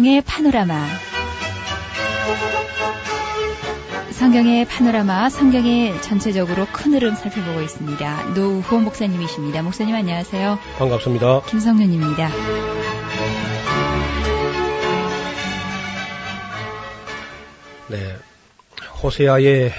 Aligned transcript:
성경의 0.00 0.22
파노라마. 0.22 0.86
성경의 4.12 4.64
파노라마, 4.64 5.28
성경의 5.28 6.00
전체적으로 6.00 6.66
큰 6.72 6.94
흐름 6.94 7.14
살펴보고 7.14 7.60
있습니다. 7.60 8.30
노우호 8.30 8.78
목사님이십니다. 8.78 9.60
목사님 9.60 9.94
안녕하세요. 9.94 10.58
반갑습니다. 10.78 11.42
김성윤입니다. 11.42 12.30
네. 17.88 18.16
호세아의 19.02 19.70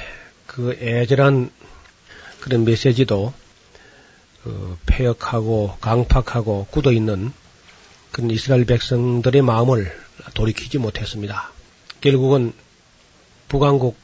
그 0.46 0.78
애절한 0.80 1.50
그런 2.42 2.64
메시지도 2.64 3.34
그 4.44 4.78
폐역하고 4.86 5.78
강팍하고 5.82 6.68
굳어 6.70 6.92
있는 6.92 7.34
그런 8.12 8.30
이스라엘 8.30 8.66
백성들의 8.66 9.42
마음을 9.42 9.92
돌이키지 10.34 10.78
못했습니다. 10.78 11.52
결국은 12.02 12.54
북왕국 13.48 13.98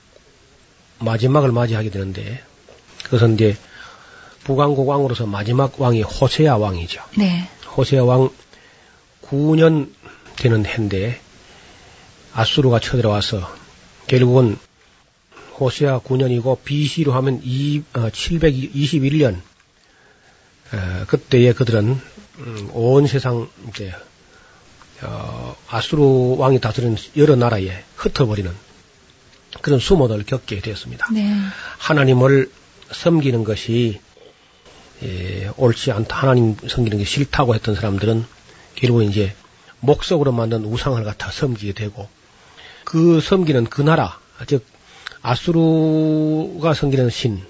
마지막을 1.00 1.52
맞이하게 1.52 1.90
되는데 1.90 2.44
그것은 3.04 3.36
이제 3.36 3.58
북왕국 4.44 4.88
왕으로서 4.88 5.26
마지막 5.26 5.80
왕이 5.80 6.02
호세아 6.04 6.58
왕이죠. 6.58 7.02
네. 7.18 7.50
호세아 7.76 8.04
왕 8.04 8.30
9년 9.24 9.92
되는 10.38 10.66
해인데 10.66 11.20
아수르가 12.34 12.80
쳐들어와서 12.80 13.54
결국은 14.08 14.58
호세아 15.60 16.00
9년이고 16.00 16.64
BC로 16.64 17.14
하면 17.14 17.42
이, 17.44 17.84
어, 17.94 18.10
721년 18.10 19.42
어, 20.74 21.06
그때에 21.08 21.54
그들은 21.54 22.00
음, 22.40 22.70
온 22.74 23.08
세상 23.08 23.50
이제 23.70 23.94
어, 25.04 25.56
아수르 25.70 26.02
왕이 26.38 26.60
다스리는 26.60 26.96
여러 27.18 27.36
나라에 27.36 27.84
흩어버리는 27.96 28.52
그런 29.62 29.80
수모를 29.80 30.24
겪게 30.26 30.60
되었습니다. 30.60 31.08
네. 31.14 31.34
하나님을 31.78 32.52
섬기는 32.92 33.44
것이 33.44 34.00
예, 35.04 35.52
옳지 35.58 35.92
않다. 35.92 36.16
하나님 36.18 36.56
섬기는 36.68 36.98
게 36.98 37.04
싫다고 37.06 37.54
했던 37.54 37.76
사람들은 37.76 38.26
결국 38.76 39.04
이제 39.04 39.36
목석으로 39.80 40.32
만든 40.32 40.66
우상을 40.66 41.04
갖다 41.04 41.30
섬기게 41.32 41.74
되고 41.74 42.08
그 42.84 43.22
섬기는 43.22 43.66
그 43.66 43.82
나라, 43.82 44.18
즉 44.48 44.66
아수르가 45.22 46.74
섬기는 46.74 47.10
신, 47.10 47.44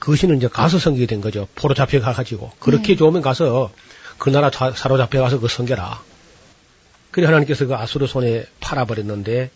그 0.00 0.16
신을 0.16 0.36
이제 0.36 0.48
가서 0.48 0.78
섬기게 0.78 1.06
된 1.06 1.20
거죠. 1.20 1.48
포로 1.54 1.74
잡혀가 1.74 2.12
가지고 2.12 2.50
그렇게 2.58 2.88
네. 2.88 2.96
좋으면 2.96 3.22
가서 3.22 3.70
그 4.18 4.28
나라 4.30 4.50
자- 4.50 4.72
사로잡혀 4.72 5.20
가서 5.20 5.38
그 5.40 5.48
섬겨라. 5.48 6.02
그래 7.18 7.26
하나님께서 7.26 7.66
그 7.66 7.74
아수르 7.74 8.06
손에 8.06 8.46
팔아버렸는데 8.60 9.50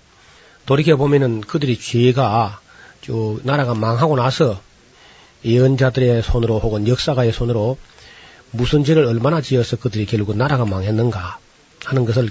돌이켜 0.67 0.97
보면은 0.97 1.41
그들이 1.43 1.79
죄가 1.79 2.61
저 3.03 3.39
나라가 3.45 3.73
망하고 3.73 4.17
나서 4.17 4.61
예언자들의 5.45 6.25
손으로 6.25 6.59
혹은 6.59 6.89
역사가의 6.89 7.33
손으로 7.33 7.79
무슨 8.51 8.83
죄를 8.83 9.07
얼마나 9.07 9.41
지어서 9.41 9.77
그들이 9.77 10.07
결국 10.07 10.37
나라가 10.37 10.65
망했는가 10.65 11.39
하는 11.85 12.05
것을 12.05 12.31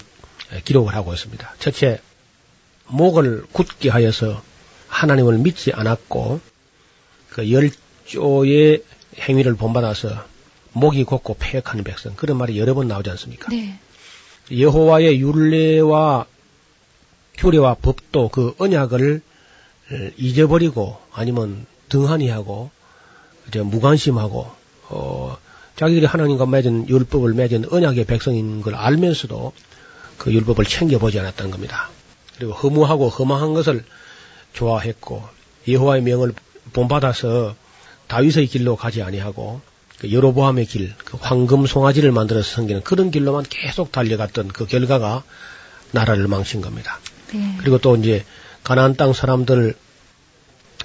기록을 0.66 0.96
하고 0.96 1.14
있습니다. 1.14 1.56
첫째, 1.59 2.02
목을 2.88 3.46
굳게 3.53 3.90
하여서 3.90 4.44
하나님을 4.90 5.38
믿지 5.38 5.72
않았고 5.72 6.41
그 7.30 7.50
열조의 7.50 8.84
행위를 9.18 9.56
본받아서 9.56 10.25
목이 10.74 11.06
곧고 11.06 11.38
폐역하는 11.40 11.86
백성 11.86 12.16
그런 12.18 12.36
말이 12.36 12.59
여러 12.59 12.74
번 12.74 12.90
나오지 12.90 13.09
않습니까? 13.12 13.47
네. 13.50 13.80
여호와의 14.57 15.19
율례와 15.19 16.25
규례와 17.38 17.75
법도 17.75 18.29
그 18.29 18.53
언약을 18.57 19.22
잊어버리고 20.17 20.97
아니면 21.12 21.66
등한히 21.89 22.29
하고 22.29 22.69
이제 23.47 23.61
무관심하고 23.61 24.47
어 24.90 25.38
자기들이 25.75 26.06
하나님과 26.06 26.45
맺은 26.45 26.90
율법을 26.90 27.34
맺은 27.34 27.66
언약의 27.72 28.06
백성인 28.06 28.61
걸 28.61 28.75
알면서도 28.75 29.53
그 30.17 30.31
율법을 30.31 30.66
챙겨보지 30.66 31.19
않았다는 31.19 31.51
겁니다. 31.51 31.90
그리고 32.38 32.53
허무하고 32.53 33.09
험한 33.09 33.53
것을 33.53 33.84
좋아했고 34.53 35.23
여호와의 35.67 36.03
명을 36.03 36.34
본받아서 36.73 37.56
다윗의 38.07 38.47
길로 38.47 38.75
가지 38.75 39.01
아니하고 39.01 39.61
그 40.01 40.12
여로보암의 40.12 40.66
길, 40.66 40.95
그 41.06 41.16
황금 41.22 41.67
송아지를 41.67 42.12
만들어서 42.12 42.56
섬기는 42.56 42.81
그런 42.84 43.12
길로만 43.12 43.45
계속 43.47 43.91
달려갔던 43.91 44.47
그 44.47 44.66
결과가 44.66 45.22
나라를 45.91 46.28
망친 46.28 46.62
겁니다. 46.62 47.00
네. 47.31 47.56
그리고 47.59 47.78
또 47.78 47.95
이제 47.95 48.25
가나안 48.63 48.95
땅 48.95 49.13
사람들 49.13 49.75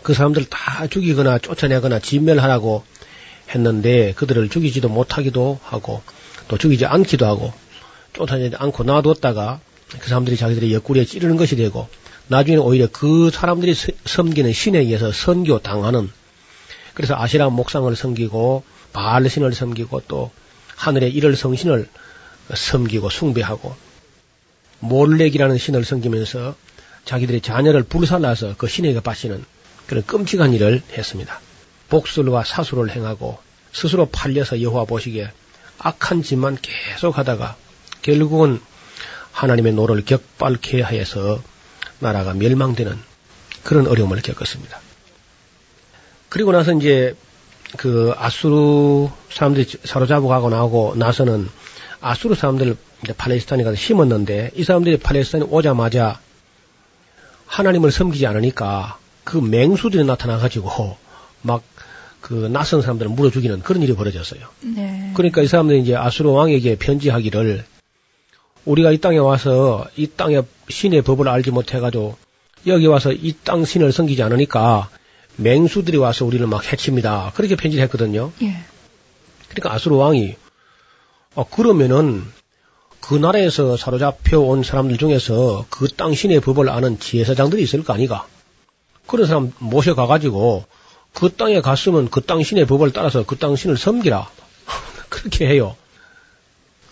그 0.03 0.13
사람들 0.13 0.45
다 0.51 0.87
죽이거나 0.87 1.39
쫓아내거나 1.39 1.99
진멸하라고 2.01 2.85
했는데 3.55 4.13
그들을 4.17 4.51
죽이지도 4.51 4.91
못하기도 4.91 5.61
하고 5.63 6.03
또 6.49 6.59
죽이지 6.59 6.85
않기도 6.85 7.25
하고 7.25 7.55
쫓아내지 8.13 8.57
않고 8.57 8.85
놔뒀다가 8.85 9.61
그 9.99 10.09
사람들이 10.11 10.37
자기들의 10.37 10.75
옆구리에 10.75 11.07
찌르는 11.07 11.37
것이 11.39 11.57
되고 11.57 11.89
나중에 12.29 12.59
오히려 12.59 12.87
그 12.93 13.31
사람들이 13.33 13.73
서- 13.73 13.93
섬기는 14.05 14.53
신에 14.53 14.81
의해서 14.81 15.11
선교 15.11 15.59
당하는 15.61 16.11
그래서 16.93 17.15
아시라 17.17 17.49
목상을 17.49 17.97
섬기고 17.97 18.76
바알 18.93 19.29
신을 19.29 19.53
섬기고 19.53 20.03
또 20.09 20.31
하늘의 20.77 21.11
일월 21.13 21.37
성신을 21.37 21.89
섬기고 22.55 23.11
숭배하고 23.11 23.75
몰렉이라는 24.81 25.59
신을 25.59 25.85
섬기면서 25.85 26.55
자기들의 27.05 27.41
자녀를 27.41 27.85
불살라서 27.85 28.57
그 28.57 28.69
신에게 28.69 29.01
바치는 29.01 29.45
그런 29.87 30.05
끔찍한 30.05 30.53
일을 30.53 30.83
했습니다. 30.93 31.41
복술과 31.89 32.45
사술을 32.45 32.91
행하고 32.91 33.39
스스로 33.73 34.07
팔려서 34.07 34.61
여호와 34.61 34.85
보시기에 34.85 35.31
악한 35.79 36.23
짓만 36.23 36.59
계속 36.61 37.19
하다가 37.19 37.57
결국은 38.03 38.61
하나님의 39.33 39.75
노를 39.75 40.05
격발케 40.05 40.81
하여서 40.81 41.43
나라가 41.99 42.35
멸망되는 42.35 42.99
그런 43.63 43.87
어려움을 43.87 44.23
겪었습니다. 44.23 44.81
그리고 46.29 46.53
나서 46.53 46.73
이제 46.73 47.15
그 47.77 48.15
아수르 48.17 49.09
사람들이 49.31 49.67
사로잡아 49.85 50.27
가고 50.27 50.51
나오고 50.51 50.95
나서는 50.97 51.49
아수르 52.01 52.35
사람들을 52.35 52.77
이제 53.05 53.13
팔레스타인에 53.13 53.65
가서 53.65 53.77
심었는데 53.77 54.53
이 54.55 54.65
사람들이 54.65 54.99
팔레스타인에 54.99 55.47
오자마자 55.51 56.21
하나님을 57.47 57.93
섬기지 57.93 58.27
않으니까 58.27 58.99
그 59.25 59.39
맹수들이 59.39 60.05
나타나가지고 60.05 60.97
막 61.43 61.63
그 62.27 62.49
낯선 62.49 62.83
사람들을 62.83 63.13
물어 63.13 63.31
죽이는 63.31 63.61
그런 63.61 63.83
일이 63.85 63.95
벌어졌어요. 63.95 64.41
네. 64.63 65.13
그러니까 65.15 65.43
이 65.43 65.47
사람들이 65.47 65.81
이제 65.81 65.95
아수르 65.95 66.31
왕에게 66.31 66.75
편지하기를 66.75 67.65
우리가 68.65 68.91
이 68.91 68.99
땅에 68.99 69.19
와서 69.19 69.87
이 69.97 70.09
땅의 70.09 70.43
신의 70.69 71.03
법을 71.03 71.29
알지 71.29 71.53
못해가지고 71.53 72.17
여기 72.67 72.87
와서 72.89 73.13
이 73.13 73.33
땅 73.45 73.65
신을 73.65 73.93
섬기지 73.93 74.25
않으니까 74.25 74.89
맹수들이 75.37 75.97
와서 75.99 76.25
우리를 76.25 76.47
막 76.47 76.65
해칩니다. 76.73 77.33
그렇게 77.35 77.57
편지를 77.57 77.83
했거든요. 77.85 78.33
예. 78.43 78.57
그러니까 79.49 79.73
아수르 79.75 79.97
왕이 79.97 80.37
어, 81.35 81.49
그러면은 81.49 82.25
그 83.01 83.15
나라에서 83.15 83.77
사로잡혀 83.77 84.39
온 84.41 84.63
사람들 84.63 84.97
중에서 84.99 85.67
그 85.71 85.87
땅 85.89 86.15
신의 86.15 86.41
법을 86.41 86.69
아는 86.69 86.99
지혜사장들이 86.99 87.63
있을 87.63 87.85
거 87.85 87.93
아니가? 87.93 88.27
그런 89.07 89.27
사람 89.27 89.53
모셔가가지고 89.59 90.65
그 91.13 91.33
땅에 91.37 91.61
갔으면 91.61 92.09
그 92.11 92.21
땅 92.21 92.43
신의 92.43 92.67
법을 92.67 92.93
따라서 92.93 93.25
그 93.25 93.37
땅 93.39 93.55
신을 93.57 93.77
섬기라. 93.77 94.29
그렇게 95.09 95.47
해요. 95.47 95.77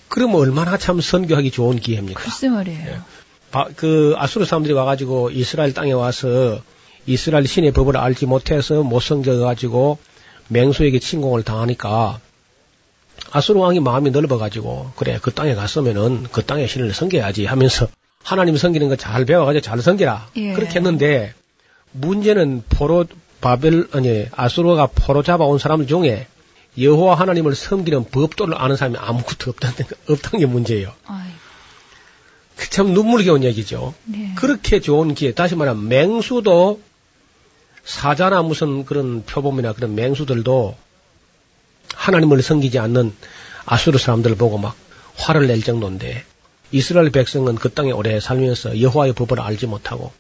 그러면 0.08 0.37
얼마나 0.37 0.76
참 0.79 1.00
선교하기 1.00 1.50
좋은 1.50 1.81
기회입니까? 1.81 2.20
글쎄 2.23 2.49
말이에요. 2.49 3.02
바- 3.50 3.69
그 3.75 4.14
아수르 4.17 4.44
사람들이 4.44 4.75
와가지고 4.75 5.31
이스라엘 5.31 5.75
땅에 5.75 5.93
와서 5.93 6.61
이스라엘 7.06 7.46
신의 7.46 7.72
법을 7.72 7.96
알지 7.96 8.26
못해서 8.26 8.82
못 8.82 9.00
섬겨가지고 9.00 9.98
맹수에게 10.48 10.98
침공을 10.98 11.42
당하니까 11.42 12.20
아수르 13.30 13.58
왕이 13.60 13.80
마음이 13.80 14.10
넓어가지고 14.10 14.92
그래 14.96 15.18
그 15.22 15.32
땅에 15.32 15.54
갔으면은 15.54 16.24
그 16.30 16.44
땅의 16.44 16.68
신을 16.68 16.92
섬겨야지 16.94 17.46
하면서 17.46 17.88
하나님 18.22 18.56
섬기는 18.56 18.88
거 18.88 18.96
잘 18.96 19.24
배워가지고 19.24 19.60
잘 19.60 19.80
섬기라 19.80 20.28
예. 20.36 20.52
그렇게 20.54 20.76
했는데 20.76 21.34
문제는 21.92 22.64
포로 22.68 23.04
바벨 23.40 23.86
아니 23.92 24.26
아수르가 24.32 24.88
포로 24.94 25.22
잡아온 25.22 25.58
사람 25.58 25.86
중에 25.86 26.26
여호와 26.78 27.14
하나님을 27.14 27.54
섬기는 27.54 28.06
법도를 28.10 28.54
아는 28.56 28.76
사람이 28.76 28.96
아무것도 28.98 29.50
없다는 29.50 29.76
없다는 30.08 30.38
게 30.40 30.46
문제예요. 30.46 30.92
참 32.70 32.88
눈물겨운 32.92 33.44
얘기죠. 33.44 33.94
네. 34.04 34.32
그렇게 34.36 34.80
좋은 34.80 35.14
기회, 35.14 35.32
다시 35.32 35.54
말하면 35.56 35.88
맹수도 35.88 36.80
사자나 37.84 38.42
무슨 38.42 38.84
그런 38.84 39.25
표범이나 39.25 39.72
그런 39.72 39.94
맹수들도 39.94 40.76
하나님을 41.94 42.42
섬기지 42.42 42.78
않는 42.78 43.14
아수르 43.66 43.98
사람들을 43.98 44.36
보고 44.36 44.58
막 44.58 44.75
화를 45.16 45.46
낼 45.46 45.62
정도인데 45.62 46.25
이스라엘 46.72 47.10
백성은 47.10 47.56
그 47.56 47.72
땅에 47.72 47.92
오래 47.92 48.19
살면서 48.20 48.81
여호와의 48.81 49.12
법을 49.12 49.40
알지 49.40 49.66
못하고 49.66 50.12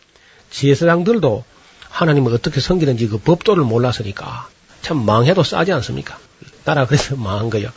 제사장들도 0.50 1.44
하나님을 1.88 2.32
어떻게 2.34 2.60
섬기는지 2.60 3.08
그 3.08 3.18
법도를 3.18 3.64
몰랐으니까 3.64 4.48
참 4.82 5.04
망해도 5.04 5.42
싸지 5.42 5.72
않습니까? 5.72 6.18
나라 6.64 6.86
그래서 6.86 7.16
망한 7.16 7.50
거요. 7.50 7.70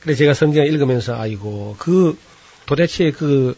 그래서 0.00 0.18
제가 0.18 0.34
성경을 0.34 0.68
읽으면서 0.72 1.14
아이고 1.14 1.76
그 1.78 2.18
도대체 2.66 3.10
그 3.10 3.56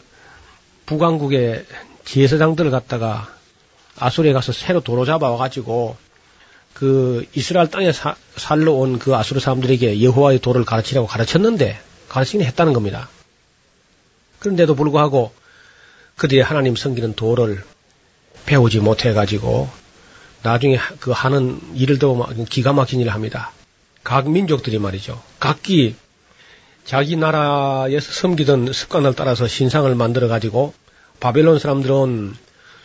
북왕국의 0.85 1.65
제사장들을 2.05 2.71
갖다가 2.71 3.36
아수르에 3.99 4.33
가서 4.33 4.51
새로 4.51 4.79
도로 4.81 5.05
잡아와가지고 5.05 5.97
그 6.73 7.25
이스라엘 7.33 7.69
땅에 7.69 7.91
사- 7.91 8.15
살러 8.35 8.73
온 8.73 8.99
그 8.99 9.15
아수르 9.15 9.39
사람들에게 9.39 10.01
여호와의 10.03 10.39
도를 10.39 10.63
가르치라고 10.65 11.07
가르쳤는데 11.07 11.79
가르치긴 12.09 12.41
했다는 12.45 12.73
겁니다. 12.73 13.09
그런데도 14.39 14.75
불구하고 14.75 15.31
그들이 16.15 16.41
하나님 16.41 16.75
섬기는 16.75 17.13
도를 17.15 17.63
배우지 18.45 18.79
못해가지고 18.79 19.69
나중에 20.43 20.75
하- 20.75 20.95
그 20.99 21.11
하는 21.11 21.59
일도 21.75 22.15
막 22.15 22.29
기가 22.49 22.73
막힌 22.73 22.99
일을 22.99 23.13
합니다. 23.13 23.51
각 24.03 24.29
민족들이 24.29 24.77
말이죠. 24.79 25.21
각기 25.39 25.95
자기 26.85 27.17
나라에서 27.17 28.11
섬기던 28.13 28.71
습관을 28.71 29.13
따라서 29.15 29.47
신상을 29.47 29.93
만들어 29.95 30.27
가지고 30.29 30.73
바벨론 31.19 31.59
사람들은 31.59 32.35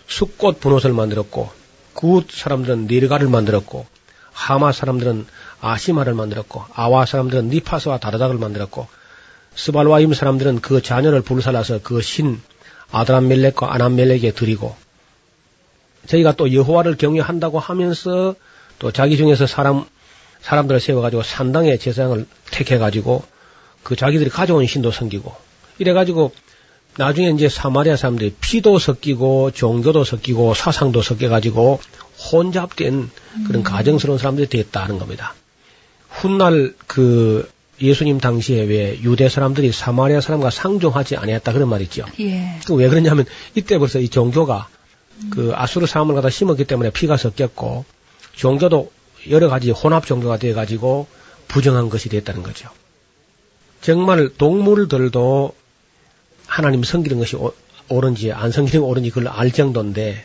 숙곳브놋을 0.06 0.92
만들었고 0.92 1.50
굿 1.94 2.30
사람들은 2.30 2.86
네르갈을 2.86 3.28
만들었고 3.28 3.86
하맛 4.32 4.72
사람들은 4.72 5.26
아시마를 5.60 6.14
만들었고 6.14 6.64
아와 6.72 7.06
사람들은 7.06 7.48
닙하스와 7.48 7.98
다르닥을 7.98 8.36
만들었고 8.38 8.86
스발와임 9.54 10.14
사람들은 10.14 10.60
그 10.60 10.82
자녀를 10.82 11.22
불살라서 11.22 11.80
그 11.82 12.00
신 12.00 12.40
아드람멜렉과 12.92 13.74
아남멜렉에 13.74 14.32
드리고 14.32 14.76
저희가 16.06 16.32
또 16.32 16.52
여호와를 16.52 16.96
경외한다고 16.96 17.58
하면서 17.58 18.34
또 18.78 18.92
자기 18.92 19.16
중에서 19.16 19.46
사람 19.46 19.84
사람들을 20.40 20.80
세워가지고 20.80 21.22
산당의 21.22 21.78
제사장을 21.78 22.26
택해가지고 22.50 23.24
그 23.82 23.96
자기들이 23.96 24.28
가져온 24.30 24.66
신도 24.66 24.90
섬기고 24.90 25.34
이래가지고 25.78 26.32
나중에 26.98 27.30
이제 27.30 27.48
사마리아 27.48 27.96
사람들이 27.96 28.34
피도 28.40 28.78
섞이고 28.78 29.52
종교도 29.52 30.04
섞이고 30.04 30.54
사상도 30.54 31.02
섞여가지고 31.02 31.80
혼잡된 32.32 33.10
그런 33.46 33.62
가정스러운 33.62 34.18
사람들이 34.18 34.48
됐다는 34.48 34.98
겁니다. 34.98 35.34
훗날 36.08 36.74
그 36.86 37.50
예수님 37.80 38.18
당시에 38.18 38.62
왜 38.64 39.00
유대 39.02 39.28
사람들이 39.28 39.72
사마리아 39.72 40.20
사람과 40.20 40.50
상종하지 40.50 41.16
아니했다 41.16 41.52
그런 41.52 41.68
말 41.68 41.80
있죠. 41.82 42.04
예. 42.20 42.58
그왜 42.66 42.88
그러냐면 42.88 43.24
이때 43.54 43.78
벌써 43.78 43.98
이 43.98 44.08
종교가 44.08 44.68
그 45.30 45.52
아수르 45.54 45.86
사람을 45.86 46.14
갖다 46.14 46.30
심었기 46.30 46.64
때문에 46.64 46.90
피가 46.90 47.16
섞였고 47.16 47.84
종교도 48.34 48.92
여러 49.30 49.48
가지 49.48 49.70
혼합 49.70 50.06
종교가 50.06 50.36
되어 50.36 50.54
가지고 50.54 51.06
부정한 51.48 51.88
것이 51.88 52.08
됐다는 52.08 52.42
거죠. 52.42 52.68
정말 53.80 54.30
동물들도 54.36 55.54
하나님 56.52 56.82
섬기는 56.84 57.18
것이 57.18 57.36
오- 57.36 57.54
옳은지 57.88 58.30
안 58.32 58.52
섬기는 58.52 58.80
게 58.80 58.86
옳은지 58.86 59.08
그걸 59.10 59.28
알 59.28 59.50
정도인데 59.52 60.24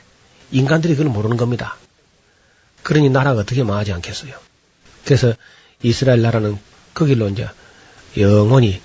인간들이 0.52 0.96
그걸 0.96 1.12
모르는 1.12 1.38
겁니다. 1.38 1.78
그러니 2.84 3.10
나라가 3.10 3.40
어떻게 3.42 3.64
망하지 3.64 3.94
않겠어요. 3.94 4.34
그래서 5.06 5.34
이스라엘 5.84 6.22
나라는 6.22 6.58
그 6.94 7.06
길로 7.06 7.30
이제 7.30 7.48
영원히 8.18 8.82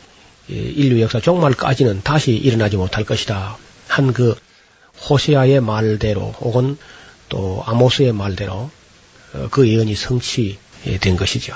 이 0.49 0.55
인류 0.55 1.01
역사 1.01 1.21
종말까지는 1.21 2.03
다시 2.03 2.33
일어나지 2.37 2.77
못할 2.77 3.05
것이다. 3.05 3.57
한 3.89 4.13
그 4.13 4.35
호세아의 5.09 5.61
말대로 5.61 6.33
혹은 6.41 6.79
또 7.29 7.63
아모스의 7.67 8.13
말대로 8.13 8.71
어, 9.35 9.49
그 9.51 9.69
예언이 9.69 9.95
성취된 9.97 11.17
것이죠. 11.17 11.55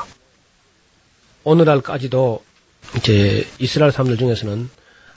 오늘날까지도 1.44 2.42
이제 2.96 3.46
이스라엘 3.58 3.92
사람들 3.92 4.16
중에서는 4.16 4.68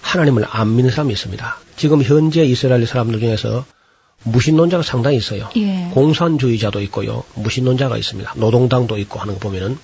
하나님을 0.02 0.46
안 0.50 0.76
믿는 0.76 0.92
사람이 0.92 1.14
있습니다. 1.14 1.58
지금 1.76 2.02
현재 2.04 2.44
이스라엘 2.44 2.86
사람들 2.86 3.20
중에서 3.20 3.66
무신론자가 4.24 4.84
상당히 4.84 5.18
있어요. 5.18 5.50
예. 5.56 5.90
공산주의자도 5.94 6.82
있고요. 6.84 7.24
무신론자가 7.36 7.98
있습니다. 7.98 8.34
노동당도 8.36 8.98
있고 8.98 9.20
하는 9.20 9.36
거 9.36 9.40
보면은 9.40 9.78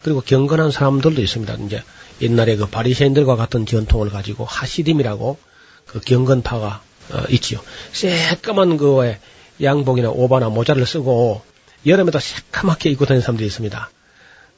그리고 0.00 0.20
경건한 0.20 0.70
사람들도 0.70 1.20
있습니다. 1.20 1.54
이제 1.66 1.82
옛날에 2.20 2.56
그 2.56 2.66
바리새인들과 2.66 3.36
같은 3.36 3.66
전통을 3.66 4.10
가지고 4.10 4.44
하시딤이라고 4.44 5.38
그 5.86 6.00
경건파가 6.00 6.82
어, 7.12 7.22
있지요. 7.30 7.60
새까만 7.92 8.76
그왜 8.76 9.18
양복이나 9.60 10.10
오바나 10.10 10.48
모자를 10.48 10.86
쓰고 10.86 11.42
여름에도 11.86 12.18
새까맣게 12.20 12.90
입고 12.90 13.06
다니는 13.06 13.22
사람들이 13.22 13.46
있습니다. 13.46 13.90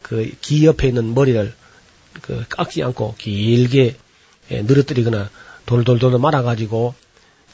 그 0.03 0.31
귀 0.43 0.67
옆에 0.67 0.89
있는 0.89 1.15
머리를 1.15 1.55
그 2.21 2.45
깎지 2.49 2.83
않고 2.83 3.15
길게 3.17 3.97
예, 4.51 4.63
늘어뜨리거나 4.63 5.31
돌돌돌 5.67 6.19
말아가지고 6.19 6.95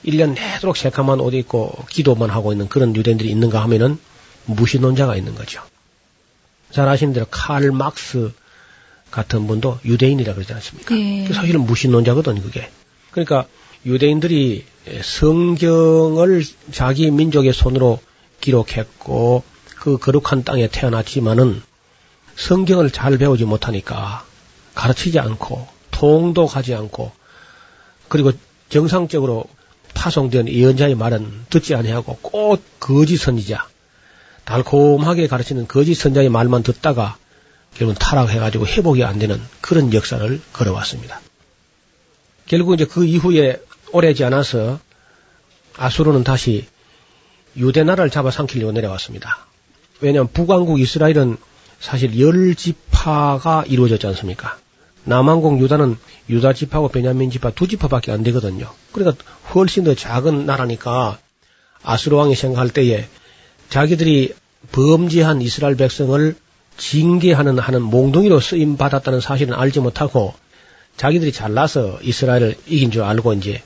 1년 0.05 0.35
내도록 0.35 0.77
새까만 0.77 1.21
옷 1.21 1.35
입고 1.35 1.85
기도만 1.91 2.31
하고 2.31 2.53
있는 2.53 2.69
그런 2.69 2.97
유대인들이 2.97 3.31
있는가 3.31 3.63
하면은 3.63 3.99
무신론자가 4.47 5.17
있는 5.17 5.35
거죠. 5.35 5.63
잘 6.71 6.89
아시는 6.89 7.13
대로 7.13 7.27
칼 7.31 7.71
막스 7.71 8.33
같은 9.11 9.47
분도 9.47 9.79
유대인이라 9.85 10.35
그러지 10.35 10.53
않습니까? 10.55 10.97
예. 10.99 11.25
그 11.27 11.35
사실은 11.35 11.63
무신론자거든 11.63 12.43
그게. 12.43 12.71
그러니까 13.11 13.47
유대인들이 13.85 14.65
성경을 15.03 16.45
자기 16.71 17.11
민족의 17.11 17.53
손으로 17.53 18.01
기록했고 18.41 19.43
그 19.77 19.99
거룩한 19.99 20.45
땅에 20.45 20.69
태어났지만은 20.69 21.63
성경을 22.37 22.91
잘 22.91 23.19
배우지 23.19 23.45
못하니까 23.45 24.25
가르치지 24.75 25.19
않고 25.19 25.67
통독하지 26.01 26.75
않고 26.75 27.13
그리고 28.09 28.33
정상적으로 28.71 29.45
파송된 29.93 30.49
예언자의 30.49 30.95
말은 30.95 31.45
듣지 31.51 31.75
아니하고 31.75 32.17
꼭 32.23 32.63
거짓 32.81 33.19
선지자 33.19 33.69
달콤하게 34.47 35.27
가르치는 35.27 35.69
거짓 35.69 35.95
선자의 35.95 36.31
말만 36.31 36.63
듣다가 36.63 37.19
결국은 37.75 37.99
타락해가지고 37.99 38.67
회복이 38.67 39.05
안 39.05 39.19
되는 39.19 39.41
그런 39.61 39.93
역사를 39.93 40.41
걸어왔습니다. 40.55 41.21
결국 42.47 42.75
이제 42.75 42.87
그 42.87 43.05
이후에 43.05 43.61
오래지 43.93 44.25
않아서 44.25 44.81
아수르는 45.77 46.25
다시 46.25 46.67
유대 47.57 47.85
나라를 47.85 48.11
잡아삼키려고 48.11 48.73
내려왔습니다. 48.73 49.47
왜냐하면 50.01 50.33
북왕국 50.33 50.81
이스라엘은 50.81 51.37
사실 51.79 52.19
열 52.19 52.55
지파가 52.55 53.65
이루어졌지 53.67 54.07
않습니까? 54.07 54.59
남왕국 55.05 55.61
유다는 55.61 55.97
유다 56.29 56.53
지파하고 56.53 56.89
베냐민 56.89 57.31
지파 57.31 57.51
두 57.51 57.67
지파밖에 57.67 58.13
안 58.13 58.23
되거든요. 58.23 58.71
그러니까 58.93 59.23
훨씬 59.55 59.85
더 59.85 59.95
작은 59.95 60.47
나라니까 60.47 61.19
아수르 61.83 62.17
왕이 62.17 62.35
생각할 62.35 62.69
때에 62.71 63.09
자기들이 63.69 64.35
범죄한 64.73 65.41
이스라엘 65.41 65.77
백성을 65.77 66.37
징계하는 66.77 67.59
하는 67.59 67.83
몽둥이로 67.83 68.41
쓰임 68.41 68.77
받았다는 68.77 69.21
사실은 69.21 69.55
알지 69.55 69.81
못하고 69.81 70.35
자기들이 70.97 71.33
잘나서 71.33 71.99
이스라엘을 72.03 72.57
이긴 72.67 72.91
줄 72.91 73.03
알고 73.03 73.33
이제 73.35 73.63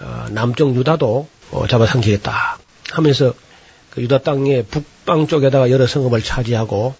어, 0.00 0.26
남쪽 0.30 0.74
유다도 0.74 1.28
어, 1.50 1.66
잡아삼키겠다 1.66 2.58
하면서 2.92 3.34
그 3.90 4.02
유다 4.02 4.18
땅의 4.18 4.66
북방 4.70 5.26
쪽에다가 5.26 5.70
여러 5.70 5.86
성읍을 5.86 6.22
차지하고 6.22 6.94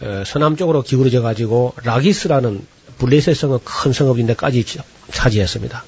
어, 0.00 0.22
서남 0.26 0.56
쪽으로 0.56 0.82
기울어져 0.82 1.22
가지고 1.22 1.74
라기스라는 1.84 2.66
블레셋 2.98 3.36
성읍 3.36 3.62
큰 3.64 3.92
성읍인데까지 3.92 4.64
차지했습니다. 5.12 5.84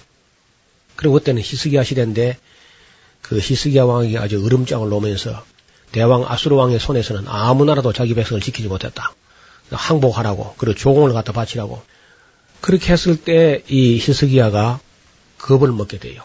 그리고 0.97 1.15
그때는 1.15 1.43
히스기야 1.43 1.83
시대인데 1.83 2.39
그 3.23 3.39
히스기야 3.39 3.85
왕이 3.85 4.19
아주 4.19 4.45
으름장을 4.45 4.89
놓으면서 4.89 5.45
대왕 5.93 6.25
아수르 6.27 6.55
왕의 6.57 6.79
손에서는 6.79 7.25
아무 7.27 7.65
나라도 7.65 7.93
자기 7.93 8.15
백성을 8.15 8.41
지키지 8.41 8.69
못했다. 8.69 9.13
항복하라고 9.71 10.55
그리고 10.59 10.77
조공을 10.77 11.13
갖다 11.13 11.33
바치라고 11.33 11.83
그렇게 12.61 12.93
했을 12.93 13.17
때 13.17 13.63
이 13.69 13.99
히스기야가 13.99 14.81
겁을 15.39 15.73
먹게 15.73 15.99
돼요. 15.99 16.23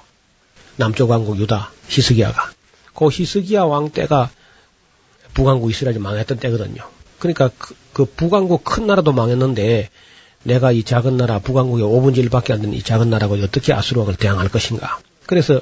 남쪽 0.77 1.10
왕국 1.10 1.39
유다 1.39 1.72
히스기야가 1.88 2.51
그 2.94 3.08
히스기야 3.10 3.63
왕 3.63 3.89
때가 3.89 4.30
북왕국 5.34 5.70
이스라엘이 5.70 6.00
망했던 6.00 6.39
때거든요. 6.39 6.82
그러니까 7.20 7.50
그, 7.58 7.75
그 7.94 8.06
북왕국 8.06 8.63
큰 8.63 8.88
나라도 8.88 9.12
망했는데 9.12 9.89
내가 10.46 10.72
이 10.72 10.84
작은 10.84 11.18
나라 11.18 11.40
북왕국의 11.40 11.84
5분의 11.84 12.30
1밖에 12.30 12.52
안 12.52 12.62
되는 12.62 12.74
이 12.75 12.82
작은 12.84 13.10
나라고 13.10 13.34
어떻게 13.36 13.74
아수르 13.74 14.00
왕을 14.02 14.16
대항할 14.16 14.50
것인가. 14.50 15.00
그래서 15.25 15.60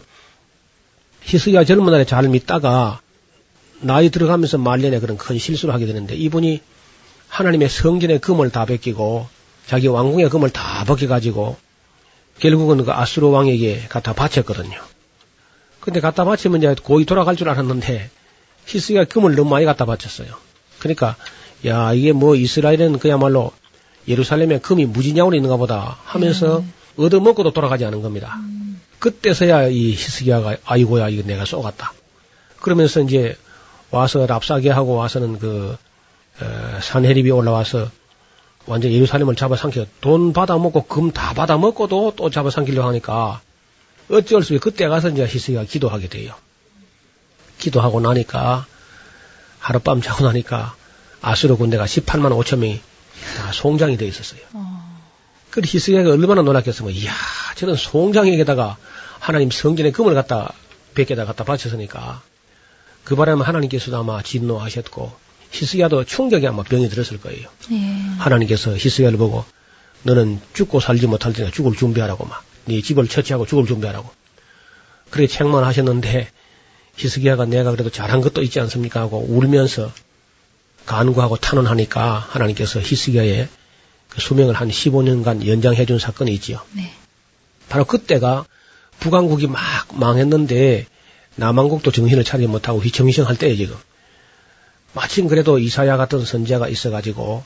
히스기야 1.21 1.63
젊은 1.63 1.89
날에 1.89 2.03
잘 2.03 2.27
믿다가 2.27 2.99
나이 3.79 4.09
들어가면서 4.09 4.57
말년에 4.57 4.99
그런 4.99 5.17
큰 5.17 5.37
실수를 5.37 5.73
하게 5.73 5.85
되는데 5.85 6.15
이분이 6.15 6.61
하나님의 7.29 7.69
성전의 7.69 8.19
금을 8.19 8.49
다 8.49 8.65
벗기고 8.65 9.27
자기 9.67 9.87
왕궁의 9.87 10.29
금을 10.29 10.49
다 10.49 10.83
벗겨가지고 10.83 11.55
결국은 12.39 12.83
그 12.83 12.91
아수르 12.91 13.27
왕에게 13.27 13.85
갖다 13.87 14.11
바쳤거든요. 14.11 14.77
근데 15.79 16.01
갖다 16.01 16.25
바치면 16.25 16.59
이제 16.61 16.75
고이 16.83 17.05
돌아갈 17.05 17.37
줄 17.37 17.47
알았는데 17.47 18.09
히스기야 18.65 19.05
금을 19.05 19.35
너무 19.35 19.49
많이 19.49 19.65
갖다 19.65 19.85
바쳤어요. 19.85 20.27
그러니까 20.79 21.15
야 21.65 21.93
이게 21.93 22.11
뭐 22.11 22.35
이스라엘은 22.35 22.99
그야말로 22.99 23.53
예루살렘에 24.07 24.59
금이 24.59 24.85
무지냐고 24.85 25.33
있는가 25.33 25.57
보다 25.57 25.97
하면서 26.03 26.59
음. 26.59 26.73
얻어먹고도 26.97 27.51
돌아가지 27.51 27.85
않은 27.85 28.01
겁니다. 28.01 28.35
음. 28.37 28.81
그때서야 28.99 29.67
이 29.67 29.91
히스기야가 29.91 30.57
아이고야 30.65 31.09
이거 31.09 31.23
내가 31.27 31.45
쏘갔다. 31.45 31.93
그러면서 32.61 33.01
이제 33.01 33.35
와서 33.91 34.25
랍사게 34.25 34.69
하고 34.69 34.95
와서는 34.95 35.39
그 35.39 35.75
어, 36.41 36.79
산헤립이 36.81 37.29
올라와서 37.31 37.89
완전 38.65 38.91
예루살렘을 38.91 39.35
잡아삼켜 39.35 39.85
돈 40.01 40.33
받아먹고 40.33 40.83
금 40.85 41.11
다 41.11 41.33
받아먹고도 41.33 42.13
또 42.15 42.29
잡아삼키려고 42.29 42.87
하니까 42.87 43.41
어쩔 44.09 44.41
수 44.43 44.53
없이 44.53 44.57
그때 44.57 44.87
가서 44.87 45.09
이제 45.09 45.25
히스기가 45.25 45.65
기도하게 45.65 46.07
돼요. 46.07 46.33
기도하고 47.59 47.99
나니까 47.99 48.65
하룻밤 49.59 50.01
자고 50.01 50.25
나니까 50.25 50.75
아수르 51.21 51.55
군대가 51.55 51.85
18만 51.85 52.31
5천 52.41 52.57
명이 52.59 52.81
다 53.37 53.51
송장이 53.51 53.97
되어 53.97 54.07
있었어요. 54.07 54.41
어. 54.53 55.01
그 55.49 55.61
히스기야가 55.63 56.09
얼마나 56.11 56.41
놀랐겠으면 56.41 56.91
이야 56.93 57.13
저는 57.55 57.75
송장에게다가 57.75 58.77
하나님 59.19 59.51
성전에 59.51 59.91
금을 59.91 60.13
갖다 60.15 60.53
백개다 60.95 61.25
갖다 61.25 61.43
바쳤으니까 61.43 62.21
그 63.03 63.15
바람에 63.15 63.43
하나님께서도 63.43 63.97
아마 63.97 64.21
진노하셨고 64.21 65.13
히스기야도 65.51 66.05
충격이 66.05 66.47
아마 66.47 66.63
병이 66.63 66.89
들었을 66.89 67.19
거예요. 67.19 67.47
예. 67.71 67.75
하나님께서 68.17 68.75
히스기야를 68.75 69.17
보고 69.17 69.45
너는 70.03 70.41
죽고 70.53 70.79
살지 70.79 71.07
못할 71.07 71.33
테니까 71.33 71.53
죽을 71.53 71.75
준비하라고 71.75 72.25
막. 72.25 72.43
네 72.65 72.81
집을 72.81 73.07
처치하고 73.07 73.45
죽을 73.45 73.65
준비하라고. 73.65 74.09
그렇게 75.09 75.27
책망하셨는데 75.27 76.29
히스기야가 76.95 77.45
내가 77.45 77.71
그래도 77.71 77.89
잘한 77.89 78.21
것도 78.21 78.41
있지 78.41 78.59
않습니까 78.59 79.01
하고 79.01 79.19
울면서 79.19 79.91
간구하고 80.85 81.37
탄원하니까 81.37 82.17
하나님께서 82.29 82.79
히스기야의 82.81 83.47
그 84.09 84.21
수명을 84.21 84.53
한 84.53 84.69
15년간 84.69 85.45
연장해 85.47 85.85
준 85.85 85.97
사건이 85.99 86.31
있지요. 86.35 86.61
네. 86.73 86.91
바로 87.69 87.85
그때가 87.85 88.45
북왕국이 88.99 89.47
막 89.47 89.61
망했는데 89.93 90.85
남한국도 91.35 91.91
정신을 91.91 92.23
차리지 92.23 92.47
못하고 92.47 92.79
휘청휘청할 92.79 93.37
때에 93.37 93.55
지금 93.55 93.75
마침 94.93 95.27
그래도 95.27 95.57
이사야 95.57 95.97
같은 95.97 96.23
선지자가 96.23 96.67
있어가지고 96.67 97.43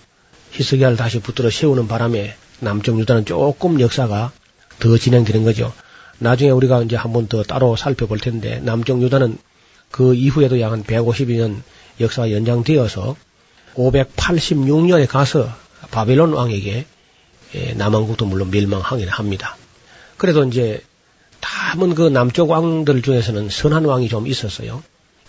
히스기야를 0.51 0.97
다시 0.97 1.19
붙들어 1.19 1.49
세우는 1.49 1.87
바람에 1.87 2.35
남쪽 2.59 2.99
유다는 2.99 3.25
조금 3.25 3.79
역사가 3.79 4.31
더 4.79 4.97
진행되는 4.97 5.43
거죠. 5.43 5.73
나중에 6.19 6.49
우리가 6.51 6.81
이제 6.83 6.95
한 6.95 7.13
번 7.13 7.27
더 7.27 7.43
따로 7.43 7.75
살펴볼 7.75 8.19
텐데 8.19 8.59
남쪽 8.59 9.01
유다는 9.01 9.37
그 9.91 10.15
이후에도 10.15 10.59
약 10.59 10.71
한 10.73 10.83
152년 10.83 11.61
역사가 12.01 12.31
연장되어서 12.31 13.15
586년에 13.77 15.07
가서 15.07 15.49
바벨론 15.91 16.33
왕에게 16.33 16.85
예, 17.55 17.73
남한국도 17.73 18.25
물론 18.25 18.51
멸망하긴 18.51 19.07
합니다. 19.07 19.55
그래도 20.17 20.43
이제 20.43 20.81
남은 21.75 21.95
그 21.95 22.09
남쪽 22.09 22.49
왕들 22.49 23.01
중에서는 23.01 23.49
선한 23.49 23.85
왕이 23.85 24.09
좀 24.09 24.27
있었어요. 24.27 24.83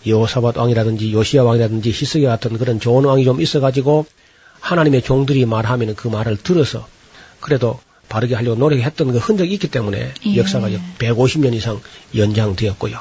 여호사밧 0.07 0.57
왕이라든지 0.57 1.13
요시야 1.13 1.43
왕이라든지 1.43 1.91
히스기야 1.91 2.31
같은 2.31 2.59
그런 2.59 2.81
좋은 2.81 3.05
왕이 3.05 3.25
좀 3.25 3.41
있어가지고 3.41 4.07
하나님의 4.61 5.03
종들이 5.03 5.45
말하면 5.45 5.95
그 5.95 6.09
말을 6.09 6.37
들어서 6.39 6.89
그래도 7.41 7.79
바르게 8.09 8.35
하려고 8.35 8.57
노력했던 8.57 9.13
그 9.13 9.19
흔적이 9.19 9.55
있기 9.55 9.71
때문에 9.71 10.13
예. 10.27 10.37
역사가 10.37 10.69
150년 10.99 11.53
이상 11.53 11.81
연장되었고요. 12.17 12.99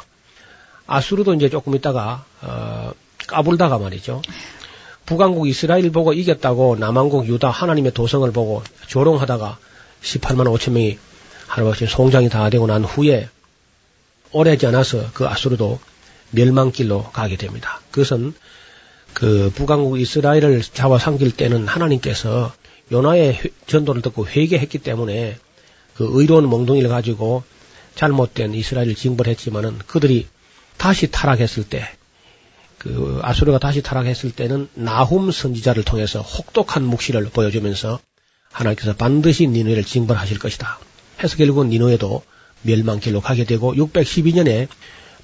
아수르도 0.86 1.34
이제 1.34 1.50
조금 1.50 1.76
있다가 1.76 2.26
어, 2.42 2.92
까불다가 3.28 3.78
말이죠. 3.78 4.22
북왕국 5.08 5.48
이스라엘 5.48 5.90
보고 5.90 6.12
이겼다고 6.12 6.76
남왕국 6.76 7.28
유다 7.28 7.50
하나님의 7.50 7.94
도성을 7.94 8.30
보고 8.34 8.62
조롱하다가 8.88 9.58
18만 10.02 10.54
5천 10.54 10.72
명이 10.72 11.00
하루아침 11.48 11.88
송장이 11.88 12.30
다 12.30 12.50
되고 12.50 12.68
난 12.68 12.84
후에 12.84 13.30
오래지 14.34 14.68
않아서 14.68 15.10
그 15.14 15.26
아수르도 15.26 15.80
멸망길로 16.32 17.04
가게 17.14 17.38
됩니다. 17.38 17.80
그것은 17.92 18.34
그 19.14 19.50
북왕국 19.56 20.00
이스라엘을 20.00 20.62
잡아 20.62 20.98
삼킬 20.98 21.38
때는 21.38 21.68
하나님께서 21.68 22.54
요나의 22.92 23.40
전도를 23.66 24.02
듣고 24.02 24.28
회개했기 24.28 24.80
때문에 24.80 25.38
그 25.96 26.08
의로운 26.12 26.48
몽둥이를 26.48 26.90
가지고 26.90 27.44
잘못된 27.96 28.54
이스라엘을 28.54 28.96
징벌했지만은 28.96 29.80
그들이 29.88 30.28
다시 30.76 31.10
타락했을 31.10 31.64
때, 31.64 31.88
그 32.88 33.20
아수르가 33.22 33.60
다시 33.60 33.82
타락했을 33.82 34.32
때는 34.32 34.70
나훔 34.74 35.32
선지자를 35.32 35.84
통해서 35.84 36.22
혹독한 36.22 36.84
묵시를 36.84 37.26
보여주면서 37.26 38.00
하나님께서 38.52 38.96
반드시 38.96 39.48
니누에를 39.48 39.84
징벌하실 39.84 40.40
것이다. 40.40 40.80
해서 41.22 41.36
결국은 41.36 41.70
니누에도 41.70 42.24
멸망길로 42.62 43.22
가게 43.22 43.44
되고 43.44 43.74
612년에 43.74 44.68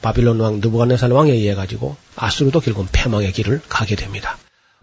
바빌론 0.01 0.39
왕 0.39 0.55
느부갓네살 0.55 1.11
왕에 1.11 1.31
의해 1.31 1.55
가지고 1.55 1.95
아수르도 2.15 2.59
결국 2.59 2.87
패망의 2.91 3.31
길을 3.31 3.61
가게 3.69 3.95
됩니다. 3.95 4.37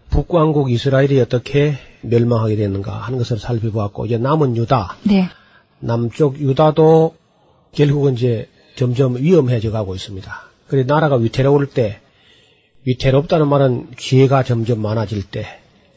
북왕국 0.09 0.71
이스라엘이 0.71 1.19
어떻게 1.21 1.77
멸망하게 2.01 2.55
됐는가 2.55 2.91
하는 2.91 3.19
것을 3.19 3.39
살펴보았고 3.39 4.07
이제 4.07 4.17
남은 4.17 4.57
유다, 4.57 4.97
네. 5.03 5.29
남쪽 5.79 6.39
유다도 6.39 7.15
결국은 7.71 8.15
이제 8.15 8.49
점점 8.75 9.15
위험해져 9.17 9.71
가고 9.71 9.95
있습니다. 9.95 10.41
그래 10.67 10.83
나라가 10.83 11.15
위태로울 11.15 11.67
때 11.67 12.01
위태롭다는 12.85 13.47
말은 13.47 13.91
기회가 13.91 14.43
점점 14.43 14.81
많아질 14.81 15.23
때 15.23 15.45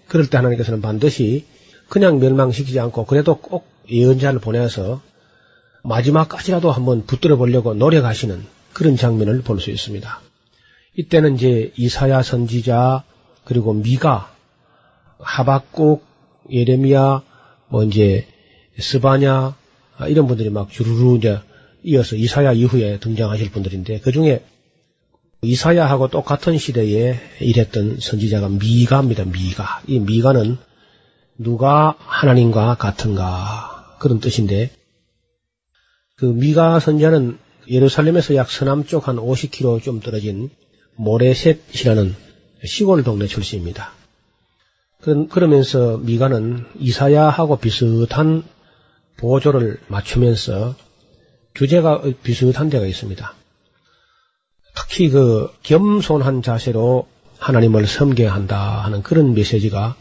그럴 0.06 0.28
때 0.28 0.36
하나님께서는 0.36 0.82
반드시 0.82 1.46
그냥 1.88 2.18
멸망시키지 2.18 2.78
않고 2.80 3.06
그래도 3.06 3.36
꼭 3.36 3.66
예언자를 3.90 4.40
보내서 4.40 5.00
마지막까지라도 5.82 6.70
한번 6.70 7.04
붙들어 7.06 7.36
보려고 7.36 7.74
노력하시는 7.74 8.44
그런 8.72 8.96
장면을 8.96 9.42
볼 9.42 9.60
수 9.60 9.70
있습니다. 9.70 10.20
이때는 10.96 11.36
이제 11.36 11.72
이사야 11.76 12.22
선지자 12.22 13.04
그리고 13.44 13.72
미가 13.72 14.32
하박국 15.18 16.04
예레미야 16.50 17.22
뭐 17.68 17.84
이제 17.84 18.26
스바냐 18.78 19.54
이런 20.08 20.26
분들이 20.26 20.50
막 20.50 20.70
주르르 20.70 21.16
이제 21.16 21.38
이어서 21.82 22.16
이사야 22.16 22.52
이후에 22.52 22.98
등장하실 22.98 23.50
분들인데 23.50 24.00
그 24.00 24.12
중에 24.12 24.42
이사야하고 25.44 26.08
똑같은 26.08 26.58
시대에 26.58 27.18
일했던 27.40 27.98
선지자가 28.00 28.48
미가입니다. 28.48 29.24
미가. 29.24 29.82
이 29.86 30.00
미가는 30.00 30.56
누가 31.38 31.94
하나님과 31.98 32.76
같은가 32.76 33.96
그런 34.00 34.20
뜻인데 34.20 34.70
그 36.16 36.26
미가 36.26 36.80
선지자는 36.80 37.38
예루살렘에서 37.68 38.34
약 38.34 38.50
서남쪽 38.50 39.08
한 39.08 39.16
50km 39.16 39.82
좀 39.82 40.00
떨어진 40.00 40.50
모레셋이라는 40.96 42.14
시골 42.64 43.02
동네 43.02 43.26
출신입니다. 43.26 43.92
그러면서 45.30 45.98
미가는 45.98 46.64
이사야하고 46.78 47.58
비슷한 47.58 48.42
보조를 49.18 49.78
맞추면서 49.88 50.74
주제가 51.52 52.02
비슷한 52.22 52.70
데가 52.70 52.86
있습니다. 52.86 53.34
특히 54.74 55.08
그 55.08 55.48
겸손한 55.62 56.42
자세로 56.42 57.06
하나님을 57.38 57.86
섬겨야 57.86 58.32
한다 58.32 58.82
하는 58.84 59.02
그런 59.02 59.34
메시지가 59.34 59.96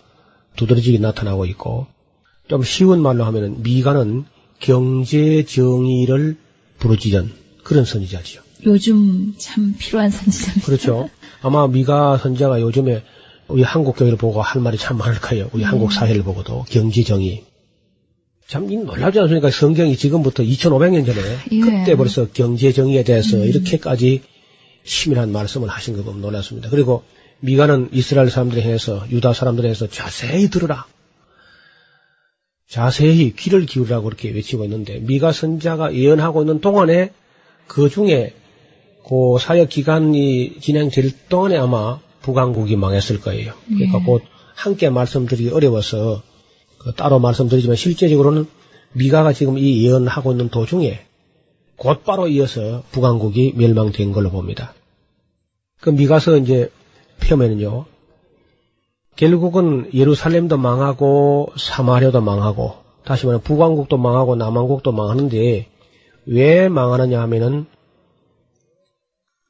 두드러지게 0.55 0.99
나타나고 0.99 1.45
있고 1.45 1.87
좀 2.47 2.63
쉬운 2.63 3.01
말로 3.01 3.23
하면 3.25 3.61
미가는 3.63 4.25
경제 4.59 5.43
정의를 5.45 6.37
부르짖은 6.79 7.31
그런 7.63 7.85
선지자지요. 7.85 8.41
요즘 8.65 9.33
참 9.37 9.75
필요한 9.77 10.09
선지자입니다. 10.09 10.65
그렇죠. 10.65 11.09
아마 11.41 11.67
미가 11.67 12.17
선지자가 12.17 12.61
요즘에 12.61 13.03
우리 13.47 13.63
한국 13.63 13.97
교회를 13.97 14.17
보고 14.17 14.41
할 14.41 14.61
말이 14.61 14.77
참 14.77 14.97
많을 14.97 15.19
거예요. 15.19 15.49
우리 15.53 15.63
한국 15.63 15.91
사회를 15.91 16.23
보고도 16.23 16.65
경제 16.69 17.03
정의. 17.03 17.43
참 18.47 18.67
놀랍지 18.67 19.19
않습니까? 19.19 19.49
성경이 19.49 19.97
지금부터 19.97 20.43
2,500년 20.43 21.05
전에 21.05 21.19
예. 21.51 21.59
그때 21.59 21.95
벌써 21.95 22.27
경제 22.31 22.71
정의에 22.71 23.03
대해서 23.03 23.37
이렇게까지 23.37 24.21
치밀한 24.83 25.31
말씀을 25.31 25.69
하신 25.69 25.95
거 25.97 26.03
보면 26.03 26.21
놀랐습니다. 26.21 26.69
그리고 26.69 27.03
미가는 27.39 27.89
이스라엘 27.91 28.29
사람들에 28.29 28.61
해서 28.61 29.05
유다 29.09 29.33
사람들에 29.33 29.69
해서 29.69 29.87
자세히 29.87 30.49
들으라. 30.49 30.85
자세히 32.67 33.35
귀를 33.35 33.65
기울라고 33.65 34.05
그렇게 34.05 34.31
외치고 34.31 34.63
있는데 34.63 34.99
미가 34.99 35.31
선자가 35.31 35.93
예언하고 35.93 36.41
있는 36.41 36.59
동안에 36.59 37.11
그 37.67 37.89
중에 37.89 38.33
그 39.05 39.37
사역 39.39 39.69
기간이 39.69 40.59
진행될 40.59 41.11
동안에 41.29 41.57
아마 41.57 41.99
북왕국이 42.21 42.75
망했을 42.77 43.19
거예요. 43.19 43.53
그러니까 43.67 43.99
예. 43.99 44.03
곧 44.05 44.23
함께 44.55 44.89
말씀드리기 44.89 45.49
어려워서 45.49 46.23
그 46.77 46.93
따로 46.93 47.19
말씀드리지만 47.19 47.75
실제적으로는 47.75 48.47
미가가 48.93 49.33
지금 49.33 49.57
이 49.57 49.85
예언하고 49.85 50.31
있는 50.31 50.49
도중에 50.49 51.05
곧바로 51.83 52.29
이어서 52.29 52.81
북왕국이 52.91 53.55
멸망된 53.57 54.13
걸로 54.13 54.31
봅니다. 54.31 54.73
그 55.81 55.89
미가서 55.89 56.37
이제 56.37 56.71
펴면은요. 57.19 57.85
결국은 59.17 59.89
예루살렘도 59.93 60.57
망하고 60.57 61.51
사마리아도 61.57 62.21
망하고 62.21 62.75
다시 63.03 63.25
말하면 63.25 63.43
북왕국도 63.43 63.97
망하고 63.97 64.37
남왕국도 64.37 64.93
망하는데 64.93 65.67
왜 66.25 66.69
망하느냐 66.69 67.19
하면은 67.23 67.65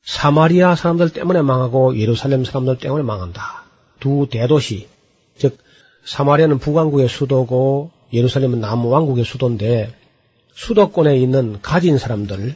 사마리아 0.04 0.74
사람들 0.74 1.14
때문에 1.14 1.44
망하고 1.44 2.00
예루살렘 2.00 2.46
사람들 2.46 2.80
때문에 2.80 3.04
망한다. 3.04 3.64
두 4.00 4.28
대도시 4.32 4.88
즉 5.38 5.60
사마리아는 6.04 6.58
북왕국의 6.58 7.10
수도고 7.10 7.92
예루살렘은 8.12 8.60
남왕국의 8.60 9.24
수도인데 9.24 9.94
수도권에 10.54 11.18
있는 11.18 11.62
가진 11.62 11.98
사람들 11.98 12.56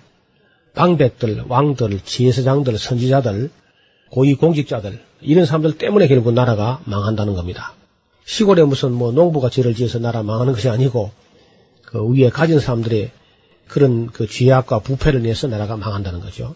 방백들, 0.76 1.46
왕들, 1.48 2.00
제사장들, 2.04 2.78
선지자들, 2.78 3.50
고위공직자들 4.12 5.00
이런 5.22 5.46
사람들 5.46 5.78
때문에 5.78 6.08
결국 6.08 6.34
나라가 6.34 6.80
망한다는 6.86 7.34
겁니다. 7.34 7.74
시골에 8.26 8.64
무슨 8.64 8.92
뭐 8.92 9.12
농부가 9.12 9.50
죄를 9.50 9.74
지어서 9.74 10.00
나라 10.00 10.22
망하는 10.22 10.54
것이 10.54 10.70
아니고 10.70 11.12
그 11.84 12.06
위에 12.14 12.30
가진 12.30 12.60
사람들의 12.60 13.12
그런 13.68 14.08
그 14.08 14.28
죄악과 14.28 14.80
부패를 14.80 15.24
내서 15.24 15.48
나라가 15.48 15.78
망한다는 15.78 16.20
거죠. 16.20 16.56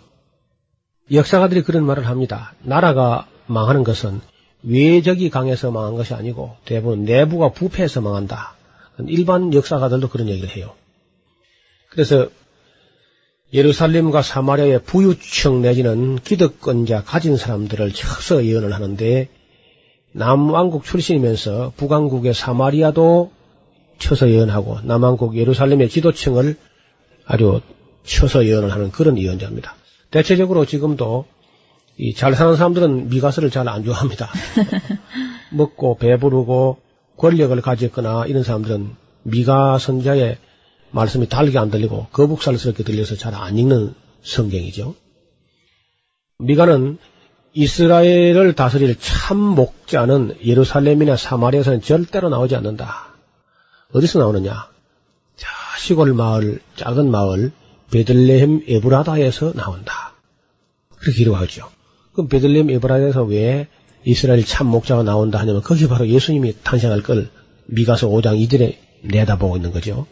역사가들이 1.12 1.64
그런 1.64 1.84
말을 1.86 2.08
합니다. 2.08 2.54
나라가 2.62 3.28
망하는 3.48 3.84
것은 3.84 4.22
외적이 4.64 5.30
강해서 5.30 5.72
망한 5.72 5.96
것이 5.96 6.14
아니고 6.14 6.56
대부분 6.66 7.06
내부가 7.06 7.50
부패해서 7.50 8.02
망한다. 8.02 8.56
일반 9.08 9.54
역사가들도 9.54 10.10
그런 10.10 10.30
얘기를 10.30 10.50
해요. 10.50 10.74
그래서 11.92 12.30
예루살렘과 13.54 14.22
사마리아의 14.22 14.84
부유층 14.84 15.62
내지는 15.62 16.16
기득권자 16.16 17.04
가진 17.04 17.36
사람들을 17.36 17.92
쳐서 17.92 18.46
예언을 18.46 18.74
하는데 18.74 19.28
남왕국 20.14 20.86
출신이면서 20.86 21.74
북왕국의 21.76 22.34
사마리아도 22.34 23.32
쳐서 24.00 24.30
예언하고 24.30 24.80
남왕국 24.84 25.38
예루살렘의 25.38 25.90
지도층을 25.90 26.56
아주 27.26 27.62
쳐서 28.04 28.46
예언을 28.46 28.72
하는 28.72 28.92
그런 28.92 29.18
예언자입니다. 29.18 29.76
대체적으로 30.12 30.66
지금도 30.66 31.26
이 31.98 32.14
잘 32.16 32.34
사는 32.36 32.56
사람들은 32.56 33.10
미가서를 33.10 33.52
잘 33.52 33.68
안 33.68 33.84
좋아합니다. 33.84 34.30
먹고 35.52 35.98
배부르고 35.98 36.78
권력을 37.18 37.60
가졌거나 37.62 38.26
이런 38.28 38.44
사람들은 38.44 38.96
미가 39.24 39.78
선자의 39.78 40.38
말씀이 40.92 41.28
달게 41.30 41.58
안 41.58 41.70
들리고 41.72 42.08
거북살스럽게 42.12 42.84
들려서 42.84 43.16
잘 43.16 43.34
안 43.34 43.58
읽는 43.58 43.94
성경이죠. 44.24 44.96
미가는 46.40 46.98
이스라엘을 47.54 48.54
다스릴 48.54 48.98
참 49.00 49.38
목자는 49.38 50.38
예루살렘이나 50.44 51.16
사마리아에서는 51.18 51.82
절대로 51.82 52.30
나오지 52.30 52.56
않는다. 52.56 53.14
어디서 53.94 54.20
나오느냐? 54.20 54.70
자, 55.36 55.48
시골 55.78 56.14
마을, 56.14 56.62
작은 56.76 57.12
마을, 57.12 57.52
베들레헴 57.92 58.66
에브라다에서 58.68 59.54
나온다. 59.54 60.14
그렇게 60.98 61.18
기록하죠. 61.18 61.70
그럼 62.14 62.30
베들레헴 62.30 62.70
에브라다에서 62.70 63.24
왜 63.24 63.68
이스라엘 64.06 64.46
참 64.46 64.68
목자가 64.68 65.04
나온다 65.04 65.40
하냐면 65.40 65.62
거기 65.62 65.88
바로 65.88 66.08
예수님이 66.08 66.56
탄생할 66.64 67.04
걸 67.04 67.30
미가서 67.68 68.08
5장 68.08 68.40
2절에 68.48 68.78
내다보고 69.04 69.58
있는 69.58 69.72
거죠. 69.72 70.08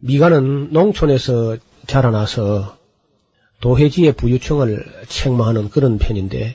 미가는 0.00 0.72
농촌에서 0.72 1.56
자라나서 1.86 2.76
도해지의 3.60 4.12
부유층을 4.12 4.84
책망하는 5.08 5.70
그런 5.70 5.98
편인데 5.98 6.54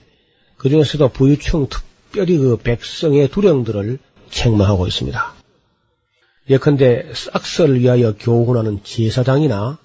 그 0.56 0.70
중에서도 0.70 1.10
부유층 1.10 1.68
특별히 1.68 2.38
그 2.38 2.56
백성의 2.56 3.28
두령들을 3.28 4.00
책망하고 4.30 4.88
있습니다. 4.88 5.34
예컨대 6.50 7.12
싹스를 7.14 7.82
위하여 7.82 8.14
교훈하는 8.18 8.80
제사장이나 8.84 9.78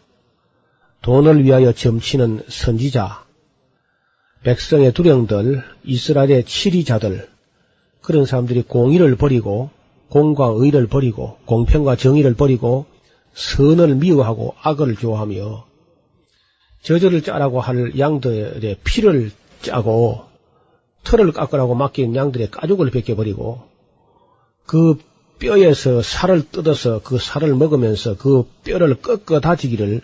돈을 1.02 1.44
위하여 1.44 1.72
점치는 1.72 2.44
선지자, 2.48 3.24
백성의 4.44 4.92
두령들, 4.92 5.64
이스라엘의 5.84 6.44
치리자들, 6.44 7.28
그런 8.02 8.24
사람들이 8.24 8.62
공의를 8.62 9.16
버리고 9.16 9.70
공과 10.08 10.46
의를 10.46 10.86
버리고 10.86 11.38
공평과 11.44 11.96
정의를 11.96 12.34
버리고 12.34 12.86
선을 13.38 13.94
미워하고 13.94 14.56
악을 14.60 14.96
좋아하며 14.96 15.64
저절을 16.82 17.22
짜라고 17.22 17.60
할 17.60 17.96
양들의 17.96 18.78
피를 18.82 19.30
짜고 19.62 20.24
털을 21.04 21.32
깎으라고 21.32 21.76
맡긴 21.76 22.16
양들의 22.16 22.50
가죽을 22.50 22.90
벗겨버리고 22.90 23.62
그 24.66 24.98
뼈에서 25.38 26.02
살을 26.02 26.50
뜯어서 26.50 27.00
그 27.02 27.18
살을 27.18 27.54
먹으면서 27.54 28.16
그 28.16 28.44
뼈를 28.64 29.00
꺾어 29.00 29.38
다지기를 29.38 30.02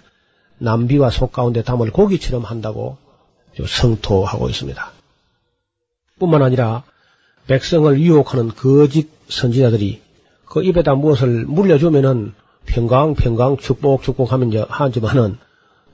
남비와 0.59 1.11
속 1.11 1.33
가운데 1.33 1.63
담을 1.63 1.91
고기처럼 1.91 2.45
한다고 2.45 2.99
성토하고 3.67 4.49
있습니다. 4.49 4.93
뿐만 6.21 6.43
아니라 6.43 6.85
백성을 7.49 8.01
유혹하는 8.01 8.49
거짓 8.55 9.11
선지자들이 9.29 10.01
그 10.47 10.63
입에다 10.63 10.95
무엇을 10.95 11.47
물려주면은 11.47 12.33
평강 12.67 13.15
평강 13.15 13.57
축복 13.57 14.03
축복하면 14.03 14.67
하지만은 14.69 15.39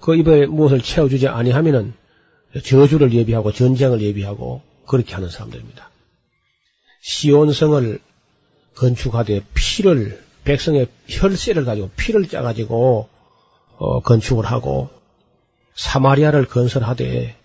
그 0.00 0.16
입에 0.16 0.46
무엇을 0.46 0.80
채워주지 0.80 1.28
아니하면은 1.28 1.92
저주를 2.64 3.12
예비하고 3.12 3.52
전쟁을 3.52 4.00
예비하고 4.00 4.62
그렇게 4.87 5.14
하는 5.14 5.28
사람들입니다. 5.28 5.90
시온성을 7.02 8.00
건축하되 8.74 9.42
피를 9.54 10.22
백성의 10.44 10.88
혈세를 11.06 11.64
가지고 11.64 11.90
피를 11.96 12.28
짜가지고 12.28 13.09
어, 13.78 14.00
건축을 14.00 14.44
하고 14.46 14.88
사마리아를 15.74 16.46
건설하되 16.46 17.37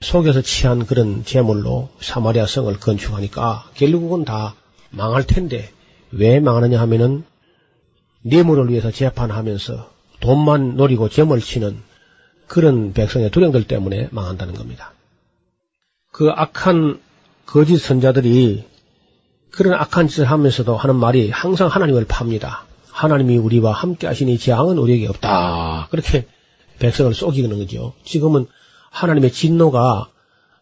속에서 0.00 0.40
취한 0.40 0.86
그런 0.86 1.24
제물로 1.24 1.90
사마리아 2.00 2.46
성을 2.46 2.72
건축하니까 2.78 3.70
결국은 3.74 4.24
다 4.24 4.54
망할 4.90 5.26
텐데 5.26 5.70
왜 6.10 6.40
망하느냐 6.40 6.80
하면은 6.80 7.24
뇌물을 8.22 8.70
위해서 8.70 8.90
재판하면서 8.90 9.90
돈만 10.20 10.76
노리고 10.76 11.08
점을 11.08 11.38
치는 11.38 11.78
그런 12.46 12.92
백성의 12.92 13.30
두령들 13.30 13.64
때문에 13.64 14.08
망한다는 14.10 14.54
겁니다. 14.54 14.92
그 16.12 16.30
악한 16.30 17.00
거짓 17.46 17.78
선자들이 17.78 18.64
그런 19.50 19.74
악한 19.74 20.08
짓을 20.08 20.24
하면서도 20.26 20.76
하는 20.76 20.96
말이 20.96 21.30
항상 21.30 21.68
하나님을 21.68 22.04
팝니다. 22.04 22.64
하나님이 22.90 23.38
우리와 23.38 23.72
함께 23.72 24.06
하시니 24.06 24.38
재앙은 24.38 24.78
우리에게 24.78 25.08
없다. 25.08 25.88
그렇게 25.90 26.26
백성을 26.78 27.12
속이는 27.14 27.58
거죠. 27.58 27.94
지금은 28.04 28.46
하나님의 28.90 29.32
진노가 29.32 30.08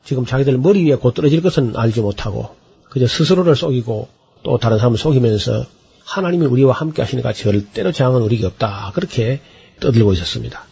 지금 0.05 0.25
자기들 0.25 0.59
머리 0.59 0.85
위에 0.85 0.95
곧 0.95 1.15
떨어질 1.15 1.43
것은 1.43 1.77
알지 1.77 2.01
못하고 2.01 2.55
그저 2.91 3.07
스스로를 3.07 3.57
속이고 3.57 4.09
또 4.43 4.59
다른 4.59 4.79
사람을 4.79 4.99
속이면서 4.99 5.65
하나님이 6.09 6.47
우리와 6.47 6.73
함께 6.73 7.03
하시니까 7.03 7.35
절대로 7.35 7.93
재앙은 7.93 8.23
우리에게 8.23 8.47
없다. 8.47 8.93
그렇게 8.95 9.41
떠들고 9.81 10.15
있었습니다. 10.15 10.65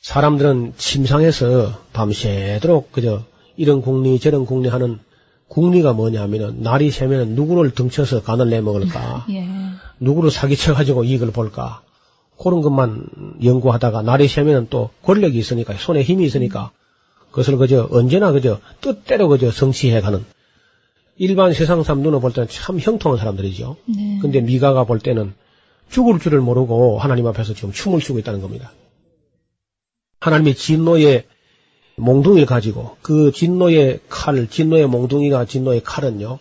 사람들은 0.00 0.74
침상에서 0.78 1.78
밤새도록 1.92 2.90
그저 2.90 3.22
이런 3.56 3.82
궁리 3.82 4.18
저런 4.18 4.46
궁리 4.46 4.68
하는 4.70 4.98
궁리가 5.48 5.92
뭐냐 5.92 6.22
하면은 6.22 6.62
날이 6.62 6.90
새면은 6.90 7.34
누구를 7.34 7.72
등쳐서 7.72 8.22
간을 8.22 8.48
내먹을까 8.48 9.26
예. 9.30 9.46
누구를 10.00 10.30
사기쳐 10.30 10.74
가지고 10.74 11.04
이익을 11.04 11.30
볼까 11.30 11.82
그런 12.38 12.62
것만 12.62 13.06
연구하다가 13.44 14.02
날이 14.02 14.26
새면은 14.26 14.68
또 14.70 14.90
권력이 15.02 15.38
있으니까 15.38 15.74
손에 15.74 16.02
힘이 16.02 16.24
있으니까 16.24 16.70
그것을 17.30 17.58
그저 17.58 17.88
언제나 17.90 18.32
그저 18.32 18.58
뜻대로 18.80 19.28
그저 19.28 19.50
성취해가는 19.50 20.24
일반 21.16 21.52
세상 21.52 21.82
사람 21.82 22.02
눈으로 22.02 22.20
볼 22.20 22.32
때는 22.32 22.48
참 22.48 22.78
형통한 22.78 23.18
사람들이죠. 23.18 23.76
네. 23.86 24.18
근데 24.20 24.40
미가가 24.40 24.84
볼 24.84 24.98
때는 24.98 25.34
죽을 25.90 26.18
줄을 26.18 26.40
모르고 26.40 26.98
하나님 26.98 27.26
앞에서 27.26 27.54
지금 27.54 27.72
춤을 27.72 28.00
추고 28.00 28.18
있다는 28.18 28.40
겁니다. 28.40 28.72
하나님의 30.20 30.54
진노의 30.54 31.24
몽둥이를 31.96 32.46
가지고 32.46 32.96
그 33.02 33.30
진노의 33.30 34.00
칼, 34.08 34.48
진노의 34.48 34.88
몽둥이가 34.88 35.44
진노의 35.44 35.82
칼은요. 35.84 36.38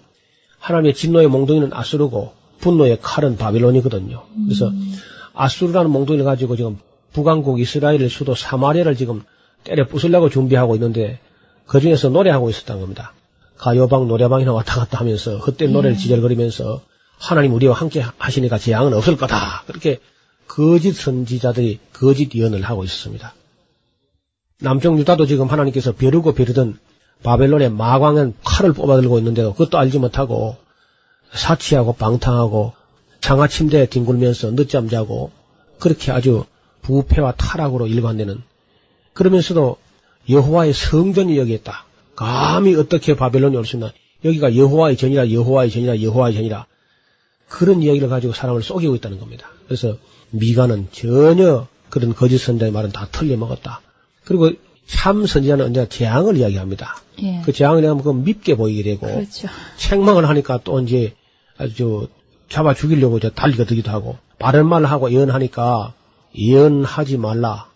하나님의 0.58 0.94
진노의 0.96 1.28
몽둥이는 1.28 1.72
아수르고 1.74 2.34
분노의 2.60 3.00
칼은 3.02 3.38
바빌론이거든요. 3.38 4.24
그래서 4.46 4.72
아수르라는 5.34 5.92
몽둥이를 5.92 6.26
가지고 6.26 6.56
지금 6.56 6.80
북왕국 7.12 7.60
이스라엘 7.60 8.10
수도 8.10 8.34
사마리아를 8.34 8.96
지금 8.96 9.24
때려 9.64 9.86
부수려고 9.86 10.30
준비하고 10.30 10.76
있는데 10.76 11.20
그 11.66 11.80
중에서 11.80 12.10
노래하고 12.10 12.50
있었던 12.50 12.80
겁니다. 12.80 13.14
가요방 13.58 14.08
노래방이나 14.08 14.52
왔다 14.54 14.80
갔다 14.80 15.00
하면서 15.00 15.38
헛된 15.38 15.72
노래를 15.72 15.98
지절거리면서 15.98 16.82
하나님 17.18 17.54
우리와 17.54 17.76
함께 17.76 18.04
하시니까 18.18 18.58
재앙은 18.58 18.94
없을 18.94 19.16
거다. 19.16 19.64
그렇게 19.68 20.00
거짓 20.48 20.94
선지자들이 20.94 21.80
거짓 21.94 22.36
예언을 22.36 22.64
하고 22.64 22.84
있었습니다. 22.84 23.34
남쪽 24.60 25.00
유다도 25.00 25.26
지금 25.26 25.48
하나님께서 25.48 25.94
벼르고 25.94 26.34
벼르던 26.34 26.80
바벨론의 27.24 27.72
마광은 27.72 28.36
칼을 28.44 28.74
뽑아들고 28.74 29.18
있는데도 29.20 29.54
그것도 29.54 29.78
알지 29.78 30.00
못하고 30.00 30.58
사치하고 31.34 31.94
방탕하고 31.94 32.74
장화 33.22 33.48
침대에 33.48 33.86
뒹굴면서 33.86 34.52
늦잠 34.56 34.90
자고 34.90 35.32
그렇게 35.80 36.12
아주 36.12 36.46
부패와 36.82 37.34
타락으로 37.38 37.88
일관되는 37.88 38.44
그러면서도 39.14 39.78
여호와의 40.30 40.74
성전이 40.74 41.38
여기 41.38 41.54
있다. 41.54 41.86
감히 42.24 42.76
어떻게 42.76 43.16
바벨론이 43.16 43.56
올 43.58 43.66
수 43.66 43.76
있나? 43.76 43.92
여기가 44.26 44.56
여호와의 44.56 44.98
전이라 44.98 45.32
여호와의 45.32 45.70
전이라 45.70 46.02
여호와의 46.02 46.36
전이라 46.36 46.66
그런 47.50 47.84
이야기를 47.84 48.08
가지고 48.10 48.34
사람을 48.34 48.64
속이고 48.64 48.96
있다는 48.96 49.20
겁니다. 49.20 49.48
그래서 49.68 49.98
미가는 50.32 50.88
전혀 50.92 51.68
그런 51.90 52.16
거짓 52.16 52.38
선자의 52.40 52.72
말은 52.72 52.92
다 52.92 53.08
틀려먹었다. 53.12 53.82
그리고 54.24 54.52
참 54.88 55.26
선지자는 55.26 55.66
언제나 55.66 55.88
재앙을 55.88 56.38
이야기합니다. 56.38 56.96
예. 57.22 57.42
그 57.46 57.52
재앙을 57.52 57.84
하면 57.88 58.04
그 58.04 58.10
밉게 58.12 58.56
보이게 58.56 58.82
되고 58.84 59.06
그렇죠. 59.06 59.48
책망을 59.78 60.28
하니까 60.30 60.60
또 60.64 60.80
이제 60.80 61.14
아주 61.58 62.08
잡아 62.50 62.74
죽이려고 62.74 63.20
저 63.20 63.30
달려들기도 63.30 63.92
하고 63.92 64.18
바른 64.40 64.68
말을 64.68 64.90
하고 64.90 65.12
예언하니까 65.12 65.94
예언하지 66.36 67.18
말라. 67.18 67.68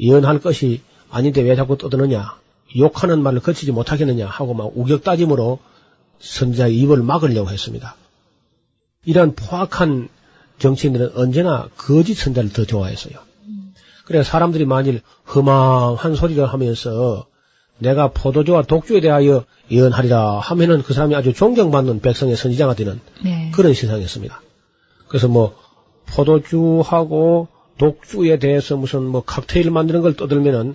예언할 0.00 0.40
것이 0.40 0.80
아닌데 1.10 1.42
왜 1.42 1.54
자꾸 1.54 1.76
떠드느냐. 1.78 2.39
욕하는 2.76 3.22
말을 3.22 3.40
거치지 3.40 3.72
못하겠느냐 3.72 4.26
하고 4.26 4.54
막 4.54 4.72
우격다짐으로 4.74 5.58
선자의 6.20 6.76
입을 6.78 7.02
막으려고 7.02 7.50
했습니다. 7.50 7.96
이러한 9.04 9.34
포악한 9.34 10.08
정치인들은 10.58 11.12
언제나 11.16 11.68
거짓 11.76 12.14
선자를 12.14 12.52
더 12.52 12.64
좋아했어요. 12.64 13.14
그래서 14.04 14.28
사람들이 14.28 14.64
만일 14.66 15.02
허망한 15.34 16.14
소리를 16.14 16.44
하면서 16.44 17.26
내가 17.78 18.08
포도주와 18.08 18.62
독주에 18.62 19.00
대하여 19.00 19.44
예언하리라 19.70 20.40
하면은 20.40 20.82
그 20.82 20.92
사람이 20.92 21.14
아주 21.14 21.32
존경받는 21.32 22.00
백성의 22.00 22.36
선지자가 22.36 22.74
되는 22.74 23.00
네. 23.24 23.50
그런 23.54 23.72
세상이었습니다. 23.72 24.42
그래서 25.08 25.28
뭐 25.28 25.56
포도주하고 26.06 27.48
독주에 27.78 28.38
대해서 28.38 28.76
무슨 28.76 29.04
뭐 29.04 29.22
칵테일 29.22 29.70
만드는 29.70 30.02
걸 30.02 30.14
떠들면은 30.14 30.74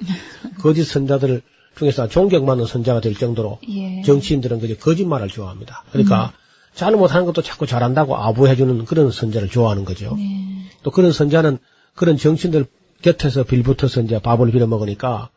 거짓 0.59 0.85
선자들 0.85 1.43
중에서 1.77 2.07
존경받는 2.07 2.65
선자가 2.65 3.01
될 3.01 3.15
정도로 3.15 3.59
예. 3.69 4.01
정치인들은 4.03 4.59
그저 4.59 4.75
거짓말을 4.75 5.27
좋아합니다. 5.27 5.83
그러니까 5.91 6.31
잘못하는 6.73 7.25
것도 7.25 7.41
자꾸 7.41 7.65
잘한다고 7.65 8.15
아부해주는 8.17 8.85
그런 8.85 9.11
선자를 9.11 9.49
좋아하는 9.49 9.85
거죠. 9.85 10.15
네. 10.15 10.69
또 10.83 10.91
그런 10.91 11.11
선자는 11.11 11.57
그런 11.95 12.17
정치인들 12.17 12.65
곁에서 13.01 13.43
빌붙어서 13.43 14.01
이제 14.01 14.19
밥을 14.19 14.51
빌어 14.51 14.67
먹으니까 14.67 15.29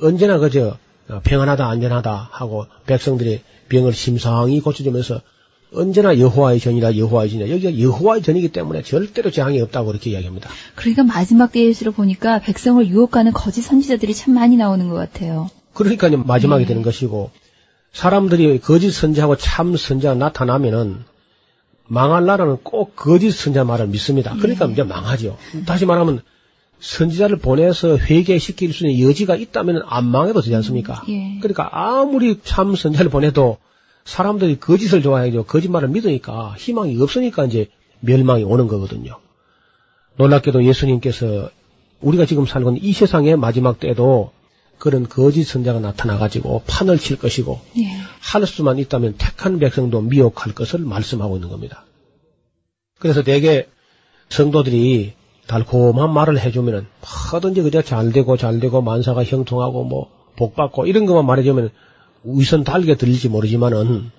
언제나 0.00 0.38
그저 0.38 0.76
평안하다 1.24 1.66
안전하다 1.68 2.28
하고 2.30 2.66
백성들의 2.86 3.42
병을 3.68 3.92
심상히 3.92 4.60
고쳐주면서 4.60 5.20
언제나 5.72 6.18
여호와의 6.18 6.60
전이라 6.60 6.96
여호와의 6.96 7.30
전이라 7.30 7.50
여기가 7.50 7.78
여호와의 7.78 8.22
전이기 8.22 8.48
때문에 8.48 8.82
절대로 8.82 9.30
재앙이 9.30 9.60
없다고 9.60 9.86
그렇게 9.88 10.10
이야기합니다. 10.10 10.50
그러니까 10.74 11.04
마지막 11.04 11.54
예수를 11.54 11.92
보니까 11.92 12.40
백성을 12.40 12.84
유혹하는 12.86 13.32
거짓 13.32 13.62
선지자들이 13.62 14.14
참 14.14 14.34
많이 14.34 14.56
나오는 14.56 14.88
것 14.88 14.96
같아요. 14.96 15.48
그러니까 15.72 16.08
이제 16.08 16.16
마지막이 16.16 16.64
네. 16.64 16.68
되는 16.68 16.82
것이고 16.82 17.30
사람들이 17.92 18.58
거짓 18.60 18.90
선지하고 18.90 19.36
참 19.36 19.76
선지가 19.76 20.14
나타나면은 20.14 21.04
망할 21.86 22.24
나라는 22.24 22.58
꼭 22.62 22.94
거짓 22.94 23.32
선자 23.32 23.64
말을 23.64 23.88
믿습니다. 23.88 24.36
그러니까 24.36 24.66
이제 24.66 24.82
망하죠. 24.84 25.36
다시 25.66 25.86
말하면 25.86 26.22
선지자를 26.78 27.38
보내서 27.38 27.98
회개시킬 27.98 28.72
수 28.72 28.86
있는 28.86 29.08
여지가 29.08 29.36
있다면 29.36 29.82
안 29.86 30.06
망해도 30.06 30.40
되지 30.40 30.54
않습니까? 30.56 31.02
예. 31.08 31.38
그러니까 31.40 31.68
아무리 31.72 32.38
참 32.42 32.76
선자를 32.76 33.10
보내도 33.10 33.58
사람들이 34.04 34.58
거짓을 34.58 35.02
좋아해죠. 35.02 35.44
거짓말을 35.44 35.88
믿으니까 35.88 36.54
희망이 36.58 37.00
없으니까 37.00 37.44
이제 37.44 37.68
멸망이 38.00 38.44
오는 38.44 38.66
거거든요. 38.66 39.18
놀랍게도 40.16 40.64
예수님께서 40.64 41.50
우리가 42.00 42.26
지금 42.26 42.46
살고 42.46 42.70
있는 42.70 42.82
이 42.82 42.92
세상의 42.92 43.36
마지막 43.36 43.78
때도 43.78 44.32
그런 44.78 45.08
거짓 45.08 45.44
선자가 45.44 45.80
나타나가지고 45.80 46.62
판을 46.66 46.98
칠 46.98 47.18
것이고 47.18 47.60
예. 47.78 47.82
할 48.20 48.46
수만 48.46 48.78
있다면 48.78 49.16
택한 49.18 49.58
백성도 49.58 50.00
미혹할 50.00 50.54
것을 50.54 50.80
말씀하고 50.80 51.36
있는 51.36 51.50
겁니다. 51.50 51.84
그래서 52.98 53.22
대개 53.22 53.66
성도들이 54.30 55.12
달콤한 55.46 56.12
말을 56.12 56.40
해주면은 56.40 56.86
뭐든지 57.32 57.62
그저 57.62 57.82
잘 57.82 58.12
되고 58.12 58.36
잘 58.36 58.60
되고 58.60 58.80
만사가 58.80 59.24
형통하고 59.24 59.84
뭐 59.84 60.10
복받고 60.36 60.86
이런 60.86 61.06
것만 61.06 61.26
말해주면 61.26 61.70
위선 62.24 62.64
달게 62.64 62.96
들릴지 62.96 63.28
모르지만은 63.28 64.10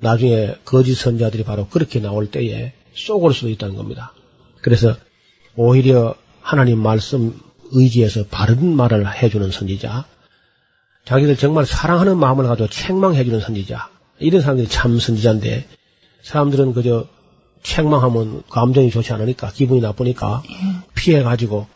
나중에 0.00 0.56
거짓 0.64 0.94
선자들이 0.94 1.44
바로 1.44 1.66
그렇게 1.68 2.00
나올 2.00 2.30
때에 2.30 2.72
쏘을 2.94 3.32
수도 3.32 3.48
있다는 3.48 3.76
겁니다. 3.76 4.12
그래서 4.60 4.94
오히려 5.56 6.14
하나님 6.40 6.78
말씀 6.80 7.38
의지해서 7.72 8.24
바른 8.30 8.74
말을 8.76 9.22
해주는 9.22 9.50
선지자, 9.50 10.04
자기들 11.04 11.36
정말 11.36 11.66
사랑하는 11.66 12.18
마음을 12.18 12.46
가지고 12.46 12.68
책망해주는 12.68 13.40
선지자, 13.40 13.88
이런 14.20 14.40
사람들이 14.40 14.68
참 14.68 14.98
선지자인데 14.98 15.66
사람들은 16.22 16.72
그저 16.72 17.06
책망하면 17.62 18.42
감정이 18.50 18.90
좋지 18.90 19.12
않으니까 19.12 19.50
기분이 19.50 19.80
나쁘니까 19.80 20.42
피해가지고 20.94 21.66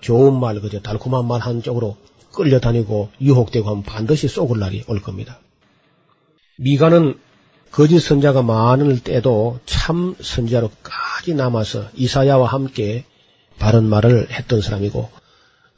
좋은 0.00 0.38
말, 0.40 0.60
그저 0.60 0.80
달콤한 0.80 1.26
말 1.26 1.40
한 1.40 1.62
쪽으로 1.62 1.96
끌려다니고 2.34 3.10
유혹되고 3.20 3.68
하면 3.70 3.82
반드시 3.82 4.28
쏘을 4.28 4.58
날이 4.58 4.84
올 4.86 5.00
겁니다. 5.00 5.40
미가는 6.58 7.18
거짓 7.70 7.98
선자가 8.00 8.42
많을 8.42 9.00
때도 9.00 9.58
참 9.66 10.14
선자로까지 10.20 11.34
남아서 11.34 11.88
이사야와 11.94 12.46
함께 12.46 13.04
바른 13.58 13.84
말을 13.84 14.30
했던 14.30 14.60
사람이고 14.60 15.10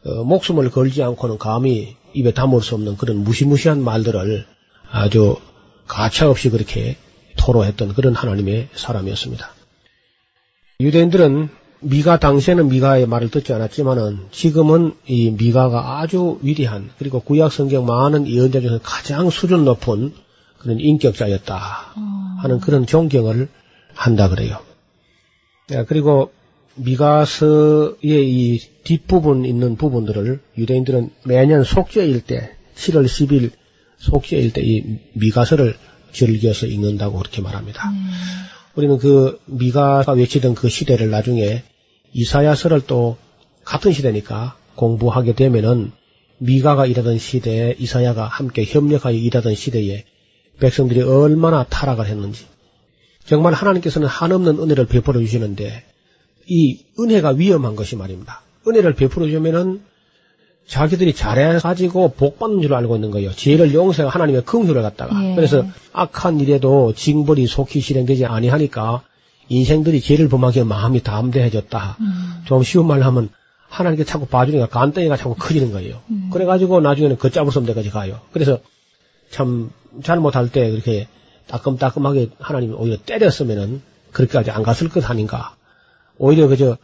어, 0.05 0.25
목숨을 0.25 0.71
걸지 0.71 1.03
않고는 1.03 1.39
감히 1.39 1.97
입에 2.13 2.33
담을 2.33 2.61
수 2.63 2.75
없는 2.75 2.97
그런 2.97 3.25
무시무시한 3.25 3.83
말들을 3.83 4.47
아주 4.91 5.37
가차없이 5.87 6.51
그렇게 6.51 6.97
토로했던 7.37 7.95
그런 7.95 8.15
하나님의 8.15 8.69
사람이었습니다. 8.75 9.51
유대인들은 10.81 11.49
미가 11.89 12.19
당시에는 12.19 12.69
미가의 12.69 13.07
말을 13.07 13.31
듣지 13.31 13.53
않았지만은 13.53 14.27
지금은 14.33 14.95
이 15.07 15.31
미가가 15.31 16.01
아주 16.01 16.39
위대한 16.43 16.91
그리고 16.99 17.21
구약 17.21 17.53
성경 17.53 17.87
많은 17.87 18.27
예언자 18.27 18.61
중에서 18.61 18.81
가장 18.83 19.31
수준 19.31 19.65
높은 19.65 20.13
그런 20.59 20.81
인격자였다 20.81 21.95
하는 22.39 22.61
그런 22.61 22.87
존경을 22.87 23.49
한다 23.95 24.29
그래요. 24.29 24.59
예, 25.73 25.85
그리고 25.85 26.33
미가서의 26.75 27.97
이 28.03 28.61
뒷부분 28.85 29.45
있는 29.45 29.77
부분들을 29.77 30.41
유대인들은 30.59 31.11
매년 31.25 31.63
속죄일 31.65 32.23
때 32.23 32.57
7월 32.75 33.07
10일 33.07 33.53
속죄일 33.99 34.53
때 34.53 34.63
이 34.63 34.99
미가서를 35.15 35.77
즐겨서 36.13 36.67
읽는다고 36.67 37.19
그렇게 37.19 37.43
말합니다. 37.43 37.93
우리는 38.75 38.99
그 38.99 39.41
미가가 39.47 40.13
외치던 40.13 40.55
그 40.55 40.69
시대를 40.69 41.11
나중에 41.11 41.63
이사야서를 42.17 42.87
또 42.87 43.19
같은 43.65 43.93
시대니까 43.93 44.57
공부하게 44.75 45.35
되면은 45.35 45.93
미가가 46.39 46.87
일하던 46.87 47.19
시대에 47.19 47.77
이사야가 47.79 48.25
함께 48.25 48.65
협력하여 48.65 49.15
일하던 49.15 49.55
시대에 49.55 50.05
백성들이 50.59 51.03
얼마나 51.03 51.65
타락을 51.65 52.07
했는지 52.07 52.47
정말 53.27 53.53
하나님께서는 53.53 54.09
한없는 54.09 54.59
은혜를 54.59 54.87
베풀어 54.87 55.21
주시는데 55.21 55.85
이 56.47 56.79
은혜가 56.99 57.31
위험한 57.31 57.77
것이 57.77 57.97
말입니다. 57.97 58.41
은혜를 58.67 58.95
베풀어 58.95 59.29
주면은 59.29 59.83
자기들이 60.67 61.13
잘해가지고 61.15 62.15
복 62.17 62.39
받는 62.39 62.63
줄 62.63 62.73
알고 62.73 62.97
있는 62.97 63.11
거예요. 63.11 63.31
죄를 63.33 63.75
용서해 63.75 64.09
하나님의 64.09 64.45
긍휼을 64.45 64.81
갖다가. 64.81 65.23
예. 65.23 65.35
그래서 65.35 65.67
악한 65.93 66.41
일에도 66.41 66.95
징벌이 66.95 67.47
속히 67.47 67.81
실행되지 67.81 68.25
아니하니까 68.25 69.03
인생들이 69.49 70.01
죄를 70.01 70.29
범하기에 70.29 70.65
마음이 70.65 71.03
담대해졌다. 71.03 71.97
음. 72.01 72.43
좀 72.47 72.63
쉬운 72.63 72.87
말로 72.87 73.05
하면 73.05 73.29
하나님께 73.69 74.05
자꾸 74.05 74.27
봐주니까 74.27 74.69
간덩이가 74.69 75.17
자꾸 75.17 75.35
커지는 75.35 75.73
거예요. 75.73 76.01
음. 76.11 76.31
그래가지고 76.33 76.81
나중에는 76.81 77.19
걷잡을 77.19 77.53
수 77.53 77.59
없는 77.59 77.73
데까지 77.73 77.91
가요. 77.91 78.21
그래서 78.33 78.59
참 79.31 79.71
잘못할 80.03 80.51
때 80.51 80.71
그렇게 80.71 81.09
따끔따끔하게 81.47 82.31
하나님이 82.39 82.75
오히려 82.75 82.97
때렸으면은 83.05 83.83
그렇게까지 84.13 84.51
안 84.51 84.63
갔을 84.63 84.89
것 84.89 85.09
아닌가. 85.09 85.55
오히려 86.19 86.49
그저 86.49 86.77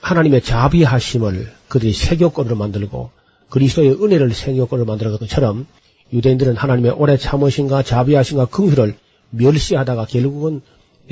하나님의 0.00 0.42
자비하심을 0.42 1.50
그들이 1.68 1.92
세교권으로 1.92 2.56
만들고 2.56 3.10
그리스도의 3.48 4.02
은혜를 4.02 4.34
세교권으로 4.34 4.86
만들어 4.86 5.16
것처럼 5.16 5.66
유대인들은 6.12 6.56
하나님의 6.56 6.92
오래 6.92 7.16
참으신가 7.16 7.82
자비하신가 7.82 8.46
긍휼을 8.46 8.96
멸시하다가 9.30 10.06
결국은 10.06 10.60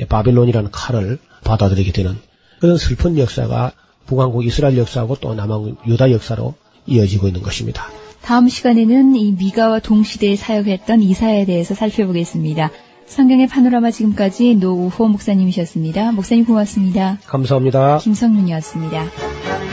바벨론이라는 0.07 0.71
칼을 0.71 1.19
받아들이게 1.43 1.91
되는 1.91 2.17
그런 2.59 2.77
슬픈 2.77 3.17
역사가 3.17 3.73
북왕국 4.05 4.45
이스라엘 4.45 4.77
역사하고 4.77 5.15
또 5.15 5.33
남왕 5.33 5.77
유다 5.87 6.11
역사로 6.11 6.55
이어지고 6.85 7.27
있는 7.27 7.41
것입니다. 7.41 7.85
다음 8.21 8.47
시간에는 8.47 9.15
이 9.15 9.33
미가와 9.33 9.79
동시대에 9.79 10.35
사역했던 10.35 11.01
이사야에 11.01 11.45
대해서 11.45 11.75
살펴보겠습니다. 11.75 12.71
성경의 13.05 13.47
파노라마 13.47 13.91
지금까지 13.91 14.55
노우호 14.55 15.09
목사님이셨습니다. 15.09 16.13
목사님 16.13 16.45
고맙습니다. 16.45 17.19
감사합니다. 17.25 17.97
김성윤이었습니다. 17.97 19.72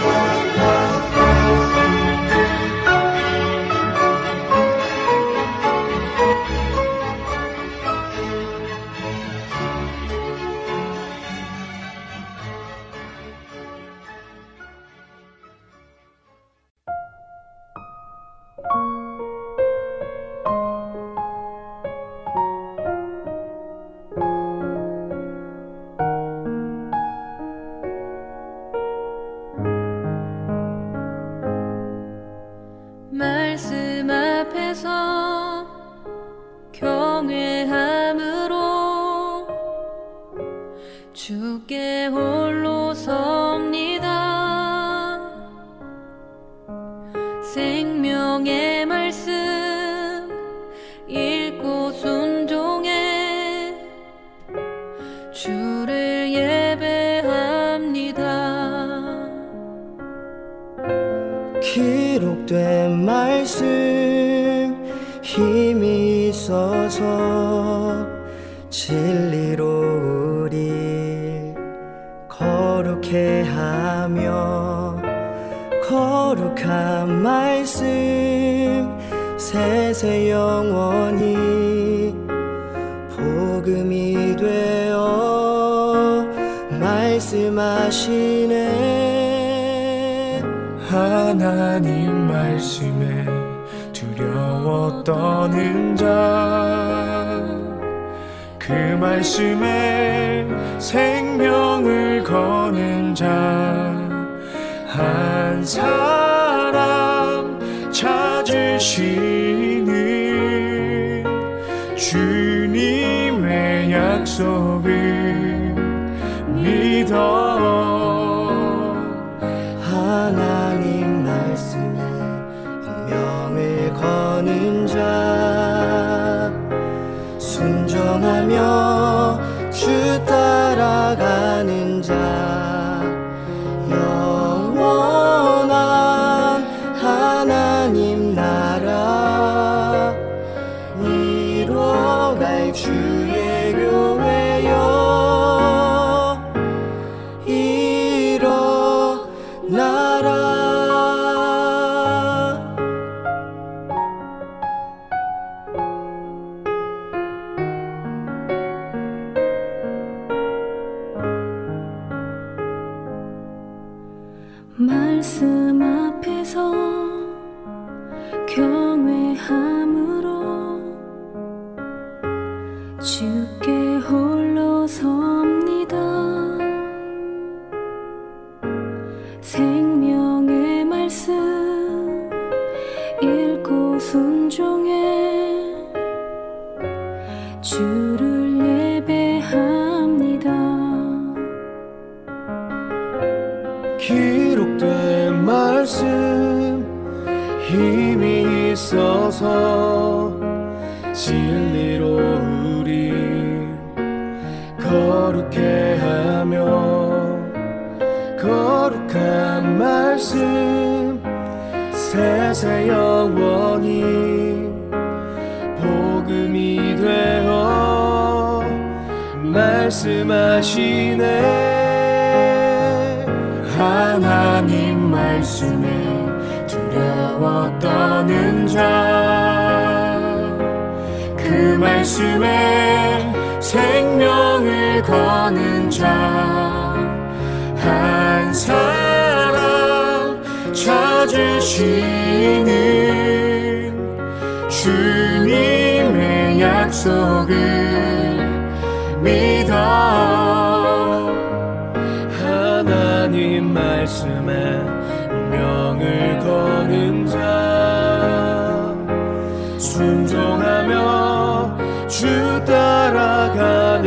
주 130.30 130.69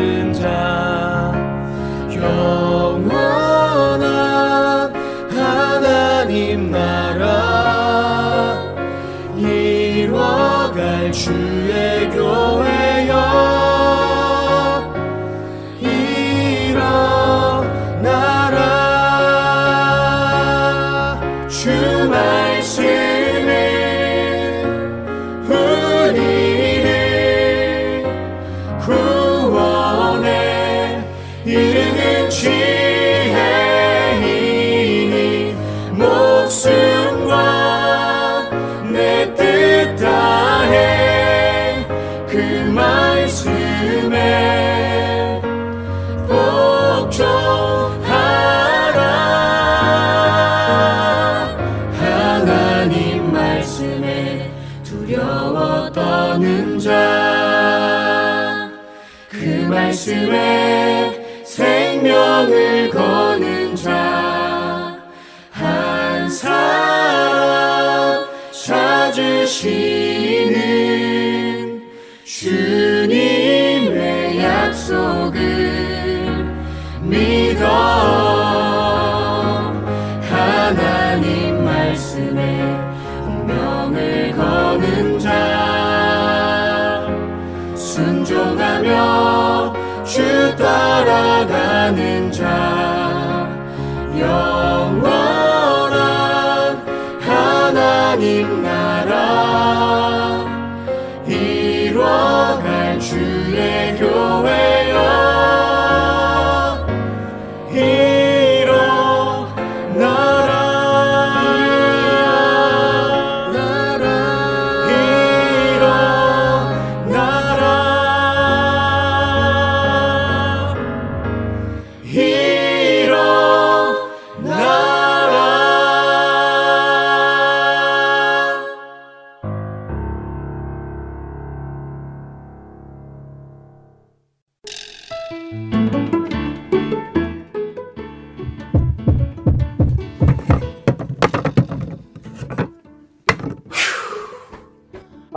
따라가는 0.03 0.33
자 0.33 0.72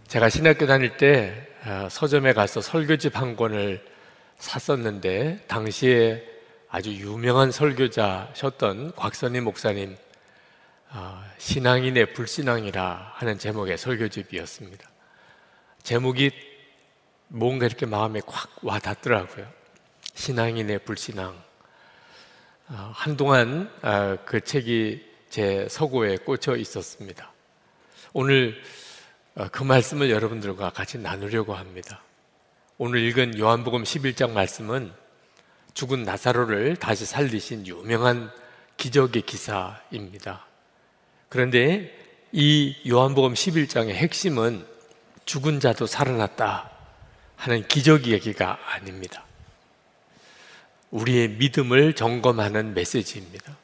제가 0.07 0.27
신학교 0.29 0.65
다닐 0.65 0.97
때 0.97 1.35
어, 1.67 1.87
서점에 1.87 2.33
가서 2.33 2.61
설교집 2.61 3.15
한 3.15 3.35
권을 3.35 3.88
샀었는데 4.39 5.45
당시에 5.47 6.23
아주 6.69 6.91
유명한 6.91 7.51
설교자셨던 7.51 8.93
곽선희 8.95 9.41
목사님 9.41 9.95
어, 10.91 11.23
신앙인의 11.37 12.13
불신앙이라 12.13 13.13
하는 13.15 13.37
제목의 13.37 13.77
설교집이었습니다. 13.77 14.89
제목이 15.83 16.31
뭔가 17.27 17.67
이렇게 17.67 17.85
마음에 17.85 18.21
콱 18.25 18.49
와닿더라고요. 18.63 19.47
신앙인의 20.15 20.79
불신앙. 20.79 21.35
어, 22.69 22.91
한동안 22.93 23.69
그 24.25 24.41
책이 24.41 25.05
제 25.29 25.67
서고에 25.69 26.17
꽂혀 26.17 26.55
있었습니다. 26.55 27.31
오늘 28.13 28.59
어, 29.35 29.47
그 29.51 29.63
말씀을 29.63 30.09
여러분들과 30.09 30.71
같이 30.71 30.97
나누려고 30.97 31.53
합니다. 31.53 32.01
오늘 32.81 33.01
읽은 33.01 33.37
요한복음 33.37 33.83
11장 33.83 34.31
말씀은 34.31 34.93
죽은 35.73 36.03
나사로를 36.03 36.77
다시 36.77 37.05
살리신 37.05 37.67
유명한 37.67 38.31
기적의 38.77 39.23
기사입니다. 39.23 40.45
그런데 41.27 41.93
이 42.31 42.73
요한복음 42.87 43.33
11장의 43.33 43.89
핵심은 43.89 44.65
죽은 45.25 45.59
자도 45.59 45.87
살아났다 45.87 46.71
하는 47.35 47.67
기적 47.67 48.05
얘기가 48.05 48.57
아닙니다. 48.65 49.25
우리의 50.91 51.31
믿음을 51.31 51.95
점검하는 51.95 52.75
메시지입니다. 52.75 53.57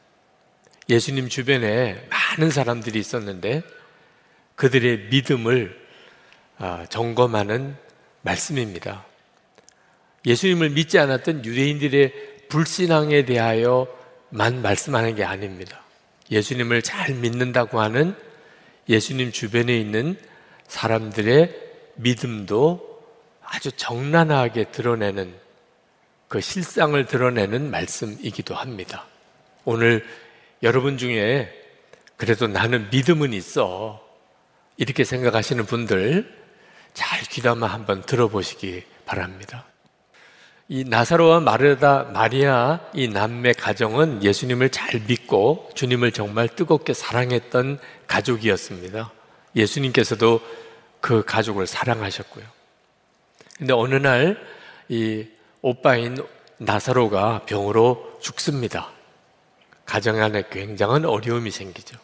예수님 0.90 1.30
주변에 1.30 2.06
많은 2.10 2.52
사람들이 2.52 3.00
있었는데 3.00 3.64
그들의 4.58 5.08
믿음을 5.10 5.86
아, 6.58 6.86
점검하는 6.90 7.85
말씀입니다. 8.26 9.06
예수님을 10.26 10.72
믿지 10.72 10.98
않았던 11.00 11.46
유대인들의 11.46 12.14
불신앙에 12.50 13.26
대하여만 13.26 14.62
말씀하는 14.62 15.16
게 15.16 15.24
아닙니다. 15.24 15.82
예수님을 16.32 16.82
잘 16.82 17.14
믿는다고 17.14 17.80
하는 17.80 18.16
예수님 18.90 19.32
주변에 19.32 19.78
있는 19.78 20.18
사람들의 20.68 21.56
믿음도 21.96 23.04
아주 23.44 23.72
적나라하게 23.72 24.72
드러내는 24.72 25.34
그 26.28 26.42
실상을 26.42 27.06
드러내는 27.06 27.70
말씀이기도 27.70 28.56
합니다. 28.56 29.06
오늘 29.64 30.04
여러분 30.64 30.98
중에 30.98 31.52
그래도 32.18 32.48
나는 32.48 32.90
믿음은 32.90 33.34
있어. 33.34 34.04
이렇게 34.78 35.04
생각하시는 35.04 35.66
분들 35.66 36.45
잘 36.96 37.22
귀담아 37.22 37.68
한번 37.68 38.02
들어보시기 38.02 38.84
바랍니다. 39.06 39.66
이 40.68 40.84
나사로와 40.84 41.42
마르다 41.42 42.06
마리아 42.06 42.80
이 42.96 43.08
남매 43.08 43.54
가정은 43.54 44.24
예수님을 44.24 44.72
잘 44.72 45.00
믿고 45.02 45.70
주님을 45.76 46.12
정말 46.12 46.48
뜨겁게 46.48 46.96
사랑했던 46.96 47.78
가족이었습니다. 48.08 49.12
예수님께서도 49.56 50.42
그 51.02 51.24
가족을 51.24 51.68
사랑하셨고요. 51.68 52.44
근데 53.60 53.74
어느 53.74 53.94
날 53.94 54.56
이 54.90 55.28
오빠인 55.62 56.24
나사로가 56.58 57.42
병으로 57.46 58.18
죽습니다. 58.22 58.92
가정 59.86 60.22
안에 60.22 60.44
굉장한 60.50 61.06
어려움이 61.06 61.52
생기죠. 61.52 61.98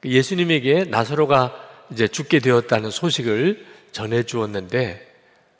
그 0.00 0.10
예수님에게 0.10 0.84
나사로가 0.84 1.69
이제 1.92 2.08
죽게 2.08 2.38
되었다는 2.40 2.90
소식을 2.90 3.66
전해 3.92 4.22
주었는데 4.22 5.06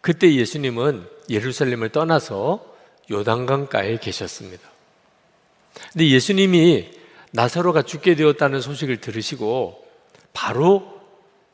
그때 0.01 0.35
예수님은 0.35 1.07
예루살렘을 1.29 1.91
떠나서 1.91 2.65
요단강가에 3.11 3.99
계셨습니다. 3.99 4.69
근데 5.93 6.09
예수님이 6.09 6.91
나사로가 7.33 7.83
죽게 7.83 8.15
되었다는 8.15 8.61
소식을 8.61 9.01
들으시고 9.01 9.87
바로 10.33 11.01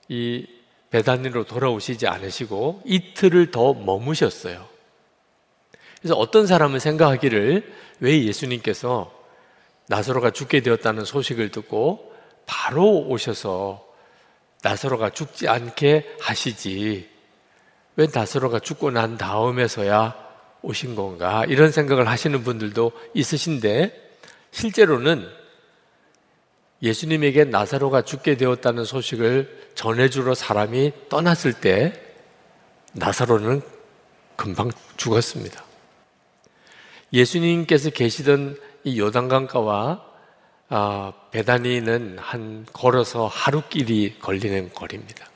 이 0.08 0.46
베다니로 0.90 1.44
돌아오시지 1.44 2.06
않으시고 2.06 2.82
이틀을 2.84 3.50
더 3.50 3.74
머무셨어요. 3.74 4.66
그래서 6.00 6.14
어떤 6.14 6.46
사람은 6.46 6.78
생각하기를 6.78 7.74
왜 8.00 8.24
예수님께서 8.24 9.12
나사로가 9.88 10.30
죽게 10.30 10.60
되었다는 10.60 11.04
소식을 11.04 11.50
듣고 11.50 12.12
바로 12.46 13.00
오셔서 13.06 13.85
나사로가 14.62 15.10
죽지 15.10 15.48
않게 15.48 16.16
하시지 16.20 17.08
왜 17.96 18.06
나사로가 18.12 18.58
죽고 18.58 18.90
난 18.90 19.16
다음에서야 19.16 20.14
오신 20.62 20.94
건가 20.94 21.44
이런 21.48 21.70
생각을 21.70 22.08
하시는 22.08 22.42
분들도 22.42 22.92
있으신데 23.14 24.06
실제로는 24.50 25.26
예수님에게 26.82 27.44
나사로가 27.44 28.02
죽게 28.02 28.36
되었다는 28.36 28.84
소식을 28.84 29.70
전해주러 29.74 30.34
사람이 30.34 30.92
떠났을 31.08 31.54
때 31.54 31.92
나사로는 32.92 33.62
금방 34.36 34.70
죽었습니다. 34.96 35.64
예수님께서 37.12 37.90
계시던 37.90 38.58
이 38.84 39.00
요단강가와 39.00 40.05
아, 40.68 41.12
베다니는 41.30 42.18
한 42.18 42.66
걸어서 42.72 43.26
하루 43.26 43.62
길이 43.68 44.18
걸리는 44.18 44.72
거리입니다. 44.72 45.26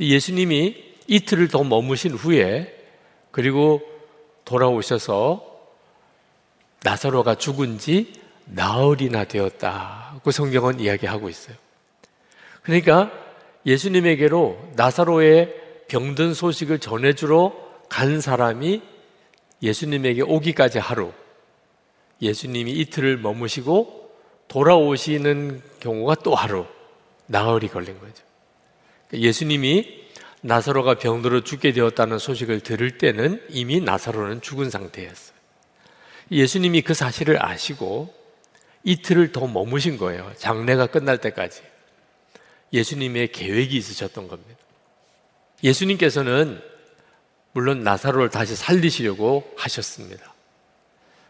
예수님이 0.00 0.76
이틀을 1.06 1.48
더 1.48 1.62
머무신 1.64 2.12
후에 2.12 2.74
그리고 3.30 3.80
돌아오셔서 4.44 5.44
나사로가 6.82 7.36
죽은 7.36 7.78
지 7.78 8.12
나흘이나 8.46 9.24
되었다고 9.24 10.30
성경은 10.30 10.80
이야기하고 10.80 11.28
있어요. 11.28 11.56
그러니까 12.62 13.10
예수님에게로 13.66 14.72
나사로의 14.74 15.54
병든 15.88 16.34
소식을 16.34 16.78
전해주러 16.78 17.54
간 17.88 18.20
사람이 18.20 18.82
예수님에게 19.62 20.22
오기까지 20.22 20.78
하루, 20.78 21.12
예수님이 22.20 22.72
이틀을 22.72 23.18
머무시고 23.18 23.97
돌아오시는 24.48 25.62
경우가 25.80 26.16
또 26.16 26.34
하루, 26.34 26.66
나흘이 27.26 27.68
걸린 27.68 27.98
거죠. 28.00 28.24
예수님이 29.12 30.08
나사로가 30.40 30.94
병들어 30.98 31.42
죽게 31.42 31.72
되었다는 31.72 32.18
소식을 32.18 32.60
들을 32.60 32.98
때는 32.98 33.42
이미 33.48 33.80
나사로는 33.80 34.40
죽은 34.40 34.70
상태였어요. 34.70 35.36
예수님이 36.30 36.82
그 36.82 36.94
사실을 36.94 37.42
아시고 37.44 38.14
이틀을 38.84 39.32
더 39.32 39.46
머무신 39.46 39.96
거예요. 39.98 40.30
장례가 40.36 40.86
끝날 40.86 41.18
때까지. 41.18 41.62
예수님의 42.72 43.32
계획이 43.32 43.76
있으셨던 43.76 44.28
겁니다. 44.28 44.58
예수님께서는 45.64 46.62
물론 47.52 47.82
나사로를 47.82 48.30
다시 48.30 48.54
살리시려고 48.54 49.50
하셨습니다. 49.56 50.34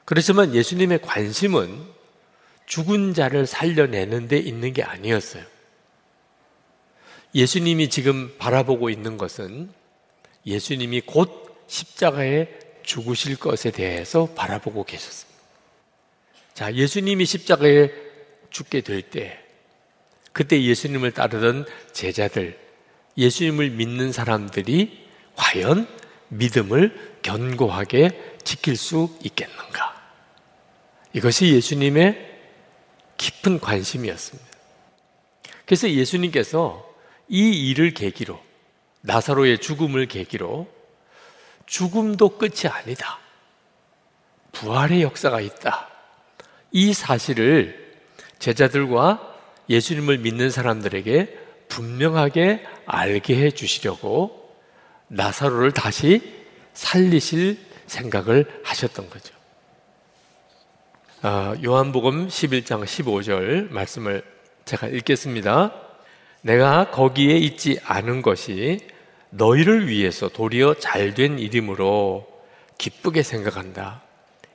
그렇지만 0.05 0.55
예수님의 0.55 1.01
관심은 1.01 1.98
죽은 2.69 3.15
자를 3.15 3.47
살려내는 3.47 4.29
데 4.29 4.37
있는 4.37 4.75
게 4.75 4.83
아니었어요. 4.83 5.43
예수님이 7.35 7.89
지금 7.89 8.37
바라보고 8.39 8.91
있는 8.91 9.17
것은 9.17 9.71
예수님이 10.47 11.01
곧 11.01 11.65
십자가에 11.67 12.47
죽으실 12.83 13.37
것에 13.39 13.71
대해서 13.71 14.27
바라보고 14.35 14.85
계셨습니다. 14.85 15.39
자, 16.55 16.75
예수님이 16.75 17.25
십자가에 17.25 17.91
죽게 18.51 18.83
될 18.83 19.03
때, 19.03 19.39
그때 20.33 20.63
예수님을 20.63 21.13
따르던 21.13 21.67
제자들, 21.93 22.59
예수님을 23.17 23.71
믿는 23.71 24.13
사람들이 24.13 25.07
과연 25.37 25.89
믿음을 26.29 27.19
견고하게 27.23 28.37
지킬 28.45 28.77
수 28.77 29.17
있겠는가? 29.23 29.97
이것이 31.15 31.55
예수님의 31.55 32.38
깊은 33.19 33.61
관심이었습니다. 33.61 34.49
그래서 35.67 35.91
예수님께서 35.91 36.89
이 37.29 37.69
일을 37.69 37.93
계기로 37.93 38.41
나사로의 39.03 39.59
죽음을 39.59 40.07
계기로 40.07 40.67
죽음도 41.67 42.39
끝이 42.39 42.71
아니다. 42.71 43.19
부활의 44.53 45.03
역사가 45.03 45.41
있다. 45.43 45.89
이 46.73 46.95
사실을 46.95 47.97
제자들과 48.39 49.37
예수님을 49.69 50.19
믿는 50.19 50.51
사람들에게 50.51 51.39
분명하게 51.69 52.65
알게 52.87 53.37
해 53.37 53.51
주시려고 53.51 54.57
나사로를 55.09 55.73
다시 55.73 56.35
살리실 56.73 57.59
생각을 57.87 58.63
하셨던 58.65 59.11
거죠. 59.11 59.38
아, 61.21 61.57
요한복음 61.65 62.29
11장 62.29 62.85
15절 62.85 63.73
말씀을 63.73 64.23
제가 64.65 64.87
읽겠습니다. 64.87 65.75
내가 66.43 66.93
거기에 66.93 67.37
있지 67.39 67.81
않은 67.85 68.23
것이 68.23 68.79
너희를 69.31 69.89
위해서 69.89 70.29
도리어 70.29 70.75
잘된 70.75 71.41
일이므로 71.41 72.25
기쁘게 72.79 73.25
생각한다. 73.25 74.03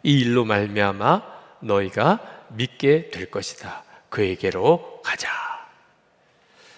이 0.03 0.22
일로 0.22 0.45
말미암아 0.45 1.22
너희가 1.59 2.20
믿게 2.49 3.09
될 3.11 3.30
것이다. 3.30 3.84
그에게로 4.07 5.01
가자. 5.03 5.30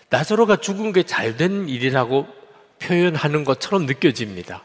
나사로가 0.10 0.56
죽은 0.56 0.94
게 0.94 1.04
잘된 1.04 1.70
일이라고 1.70 2.26
표현하는 2.80 3.44
것처럼 3.44 3.86
느껴집니다. 3.86 4.64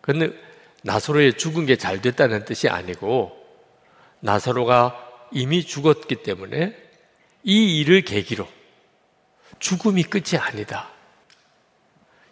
그런데 0.00 0.36
나사로의 0.84 1.36
죽은 1.36 1.66
게 1.66 1.74
잘 1.74 2.00
됐다는 2.00 2.44
뜻이 2.44 2.68
아니고 2.68 3.37
나사로가 4.20 5.28
이미 5.32 5.64
죽었기 5.64 6.16
때문에 6.16 6.76
이 7.44 7.80
일을 7.80 8.02
계기로 8.02 8.48
죽음이 9.58 10.02
끝이 10.04 10.38
아니다. 10.38 10.90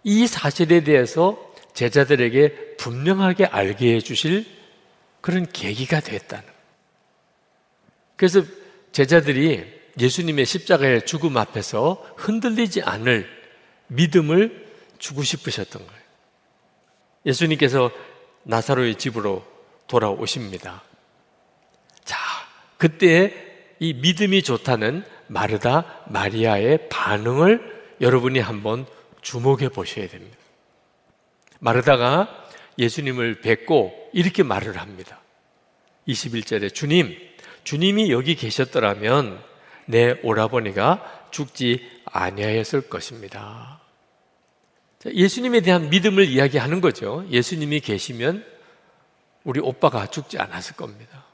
이 0.04 0.26
사실에 0.26 0.84
대해서 0.84 1.36
제자들에게 1.74 2.76
분명하게 2.76 3.46
알게 3.46 3.94
해주실 3.96 4.46
그런 5.20 5.46
계기가 5.50 6.00
됐다는. 6.00 6.44
그래서 8.16 8.42
제자들이 8.92 9.76
예수님의 9.98 10.46
십자가의 10.46 11.06
죽음 11.06 11.36
앞에서 11.36 12.02
흔들리지 12.16 12.82
않을 12.82 13.28
믿음을 13.88 14.66
주고 14.98 15.22
싶으셨던 15.22 15.86
거예요. 15.86 16.02
예수님께서 17.26 17.90
나사로의 18.44 18.96
집으로 18.96 19.44
돌아오십니다. 19.86 20.82
자, 22.76 22.78
그때 22.78 23.32
이 23.78 23.94
믿음이 23.94 24.42
좋다는 24.42 25.04
마르다 25.26 26.02
마리아의 26.08 26.88
반응을 26.88 27.76
여러분이 28.00 28.38
한번 28.38 28.86
주목해 29.22 29.70
보셔야 29.70 30.08
됩니다. 30.08 30.36
마르다가 31.58 32.48
예수님을 32.78 33.40
뵙고 33.40 34.10
이렇게 34.12 34.42
말을 34.42 34.78
합니다. 34.78 35.20
21절에 36.06 36.72
주님, 36.72 37.16
주님이 37.64 38.12
여기 38.12 38.34
계셨더라면 38.34 39.42
내 39.86 40.18
오라버니가 40.22 41.28
죽지 41.30 42.02
아니하였을 42.04 42.82
것입니다. 42.82 43.80
예수님에 45.06 45.60
대한 45.60 45.88
믿음을 45.90 46.26
이야기하는 46.26 46.80
거죠. 46.80 47.26
예수님이 47.30 47.80
계시면 47.80 48.44
우리 49.44 49.60
오빠가 49.60 50.06
죽지 50.06 50.38
않았을 50.38 50.76
겁니다. 50.76 51.25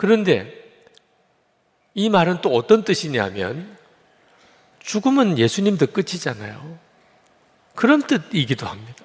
그런데 0.00 0.50
이 1.92 2.08
말은 2.08 2.40
또 2.40 2.54
어떤 2.54 2.84
뜻이냐면 2.84 3.76
죽음은 4.78 5.36
예수님도 5.36 5.88
끝이잖아요. 5.88 6.78
그런 7.74 8.00
뜻이기도 8.00 8.66
합니다. 8.66 9.04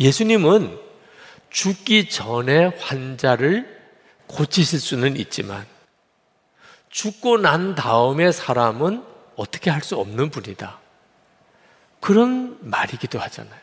예수님은 0.00 0.76
죽기 1.50 2.08
전에 2.08 2.64
환자를 2.80 3.80
고치실 4.26 4.80
수는 4.80 5.16
있지만 5.18 5.64
죽고 6.90 7.38
난 7.38 7.76
다음에 7.76 8.32
사람은 8.32 9.04
어떻게 9.36 9.70
할 9.70 9.82
수 9.82 9.96
없는 9.98 10.30
분이다. 10.30 10.80
그런 12.00 12.58
말이기도 12.60 13.20
하잖아요. 13.20 13.60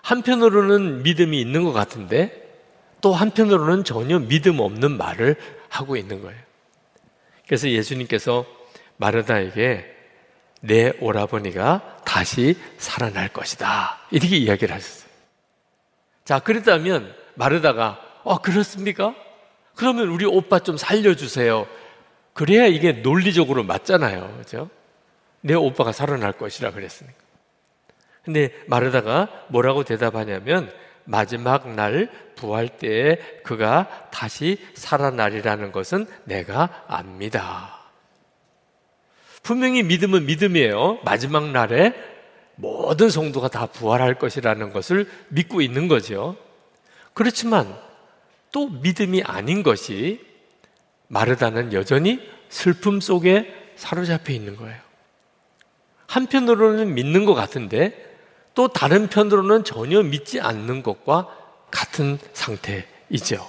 한편으로는 0.00 1.02
믿음이 1.02 1.38
있는 1.38 1.64
것 1.64 1.74
같은데 1.74 2.39
또 3.00 3.12
한편으로는 3.12 3.84
전혀 3.84 4.18
믿음 4.18 4.60
없는 4.60 4.96
말을 4.96 5.36
하고 5.68 5.96
있는 5.96 6.22
거예요. 6.22 6.38
그래서 7.46 7.68
예수님께서 7.68 8.44
마르다에게 8.96 9.96
내 10.60 10.92
오라버니가 11.00 12.02
다시 12.04 12.56
살아날 12.78 13.28
것이다. 13.28 13.98
이렇게 14.10 14.36
이야기를 14.36 14.74
하셨어요. 14.74 15.10
자, 16.24 16.38
그랬다면 16.38 17.14
마르다가 17.34 18.00
어, 18.22 18.38
그렇습니까? 18.38 19.14
그러면 19.74 20.08
우리 20.08 20.26
오빠 20.26 20.58
좀 20.58 20.76
살려주세요. 20.76 21.66
그래야 22.34 22.66
이게 22.66 22.92
논리적으로 22.92 23.64
맞잖아요. 23.64 24.36
그죠? 24.38 24.68
내 25.40 25.54
오빠가 25.54 25.92
살아날 25.92 26.32
것이라 26.32 26.72
그랬으니까. 26.72 27.18
근데 28.24 28.52
마르다가 28.66 29.28
뭐라고 29.48 29.84
대답하냐면 29.84 30.70
마지막 31.10 31.68
날 31.74 32.08
부활 32.36 32.68
때에 32.68 33.16
그가 33.42 34.08
다시 34.12 34.58
살아나리라는 34.74 35.72
것은 35.72 36.06
내가 36.22 36.84
압니다. 36.86 37.80
분명히 39.42 39.82
믿음은 39.82 40.26
믿음이에요. 40.26 41.00
마지막 41.04 41.50
날에 41.50 41.94
모든 42.54 43.10
성도가 43.10 43.48
다 43.48 43.66
부활할 43.66 44.20
것이라는 44.20 44.72
것을 44.72 45.10
믿고 45.30 45.62
있는 45.62 45.88
거죠. 45.88 46.36
그렇지만 47.12 47.76
또 48.52 48.68
믿음이 48.68 49.24
아닌 49.24 49.64
것이 49.64 50.24
마르다는 51.08 51.72
여전히 51.72 52.20
슬픔 52.48 53.00
속에 53.00 53.52
사로잡혀 53.74 54.32
있는 54.32 54.56
거예요. 54.56 54.78
한편으로는 56.06 56.94
믿는 56.94 57.24
것 57.24 57.34
같은데 57.34 58.09
또 58.54 58.68
다른 58.68 59.08
편으로는 59.08 59.64
전혀 59.64 60.02
믿지 60.02 60.40
않는 60.40 60.82
것과 60.82 61.28
같은 61.70 62.18
상태이죠. 62.32 63.48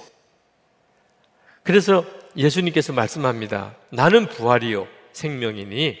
그래서 1.62 2.04
예수님께서 2.36 2.92
말씀합니다. 2.92 3.74
나는 3.90 4.26
부활이요 4.26 4.86
생명이니 5.12 5.98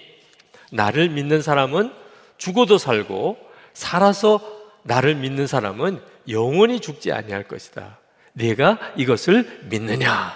나를 0.72 1.08
믿는 1.10 1.42
사람은 1.42 1.92
죽어도 2.38 2.78
살고 2.78 3.36
살아서 3.74 4.40
나를 4.82 5.14
믿는 5.14 5.46
사람은 5.46 6.00
영원히 6.28 6.80
죽지 6.80 7.12
아니할 7.12 7.44
것이다. 7.44 7.98
네가 8.32 8.78
이것을 8.96 9.66
믿느냐? 9.68 10.34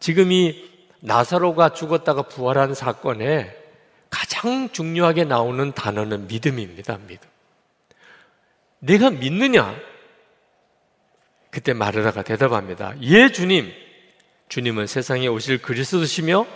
지금 0.00 0.32
이 0.32 0.70
나사로가 1.00 1.70
죽었다가 1.70 2.22
부활한 2.22 2.74
사건에 2.74 3.61
가장 4.12 4.68
중요하게 4.70 5.24
나오는 5.24 5.72
단어는 5.72 6.26
믿음입니다. 6.26 6.98
믿음. 7.08 7.28
내가 8.78 9.08
믿느냐? 9.08 9.74
그때 11.50 11.72
마르다가 11.72 12.22
대답합니다. 12.22 12.94
예, 13.00 13.32
주님. 13.32 13.72
주님은 14.48 14.86
세상에 14.86 15.28
오실 15.28 15.62
그리스도시며 15.62 16.46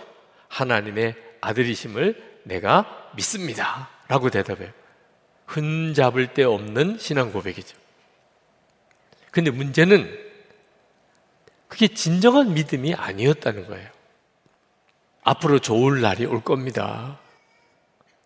하나님의 0.49 1.15
아들이심을 1.41 2.41
내가 2.43 3.09
믿습니다. 3.15 3.89
라고 4.07 4.29
대답해요. 4.29 4.71
흠잡을 5.47 6.35
데 6.35 6.43
없는 6.43 6.99
신앙 6.99 7.31
고백이죠. 7.31 7.75
근데 9.31 9.49
문제는 9.49 10.07
그게 11.67 11.87
진정한 11.87 12.53
믿음이 12.53 12.93
아니었다는 12.93 13.65
거예요. 13.67 13.89
앞으로 15.23 15.57
좋을 15.57 16.01
날이 16.01 16.25
올 16.27 16.43
겁니다. 16.43 17.19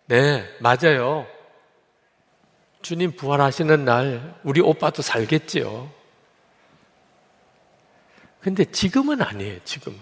네, 0.06 0.44
맞아요. 0.60 1.26
주님 2.82 3.12
부활하시는 3.12 3.84
날 3.84 4.38
우리 4.42 4.60
오빠도 4.60 5.02
살겠지요. 5.02 5.90
근데 8.40 8.64
지금은 8.64 9.22
아니에요, 9.22 9.60
지금은. 9.64 9.98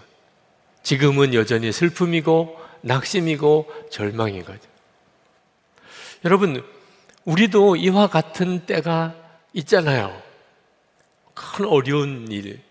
지금은 0.81 1.35
여전히 1.35 1.71
슬픔이고 1.71 2.59
낙심이고 2.81 3.89
절망인 3.91 4.43
거죠. 4.43 4.67
여러분, 6.25 6.65
우리도 7.25 7.75
이와 7.75 8.07
같은 8.07 8.65
때가 8.65 9.15
있잖아요. 9.53 10.19
큰 11.35 11.65
어려운 11.65 12.31
일 12.31 12.61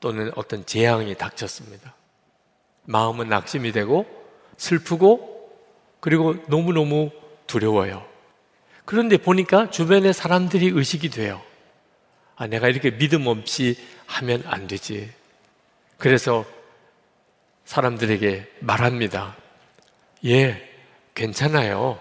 또는 0.00 0.30
어떤 0.36 0.66
재앙이 0.66 1.14
닥쳤습니다. 1.14 1.94
마음은 2.84 3.28
낙심이 3.28 3.72
되고 3.72 4.06
슬프고 4.58 5.35
그리고 6.06 6.36
너무너무 6.46 7.10
두려워요. 7.48 8.06
그런데 8.84 9.16
보니까 9.16 9.70
주변의 9.70 10.14
사람들이 10.14 10.68
의식이 10.72 11.08
돼요. 11.08 11.42
아, 12.36 12.46
내가 12.46 12.68
이렇게 12.68 12.96
믿음 12.96 13.26
없이 13.26 13.76
하면 14.06 14.44
안 14.46 14.68
되지. 14.68 15.10
그래서 15.98 16.44
사람들에게 17.64 18.52
말합니다. 18.60 19.34
예, 20.26 20.70
괜찮아요. 21.16 21.98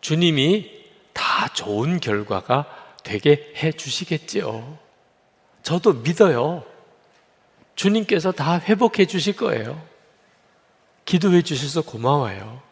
주님이 0.00 0.70
다 1.12 1.48
좋은 1.52 1.98
결과가 1.98 2.94
되게 3.02 3.52
해 3.56 3.72
주시겠지요. 3.72 4.78
저도 5.64 5.94
믿어요. 5.94 6.64
주님께서 7.74 8.30
다 8.30 8.60
회복해 8.60 9.06
주실 9.06 9.34
거예요. 9.34 9.84
기도해 11.06 11.42
주셔서 11.42 11.82
고마워요. 11.82 12.69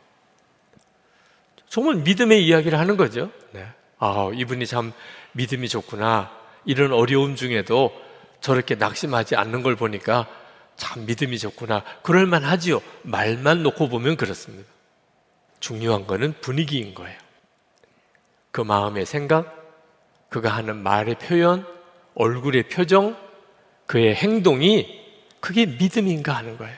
정말 1.69 1.97
믿음의 1.97 2.45
이야기를 2.47 2.79
하는 2.79 2.97
거죠. 2.97 3.31
네. 3.53 3.67
아, 3.99 4.31
이분이 4.35 4.67
참 4.67 4.93
믿음이 5.33 5.69
좋구나. 5.69 6.31
이런 6.65 6.93
어려움 6.93 7.37
중에도 7.37 7.93
저렇게 8.41 8.75
낙심하지 8.75 9.37
않는 9.37 9.63
걸 9.63 9.77
보니까 9.77 10.27
참 10.77 11.07
믿음이 11.07 11.39
좋구나. 11.39 11.83
그럴만 12.03 12.45
하지요. 12.45 12.81
말만 13.03 13.63
놓고 13.63 13.89
보면 13.89 14.17
그렇습니다. 14.17 14.69
중요한 15.61 16.07
거는 16.07 16.35
분위기인 16.41 16.95
거예요. 16.95 17.19
그 18.53 18.61
마음의 18.61 19.07
생각, 19.07 19.55
그가 20.29 20.51
하는 20.51 20.83
말의 20.83 21.17
표현, 21.19 21.67
얼굴의 22.15 22.69
표정, 22.69 23.17
그의 23.87 24.15
행동이 24.15 24.99
그게 25.41 25.67
믿음인가 25.67 26.33
하는 26.33 26.57
거예요. 26.59 26.77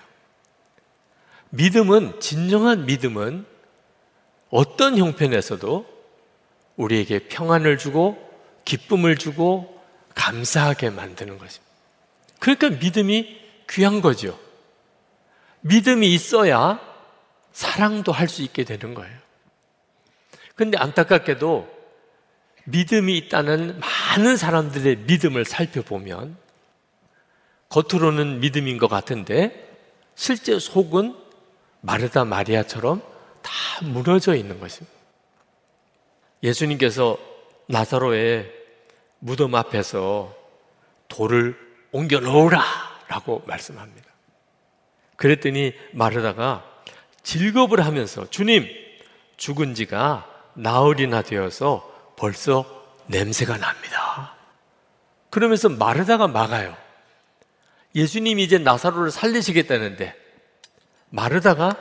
믿음은, 1.50 2.20
진정한 2.20 2.86
믿음은 2.86 3.44
어떤 4.50 4.98
형편에서도 4.98 5.86
우리에게 6.76 7.28
평안을 7.28 7.78
주고 7.78 8.30
기쁨을 8.64 9.16
주고 9.16 9.80
감사하게 10.14 10.90
만드는 10.90 11.38
것입니다. 11.38 11.70
그러니까 12.38 12.70
믿음이 12.70 13.40
귀한 13.70 14.00
거죠. 14.00 14.38
믿음이 15.60 16.12
있어야 16.12 16.80
사랑도 17.52 18.12
할 18.12 18.28
수 18.28 18.42
있게 18.42 18.64
되는 18.64 18.94
거예요. 18.94 19.16
근데 20.54 20.78
안타깝게도 20.78 21.68
믿음이 22.64 23.16
있다는 23.16 23.80
많은 23.80 24.36
사람들의 24.36 24.96
믿음을 25.06 25.44
살펴보면 25.44 26.36
겉으로는 27.68 28.40
믿음인 28.40 28.78
것 28.78 28.88
같은데 28.88 29.68
실제 30.14 30.58
속은 30.58 31.16
마르다 31.80 32.24
마리아처럼 32.24 33.02
다 33.42 33.50
무너져 33.82 34.34
있는 34.34 34.60
것입니다. 34.60 34.96
예수님께서 36.42 37.18
나사로의 37.66 38.50
무덤 39.18 39.54
앞에서 39.54 40.34
돌을 41.08 41.56
옮겨 41.92 42.20
놓으라 42.20 42.62
라고 43.08 43.42
말씀합니다. 43.46 44.08
그랬더니 45.16 45.74
마르다가 45.92 46.64
즐겁을 47.22 47.84
하면서 47.84 48.28
주님, 48.30 48.66
죽은 49.36 49.74
지가 49.74 50.26
나흘이나 50.54 51.22
되어서 51.22 51.86
벌써 52.16 52.64
냄새가 53.06 53.58
납니다. 53.58 54.34
그러면서 55.28 55.68
마르다가 55.68 56.28
막아요. 56.28 56.76
예수님이 57.94 58.44
이제 58.44 58.58
나사로를 58.58 59.10
살리시겠다는데 59.10 60.14
마르다가 61.10 61.76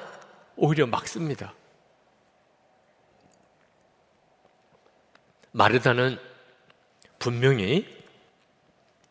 오히려 0.60 0.86
막습니다. 0.86 1.54
마르다는 5.52 6.20
분명히 7.18 7.88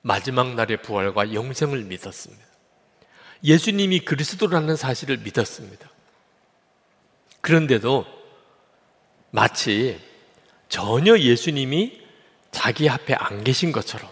마지막 0.02 0.54
날의 0.54 0.82
부활과 0.82 1.32
영생을 1.34 1.84
믿었습니다. 1.84 2.44
예수님이 3.42 4.00
그리스도라는 4.00 4.76
사실을 4.76 5.18
믿었습니다. 5.18 5.88
그런데도 7.40 8.06
마치 9.30 10.00
전혀 10.68 11.18
예수님이 11.18 12.02
자기 12.50 12.88
앞에 12.88 13.14
안 13.14 13.44
계신 13.44 13.72
것처럼 13.72 14.10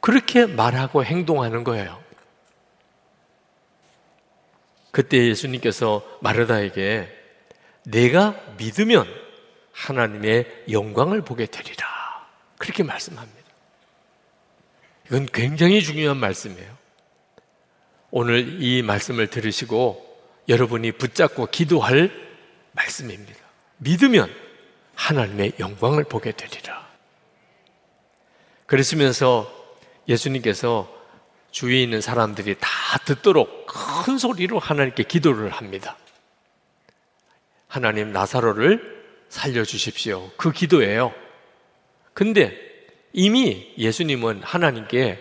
그렇게 0.00 0.46
말하고 0.46 1.04
행동하는 1.04 1.64
거예요. 1.64 2.07
그때 4.98 5.28
예수님께서 5.28 6.02
마르다에게 6.20 7.08
내가 7.84 8.34
믿으면 8.56 9.06
하나님의 9.70 10.64
영광을 10.72 11.22
보게 11.22 11.46
되리라. 11.46 11.86
그렇게 12.58 12.82
말씀합니다. 12.82 13.48
이건 15.06 15.26
굉장히 15.26 15.82
중요한 15.82 16.16
말씀이에요. 16.16 16.76
오늘 18.10 18.60
이 18.60 18.82
말씀을 18.82 19.28
들으시고 19.28 20.20
여러분이 20.48 20.90
붙잡고 20.90 21.46
기도할 21.46 22.10
말씀입니다. 22.72 23.38
믿으면 23.76 24.28
하나님의 24.96 25.52
영광을 25.60 26.02
보게 26.02 26.32
되리라. 26.32 26.88
그러시면서 28.66 29.48
예수님께서 30.08 30.92
주위에 31.58 31.82
있는 31.82 32.00
사람들이 32.00 32.54
다 32.60 32.68
듣도록 33.04 33.66
큰 33.66 34.16
소리로 34.16 34.60
하나님께 34.60 35.02
기도를 35.02 35.50
합니다. 35.50 35.96
하나님 37.66 38.12
나사로를 38.12 39.04
살려주십시오. 39.28 40.30
그 40.36 40.52
기도예요. 40.52 41.12
근데 42.14 42.56
이미 43.12 43.74
예수님은 43.76 44.44
하나님께 44.44 45.18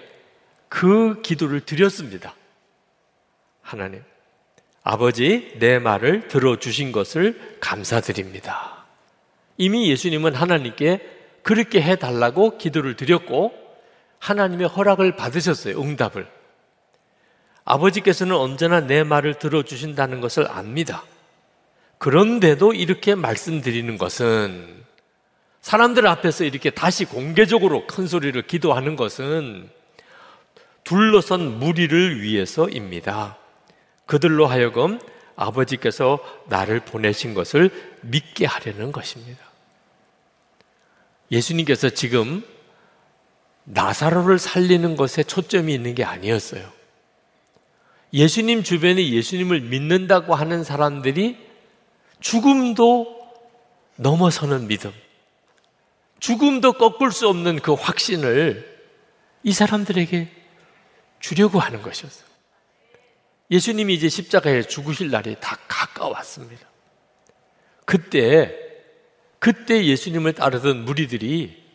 그 0.70 1.24
기도를 1.24 1.62
드렸습니다. 1.62 2.36
하나님, 3.64 4.04
아버지, 4.84 5.54
내 5.58 5.80
말을 5.80 6.28
들어주신 6.28 6.92
것을 6.92 7.58
감사드립니다. 7.60 8.86
이미 9.58 9.90
예수님은 9.90 10.36
하나님께 10.36 11.00
그렇게 11.42 11.82
해달라고 11.82 12.60
기도를 12.60 12.96
드렸고, 12.96 13.67
하나님의 14.20 14.68
허락을 14.68 15.16
받으셨어요, 15.16 15.80
응답을. 15.82 16.28
아버지께서는 17.66 18.36
언제나 18.36 18.80
내 18.80 19.04
말을 19.04 19.40
들어주신다는 19.40 20.22
것을 20.22 20.50
압니다. 20.50 21.04
그런데도 21.98 22.74
이렇게 22.74 23.16
말씀드리는 23.16 23.98
것은 23.98 24.86
사람들 25.62 26.08
앞에서 26.08 26.46
이렇게 26.46 26.70
다시 26.70 27.04
공개적으로 27.04 27.86
큰 27.88 28.08
소리를 28.08 28.42
기도하는 28.48 28.96
것은 28.96 29.70
둘러선 30.86 31.60
무리를 31.60 32.22
위해서입니다. 32.22 33.38
그들로 34.06 34.48
하여금 34.48 35.00
아버지께서 35.36 36.20
나를 36.48 36.80
보내신 36.80 37.34
것을 37.34 37.70
믿게 38.02 38.46
하려는 38.46 38.94
것입니다. 38.94 39.46
예수님께서 41.32 41.90
지금 41.90 42.46
나사로를 43.70 44.40
살리는 44.40 44.96
것에 44.96 45.24
초점이 45.24 45.74
있는 45.74 45.94
게 45.94 46.04
아니었어요. 46.04 46.72
예수님 48.14 48.64
주변에 48.64 49.10
예수님을 49.10 49.62
믿는다고 49.62 50.36
하는 50.36 50.64
사람들이 50.64 51.38
죽음도 52.22 53.16
넘어서는 53.98 54.68
믿음, 54.68 54.94
죽음도 56.20 56.74
꺾을 56.74 57.12
수 57.12 57.28
없는 57.28 57.60
그 57.60 57.74
확신을 57.74 58.78
이 59.44 59.52
사람들에게 59.52 60.32
주려고 61.20 61.60
하는 61.60 61.82
것이었어요. 61.82 62.26
예수님이 63.52 63.94
이제 63.96 64.08
십자가에 64.08 64.64
죽으실 64.64 65.12
날이 65.12 65.36
다 65.42 65.58
가까웠습니다. 65.68 66.66
그때, 67.86 68.56
그때 69.40 69.86
예수님을 69.86 70.34
따르던 70.34 70.86
무리들이 70.86 71.67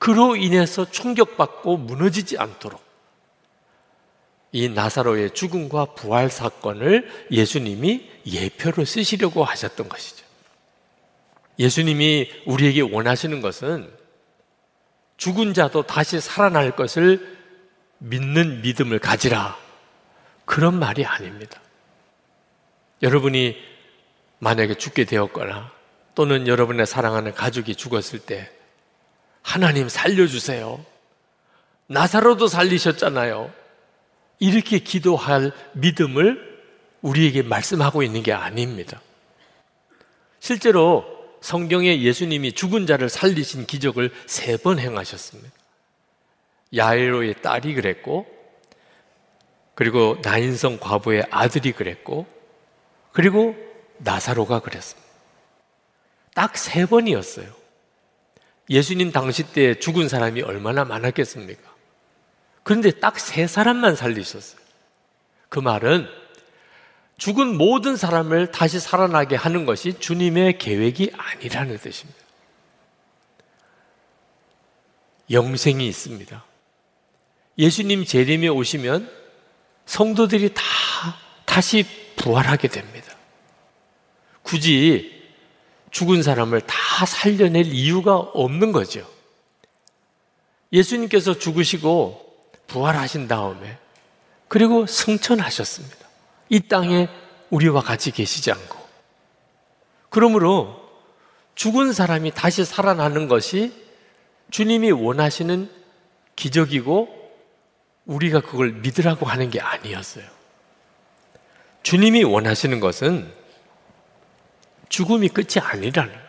그로 0.00 0.34
인해서 0.34 0.90
충격받고 0.90 1.76
무너지지 1.76 2.38
않도록 2.38 2.82
이 4.50 4.70
나사로의 4.70 5.34
죽음과 5.34 5.94
부활 5.94 6.30
사건을 6.30 7.08
예수님이 7.30 8.10
예표로 8.26 8.86
쓰시려고 8.86 9.44
하셨던 9.44 9.90
것이죠. 9.90 10.24
예수님이 11.58 12.30
우리에게 12.46 12.80
원하시는 12.80 13.42
것은 13.42 13.92
죽은 15.18 15.52
자도 15.52 15.82
다시 15.82 16.18
살아날 16.18 16.74
것을 16.74 17.38
믿는 17.98 18.62
믿음을 18.62 18.98
가지라. 19.00 19.58
그런 20.46 20.78
말이 20.78 21.04
아닙니다. 21.04 21.60
여러분이 23.02 23.54
만약에 24.38 24.76
죽게 24.76 25.04
되었거나 25.04 25.70
또는 26.14 26.48
여러분의 26.48 26.86
사랑하는 26.86 27.34
가족이 27.34 27.74
죽었을 27.74 28.20
때 28.20 28.50
하나님 29.42 29.88
살려주세요. 29.88 30.84
나사로도 31.86 32.46
살리셨잖아요. 32.46 33.52
이렇게 34.38 34.78
기도할 34.78 35.52
믿음을 35.72 36.48
우리에게 37.02 37.42
말씀하고 37.42 38.02
있는 38.02 38.22
게 38.22 38.32
아닙니다. 38.32 39.00
실제로 40.38 41.04
성경에 41.40 42.00
예수님이 42.00 42.52
죽은 42.52 42.86
자를 42.86 43.08
살리신 43.08 43.66
기적을 43.66 44.12
세 44.26 44.56
번 44.58 44.78
행하셨습니다. 44.78 45.50
야이로의 46.76 47.42
딸이 47.42 47.74
그랬고, 47.74 48.26
그리고 49.74 50.18
나인성 50.22 50.78
과부의 50.78 51.26
아들이 51.30 51.72
그랬고, 51.72 52.26
그리고 53.12 53.56
나사로가 53.98 54.60
그랬습니다. 54.60 55.08
딱 56.34 56.56
세 56.56 56.86
번이었어요. 56.86 57.59
예수님 58.70 59.10
당시 59.10 59.42
때 59.52 59.74
죽은 59.78 60.08
사람이 60.08 60.42
얼마나 60.42 60.84
많았겠습니까? 60.84 61.68
그런데 62.62 62.90
딱 62.92 63.18
세 63.18 63.46
사람만 63.46 63.96
살리셨어요. 63.96 64.60
그 65.48 65.58
말은 65.58 66.08
죽은 67.18 67.58
모든 67.58 67.96
사람을 67.96 68.50
다시 68.50 68.80
살아나게 68.80 69.36
하는 69.36 69.66
것이 69.66 69.98
주님의 69.98 70.58
계획이 70.58 71.12
아니라는 71.16 71.76
뜻입니다. 71.78 72.18
영생이 75.30 75.86
있습니다. 75.86 76.44
예수님 77.58 78.04
재림에 78.04 78.48
오시면 78.48 79.10
성도들이 79.84 80.54
다 80.54 80.62
다시 81.44 81.84
부활하게 82.16 82.68
됩니다. 82.68 83.14
굳이 84.42 85.19
죽은 85.90 86.22
사람을 86.22 86.60
다 86.62 87.06
살려낼 87.06 87.66
이유가 87.66 88.16
없는 88.16 88.72
거죠. 88.72 89.06
예수님께서 90.72 91.38
죽으시고 91.38 92.30
부활하신 92.68 93.26
다음에 93.28 93.78
그리고 94.48 94.86
승천하셨습니다. 94.86 95.96
이 96.48 96.60
땅에 96.60 97.08
우리와 97.50 97.82
같이 97.82 98.10
계시지 98.10 98.50
않고. 98.52 98.78
그러므로 100.08 100.80
죽은 101.54 101.92
사람이 101.92 102.32
다시 102.32 102.64
살아나는 102.64 103.28
것이 103.28 103.72
주님이 104.50 104.90
원하시는 104.92 105.70
기적이고 106.36 107.20
우리가 108.06 108.40
그걸 108.40 108.72
믿으라고 108.72 109.26
하는 109.26 109.50
게 109.50 109.60
아니었어요. 109.60 110.24
주님이 111.82 112.24
원하시는 112.24 112.80
것은 112.80 113.32
죽음이 114.90 115.28
끝이 115.28 115.62
아니라는 115.62 116.12
거예요. 116.12 116.28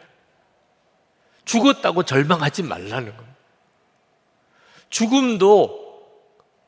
죽었다고 1.44 2.04
절망하지 2.04 2.64
말라는 2.64 3.18
거예요. 3.18 3.32
죽음도 4.90 5.82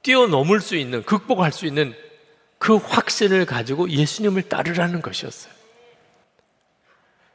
뛰어넘을 0.02 0.60
수 0.60 0.76
있는, 0.76 1.04
극복할 1.04 1.54
수 1.54 1.66
있는 1.66 1.96
그 2.58 2.76
확신을 2.76 3.46
가지고 3.46 3.90
예수님을 3.90 4.50
따르라는 4.50 5.02
것이었어요. 5.02 5.54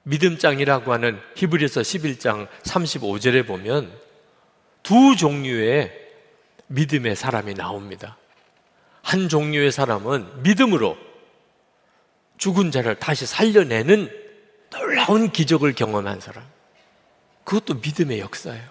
믿음장이라고 0.03 0.93
하는 0.93 1.21
히브리서 1.37 1.83
11장 1.83 2.49
35절에 2.63 3.47
보면 3.47 3.93
두 4.83 5.17
종류의 5.17 5.93
믿음의 6.67 7.15
사람이 7.15 7.55
나옵니다. 7.55 8.17
한 9.03 9.29
종류의 9.29 9.71
사람은 9.71 10.43
믿음으로 10.43 10.97
죽은 12.39 12.71
자를 12.71 12.95
다시 12.95 13.27
살려내는 13.27 14.28
놀라운 14.71 15.31
기적을 15.31 15.75
경험한 15.75 16.21
사람. 16.21 16.45
그것도 17.45 17.75
믿음의 17.75 18.21
역사예요. 18.21 18.69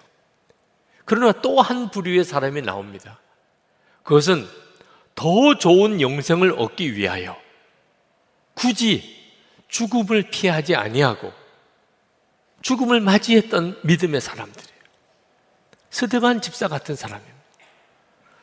그러나 1.04 1.32
또 1.40 1.60
한 1.60 1.90
부류의 1.90 2.24
사람이 2.24 2.62
나옵니다. 2.62 3.18
그것은 4.02 4.46
더 5.14 5.56
좋은 5.58 6.00
영생을 6.00 6.54
얻기 6.56 6.94
위하여 6.94 7.36
굳이 8.54 9.16
죽음을 9.68 10.30
피하지 10.30 10.76
아니하고 10.76 11.32
죽음을 12.62 13.00
맞이했던 13.00 13.80
믿음의 13.84 14.20
사람들이에요. 14.20 14.78
스데반 15.90 16.40
집사 16.40 16.68
같은 16.68 16.94
사람입니다. 16.94 17.36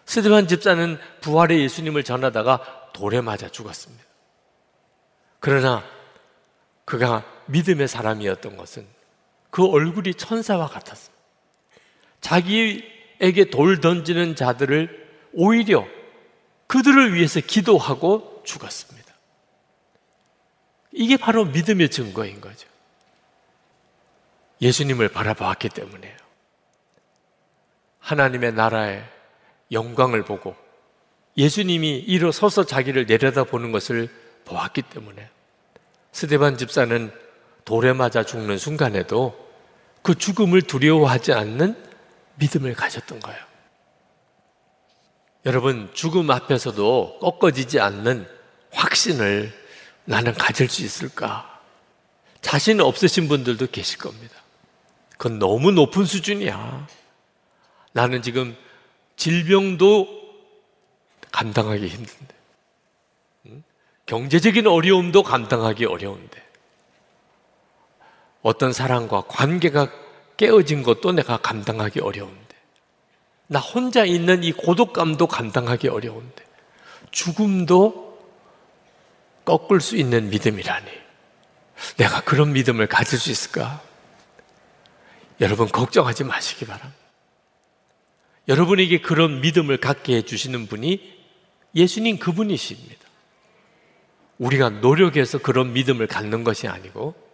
스데반 0.05 0.47
집사는 0.47 0.99
부활의 1.21 1.61
예수님을 1.61 2.03
전하다가 2.03 2.91
돌에 2.93 3.21
맞아 3.21 3.49
죽었습니다. 3.49 4.03
그러나 5.39 5.83
그가 6.85 7.23
믿음의 7.47 7.87
사람이었던 7.87 8.57
것은 8.57 8.85
그 9.49 9.65
얼굴이 9.65 10.15
천사와 10.15 10.67
같았습니다. 10.67 11.15
자기에게 12.21 13.49
돌 13.51 13.79
던지는 13.79 14.35
자들을 14.35 15.05
오히려 15.33 15.85
그들을 16.67 17.13
위해서 17.13 17.39
기도하고 17.39 18.41
죽었습니다. 18.43 19.13
이게 20.91 21.17
바로 21.17 21.45
믿음의 21.45 21.89
증거인 21.89 22.41
거죠. 22.41 22.67
예수님을 24.61 25.09
바라보았기 25.09 25.69
때문에요. 25.69 26.15
하나님의 27.99 28.53
나라의 28.53 29.03
영광을 29.71 30.23
보고 30.23 30.55
예수님이 31.37 31.97
일어서서 31.97 32.65
자기를 32.65 33.07
내려다보는 33.07 33.71
것을 33.71 34.09
보았기 34.45 34.83
때문에 34.83 35.29
스데반 36.11 36.57
집사는 36.57 37.11
돌에 37.65 37.93
맞아 37.93 38.23
죽는 38.23 38.57
순간에도 38.57 39.35
그 40.01 40.15
죽음을 40.15 40.61
두려워하지 40.61 41.33
않는 41.33 41.75
믿음을 42.35 42.75
가졌던 42.75 43.19
거예요. 43.19 43.39
여러분, 45.45 45.89
죽음 45.93 46.31
앞에서도 46.31 47.19
꺾어지지 47.19 47.79
않는 47.79 48.27
확신을 48.71 49.51
나는 50.05 50.33
가질 50.33 50.69
수 50.69 50.83
있을까? 50.83 51.59
자신 52.41 52.79
없으신 52.81 53.27
분들도 53.27 53.67
계실 53.71 53.97
겁니다. 53.97 54.35
그건 55.17 55.39
너무 55.39 55.71
높은 55.71 56.05
수준이야. 56.05 56.87
나는 57.93 58.21
지금 58.21 58.55
질병도 59.15 60.07
감당하기 61.31 61.87
힘든데, 61.87 62.35
경제적인 64.05 64.67
어려움도 64.67 65.23
감당하기 65.23 65.85
어려운데, 65.85 66.44
어떤 68.45 68.73
사람과 68.73 69.23
관계가 69.27 69.91
깨어진 70.37 70.83
것도 70.83 71.13
내가 71.13 71.37
감당하기 71.37 71.99
어려운데, 71.99 72.55
나 73.47 73.59
혼자 73.59 74.05
있는 74.05 74.43
이 74.43 74.51
고독감도 74.51 75.25
감당하기 75.25 75.87
어려운데, 75.87 76.45
죽음도 77.09 78.19
꺾을 79.45 79.81
수 79.81 79.97
있는 79.97 80.29
믿음이라니. 80.29 80.91
내가 81.97 82.21
그런 82.21 82.53
믿음을 82.53 82.85
가질 82.85 83.17
수 83.17 83.31
있을까? 83.31 83.81
여러분, 85.41 85.67
걱정하지 85.67 86.23
마시기 86.25 86.67
바랍니다. 86.67 86.95
여러분에게 88.47 89.01
그런 89.01 89.41
믿음을 89.41 89.77
갖게 89.77 90.17
해주시는 90.17 90.67
분이 90.67 91.01
예수님 91.73 92.19
그분이십니다. 92.19 93.05
우리가 94.37 94.69
노력해서 94.69 95.39
그런 95.39 95.73
믿음을 95.73 96.05
갖는 96.05 96.43
것이 96.43 96.67
아니고 96.67 97.24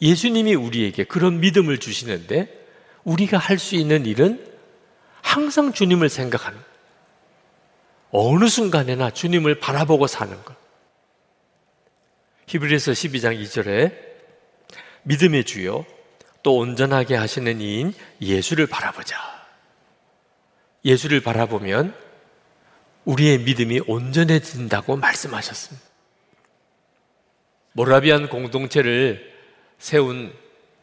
예수님이 0.00 0.54
우리에게 0.54 1.04
그런 1.04 1.40
믿음을 1.40 1.78
주시는데 1.78 2.58
우리가 3.04 3.38
할 3.38 3.58
수 3.58 3.74
있는 3.76 4.06
일은 4.06 4.46
항상 5.22 5.72
주님을 5.72 6.08
생각하는 6.08 6.58
어느 8.10 8.48
순간에나 8.48 9.10
주님을 9.10 9.60
바라보고 9.60 10.06
사는 10.06 10.42
것. 10.42 10.56
히브리서 12.46 12.92
12장 12.92 13.40
2절에 13.40 13.94
믿음의 15.04 15.44
주요 15.44 15.86
또 16.42 16.56
온전하게 16.56 17.14
하시는 17.14 17.60
이인 17.60 17.92
예수를 18.20 18.66
바라보자. 18.66 19.16
예수를 20.84 21.20
바라보면 21.20 21.94
우리의 23.04 23.38
믿음이 23.40 23.82
온전해진다고 23.86 24.96
말씀하셨습니다. 24.96 25.86
모라비안 27.72 28.28
공동체를 28.28 29.29
세운 29.80 30.32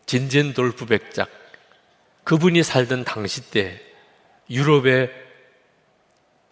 진젠돌프 0.08 0.88
백작 0.88 1.30
그분이 2.26 2.64
살던 2.64 3.06
당시 3.06 3.52
때 3.52 3.80
유럽의 4.50 5.10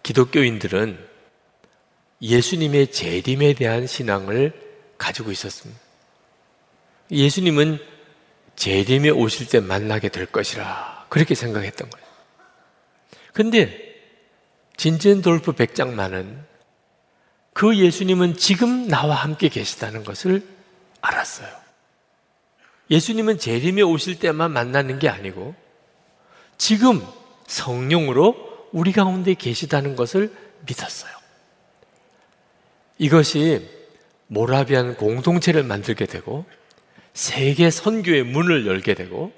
기독교인들은 0.03 1.05
예수님의 2.21 2.91
재림에 2.91 3.53
대한 3.55 3.87
신앙을 3.87 4.53
가지고 4.97 5.31
있었습니다. 5.31 5.79
예수님은 7.11 7.79
재림에 8.55 9.09
오실 9.09 9.49
때 9.49 9.59
만나게 9.59 10.09
될 10.09 10.25
것이라 10.27 11.07
그렇게 11.09 11.35
생각했던 11.35 11.89
거예요. 11.89 12.07
근데 13.33 13.95
진젠돌프 14.77 15.53
백장만은 15.53 16.45
그 17.53 17.75
예수님은 17.75 18.37
지금 18.37 18.87
나와 18.87 19.15
함께 19.15 19.49
계시다는 19.49 20.03
것을 20.03 20.45
알았어요. 21.01 21.64
예수님은 22.89 23.39
재림에 23.39 23.81
오실 23.81 24.19
때만 24.19 24.51
만나는 24.51 24.99
게 24.99 25.09
아니고 25.09 25.55
지금 26.57 27.01
성령으로 27.47 28.67
우리 28.71 28.91
가운데 28.91 29.33
계시다는 29.33 29.95
것을 29.95 30.31
믿었어요. 30.65 31.11
이것이 32.97 33.67
모라비안 34.27 34.95
공동체를 34.95 35.63
만들게 35.63 36.05
되고 36.05 36.45
세계 37.13 37.69
선교의 37.69 38.23
문을 38.23 38.65
열게 38.67 38.93
되고 38.93 39.31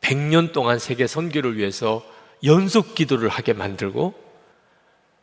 100년 0.00 0.52
동안 0.52 0.78
세계 0.78 1.06
선교를 1.06 1.56
위해서 1.56 2.04
연속 2.44 2.94
기도를 2.94 3.28
하게 3.28 3.52
만들고 3.52 4.14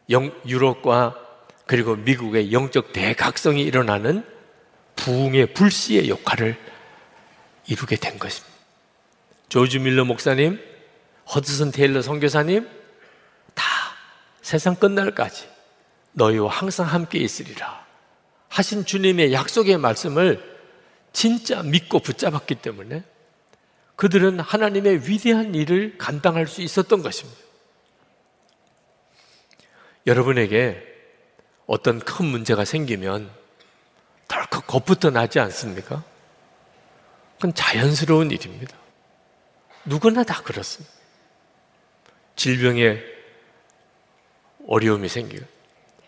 영, 0.09 0.32
유럽과 0.47 1.15
그리고 1.65 1.95
미국의 1.95 2.51
영적 2.51 2.91
대각성이 2.93 3.63
일어나는 3.63 4.26
부흥의 4.95 5.53
불씨의 5.53 6.09
역할을 6.09 6.57
이루게 7.72 7.95
된 7.95 8.19
것입니다. 8.19 8.53
조지 9.47 9.80
밀러 9.80 10.03
목사님, 10.03 10.61
허드슨 11.34 11.72
테일러 11.72 12.01
선교사님 12.01 12.67
다 13.53 13.63
세상 14.41 14.76
끝날까지 14.76 15.47
너희와 16.11 16.51
항상 16.51 16.88
함께 16.88 17.19
있으리라 17.19 17.86
하신 18.49 18.84
주님의 18.84 19.32
약속의 19.32 19.78
말씀을 19.78 20.59
진짜 21.13 21.63
믿고 21.63 21.99
붙잡았기 21.99 22.55
때문에 22.55 23.05
그들은 23.95 24.41
하나님의 24.41 25.07
위대한 25.07 25.55
일을 25.55 25.97
감당할 25.97 26.47
수 26.47 26.61
있었던 26.61 27.01
것입니다. 27.01 27.39
여러분에게 30.07 30.86
어떤 31.67 31.99
큰 31.99 32.26
문제가 32.26 32.65
생기면 32.65 33.32
덜컥 34.28 34.67
겁부터 34.67 35.09
나지 35.11 35.39
않습니까? 35.39 36.11
그건 37.42 37.56
자연스러운 37.56 38.30
일입니다. 38.30 38.78
누구나 39.84 40.24
다 40.24 40.44
그렇습니다. 40.44 40.94
질병에 42.36 43.02
어려움이 44.68 45.10
생기고 45.10 45.44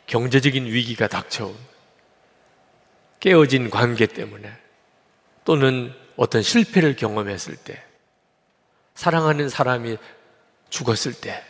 경제적인 0.06 0.68
위기가 0.68 1.08
닥쳐온 1.08 1.58
깨어진 3.20 3.72
관계 3.72 4.06
때문에 4.06 4.56
또는 5.44 5.92
어떤 6.18 6.44
실패를 6.44 6.96
경험했을 6.96 7.56
때 7.56 7.84
사랑하는 8.94 9.50
사람이 9.50 9.98
죽었을 10.70 11.14
때 11.20 11.44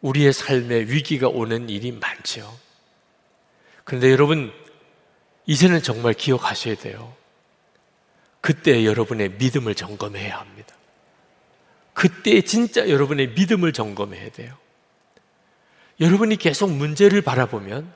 우리의 0.00 0.32
삶에 0.32 0.76
위기가 0.82 1.26
오는 1.26 1.68
일이 1.68 1.90
많죠. 1.90 2.56
그런데 3.82 4.12
여러분 4.12 4.52
이제는 5.46 5.82
정말 5.82 6.14
기억하셔야 6.14 6.76
돼요. 6.76 7.18
그때 8.40 8.84
여러분의 8.84 9.32
믿음을 9.32 9.74
점검해야 9.74 10.38
합니다. 10.38 10.74
그때 11.92 12.40
진짜 12.40 12.88
여러분의 12.88 13.30
믿음을 13.30 13.72
점검해야 13.72 14.30
돼요. 14.30 14.56
여러분이 16.00 16.36
계속 16.36 16.70
문제를 16.70 17.20
바라보면 17.20 17.92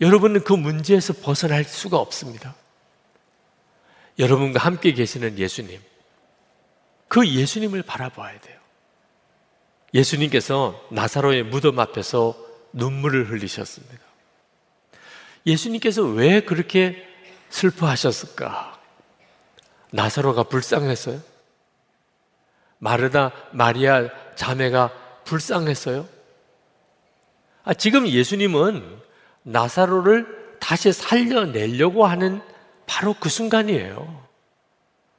여러분은 0.00 0.44
그 0.44 0.52
문제에서 0.52 1.14
벗어날 1.14 1.64
수가 1.64 1.98
없습니다. 1.98 2.54
여러분과 4.18 4.60
함께 4.60 4.92
계시는 4.92 5.38
예수님, 5.38 5.80
그 7.08 7.26
예수님을 7.26 7.82
바라봐야 7.82 8.38
돼요. 8.40 8.58
예수님께서 9.92 10.86
나사로의 10.90 11.42
무덤 11.42 11.80
앞에서 11.80 12.36
눈물을 12.72 13.30
흘리셨습니다. 13.30 13.98
예수님께서 15.46 16.02
왜 16.02 16.40
그렇게 16.40 17.04
슬퍼하셨을까? 17.48 18.79
나사로가 19.92 20.44
불쌍했어요? 20.44 21.20
마르다, 22.78 23.32
마리아 23.52 24.08
자매가 24.36 24.90
불쌍했어요? 25.24 26.08
아, 27.64 27.74
지금 27.74 28.06
예수님은 28.06 29.00
나사로를 29.42 30.56
다시 30.60 30.92
살려내려고 30.92 32.06
하는 32.06 32.40
바로 32.86 33.14
그 33.18 33.28
순간이에요. 33.28 34.26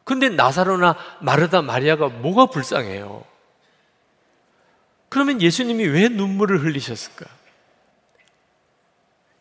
근데 0.03 0.29
나사로나 0.29 0.97
마르다, 1.21 1.61
마리아가 1.61 2.07
뭐가 2.07 2.47
불쌍해요? 2.47 3.23
그러면 5.09 5.41
예수님이 5.41 5.85
왜 5.85 6.07
눈물을 6.09 6.63
흘리셨을까? 6.63 7.25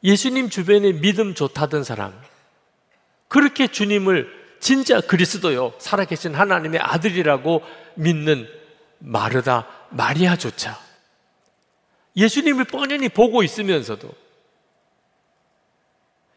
예수님 0.03 0.51
주변에 0.51 0.93
믿음 0.93 1.35
좋다던 1.35 1.85
사람, 1.85 2.19
그렇게 3.29 3.69
주님을 3.69 4.40
진짜 4.61 5.01
그리스도요, 5.01 5.73
살아계신 5.79 6.35
하나님의 6.35 6.81
아들이라고 6.81 7.63
믿는 7.95 8.47
마르다, 8.99 9.67
마리아조차 9.91 10.79
예수님을 12.17 12.67
뻔히 12.67 13.09
보고 13.09 13.43
있으면서도 13.43 14.13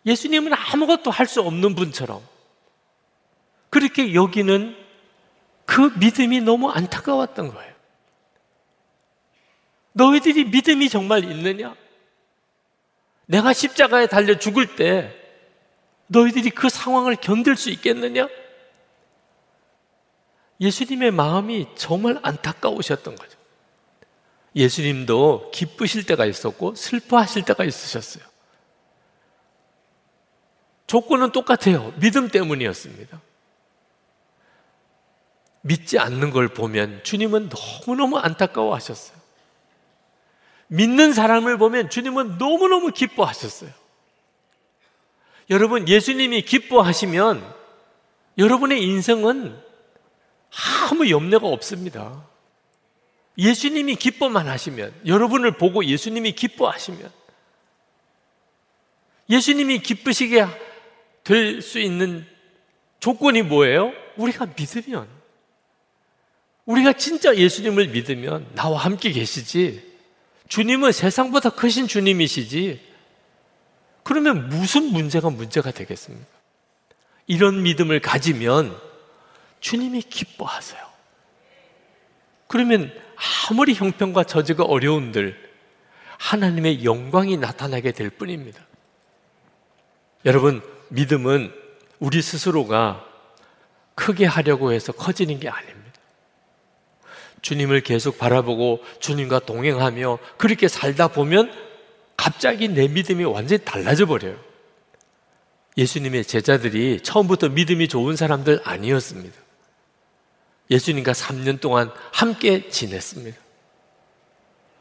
예수님은 0.05 0.53
아무것도 0.53 1.11
할 1.11 1.27
수 1.27 1.41
없는 1.41 1.75
분처럼 1.75 2.21
그렇게 3.69 4.13
여기는 4.13 4.75
그 5.65 5.93
믿음이 5.97 6.41
너무 6.41 6.69
안타까웠던 6.69 7.53
거예요. 7.53 7.73
너희들이 9.93 10.45
믿음이 10.45 10.89
정말 10.89 11.23
있느냐? 11.23 11.75
내가 13.25 13.53
십자가에 13.53 14.07
달려 14.07 14.37
죽을 14.37 14.75
때 14.75 15.22
너희들이 16.07 16.49
그 16.49 16.69
상황을 16.69 17.15
견딜 17.15 17.55
수 17.55 17.69
있겠느냐? 17.69 18.27
예수님의 20.59 21.11
마음이 21.11 21.67
정말 21.75 22.19
안타까우셨던 22.21 23.15
거죠. 23.15 23.37
예수님도 24.55 25.51
기쁘실 25.51 26.05
때가 26.05 26.25
있었고 26.25 26.75
슬퍼하실 26.75 27.43
때가 27.43 27.63
있으셨어요. 27.63 28.23
조건은 30.85 31.31
똑같아요. 31.31 31.93
믿음 31.99 32.27
때문이었습니다. 32.29 33.21
믿지 35.61 35.97
않는 35.97 36.29
걸 36.31 36.49
보면 36.49 37.03
주님은 37.03 37.49
너무너무 37.49 38.17
안타까워 38.19 38.75
하셨어요. 38.75 39.17
믿는 40.67 41.13
사람을 41.13 41.57
보면 41.57 41.89
주님은 41.89 42.37
너무너무 42.37 42.91
기뻐하셨어요. 42.91 43.71
여러분, 45.49 45.87
예수님이 45.87 46.41
기뻐하시면 46.43 47.43
여러분의 48.37 48.81
인생은 48.83 49.59
아무 50.89 51.09
염려가 51.09 51.47
없습니다. 51.47 52.27
예수님이 53.37 53.95
기뻐만 53.95 54.47
하시면, 54.47 54.93
여러분을 55.05 55.57
보고 55.57 55.83
예수님이 55.83 56.33
기뻐하시면, 56.33 57.11
예수님이 59.29 59.79
기쁘시게 59.79 60.45
될 61.23 61.61
수 61.61 61.79
있는 61.79 62.25
조건이 62.99 63.41
뭐예요? 63.41 63.91
우리가 64.17 64.47
믿으면, 64.57 65.07
우리가 66.65 66.93
진짜 66.93 67.35
예수님을 67.35 67.87
믿으면 67.89 68.47
나와 68.55 68.79
함께 68.79 69.11
계시지, 69.11 69.93
주님은 70.47 70.91
세상보다 70.91 71.49
크신 71.51 71.87
주님이시지. 71.87 72.92
그러면 74.03 74.49
무슨 74.49 74.91
문제가 74.91 75.29
문제가 75.29 75.71
되겠습니까? 75.71 76.25
이런 77.27 77.63
믿음을 77.63 77.99
가지면 77.99 78.77
주님이 79.59 80.01
기뻐하세요. 80.01 80.81
그러면 82.47 82.93
아무리 83.49 83.73
형편과 83.73 84.25
저주가 84.25 84.63
어려운들 84.63 85.51
하나님의 86.19 86.83
영광이 86.83 87.37
나타나게 87.37 87.91
될 87.91 88.09
뿐입니다. 88.09 88.61
여러분, 90.25 90.61
믿음은 90.89 91.53
우리 91.99 92.21
스스로가 92.21 93.05
크게 93.95 94.25
하려고 94.25 94.71
해서 94.71 94.91
커지는 94.91 95.39
게 95.39 95.49
아닙니다. 95.49 95.83
주님을 97.41 97.81
계속 97.81 98.17
바라보고 98.17 98.83
주님과 98.99 99.39
동행하며 99.39 100.19
그렇게 100.37 100.67
살다 100.67 101.09
보면 101.09 101.51
갑자기 102.23 102.69
내 102.69 102.87
믿음이 102.87 103.25
완전히 103.25 103.65
달라져 103.65 104.05
버려요. 104.05 104.39
예수님의 105.75 106.23
제자들이 106.23 107.01
처음부터 107.01 107.49
믿음이 107.49 107.89
좋은 107.89 108.15
사람들 108.15 108.61
아니었습니다. 108.63 109.37
예수님과 110.71 111.11
3년 111.11 111.59
동안 111.59 111.91
함께 112.13 112.69
지냈습니다. 112.69 113.37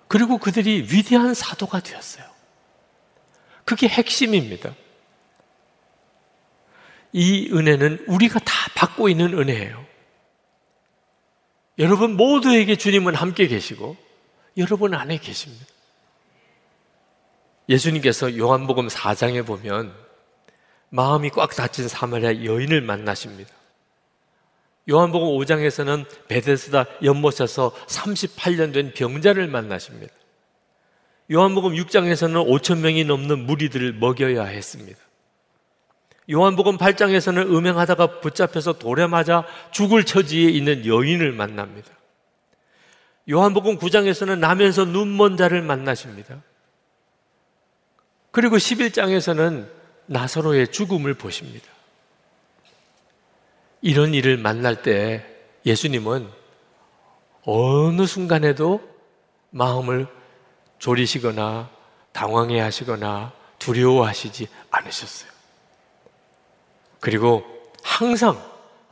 그리고 0.07 0.39
그들이 0.39 0.87
위대한 0.93 1.35
사도가 1.35 1.81
되었어요. 1.81 2.25
그게 3.65 3.89
핵심입니다. 3.89 4.77
이 7.13 7.51
은혜는 7.53 8.05
우리가 8.07 8.39
다 8.39 8.53
받고 8.77 9.09
있는 9.09 9.37
은혜예요. 9.37 9.85
여러분 11.81 12.17
모두에게 12.17 12.77
주님은 12.77 13.17
함께 13.17 13.49
계시고 13.49 13.97
여러분 14.59 14.95
안에 14.95 15.19
계십니다. 15.19 15.72
예수님께서 17.73 18.37
요한복음 18.37 18.89
4장에 18.89 19.47
보면 19.47 19.93
마음이 20.91 21.31
꽉 21.31 21.57
닫힌 21.57 21.89
사마리아 21.89 22.45
여인을 22.45 22.83
만나십니다. 22.83 23.51
요한복음 24.91 25.29
5장에서는 25.29 26.05
베데스다 26.29 26.85
연못에서 27.03 27.73
38년 27.87 28.75
된 28.75 28.93
병자를 28.93 29.47
만나십니다. 29.47 30.13
요한복음 31.31 31.73
6장에서는 31.73 32.47
5천 32.47 32.81
명이 32.81 33.05
넘는 33.05 33.47
무리들을 33.47 33.95
먹여야 33.95 34.45
했습니다. 34.45 34.99
요한복음 36.31 36.77
8장에서는 36.77 37.47
음행하다가 37.47 38.21
붙잡혀서 38.21 38.75
돌에 38.75 39.07
맞아 39.07 39.45
죽을 39.71 40.05
처지에 40.05 40.51
있는 40.51 40.85
여인을 40.85 41.33
만납니다. 41.33 41.89
요한복음 43.31 43.79
9장에서는 43.79 44.39
나면서 44.39 44.85
눈먼 44.85 45.37
자를 45.37 45.63
만나십니다. 45.63 46.43
그리고 48.33 48.57
11장에서는 48.57 49.69
나사로의 50.07 50.73
죽음을 50.73 51.15
보십니다. 51.15 51.67
이런 53.83 54.15
일을 54.15 54.37
만날 54.39 54.83
때 54.83 55.25
예수님은 55.65 56.29
어느 57.45 58.07
순간에도 58.07 58.81
마음을 59.51 60.07
졸이시거나 60.79 61.71
당황해 62.13 62.61
하시거나 62.61 63.33
두려워하시지 63.59 64.49
않으셨어요. 64.71 65.31
그리고 67.01 67.45
항상 67.83 68.41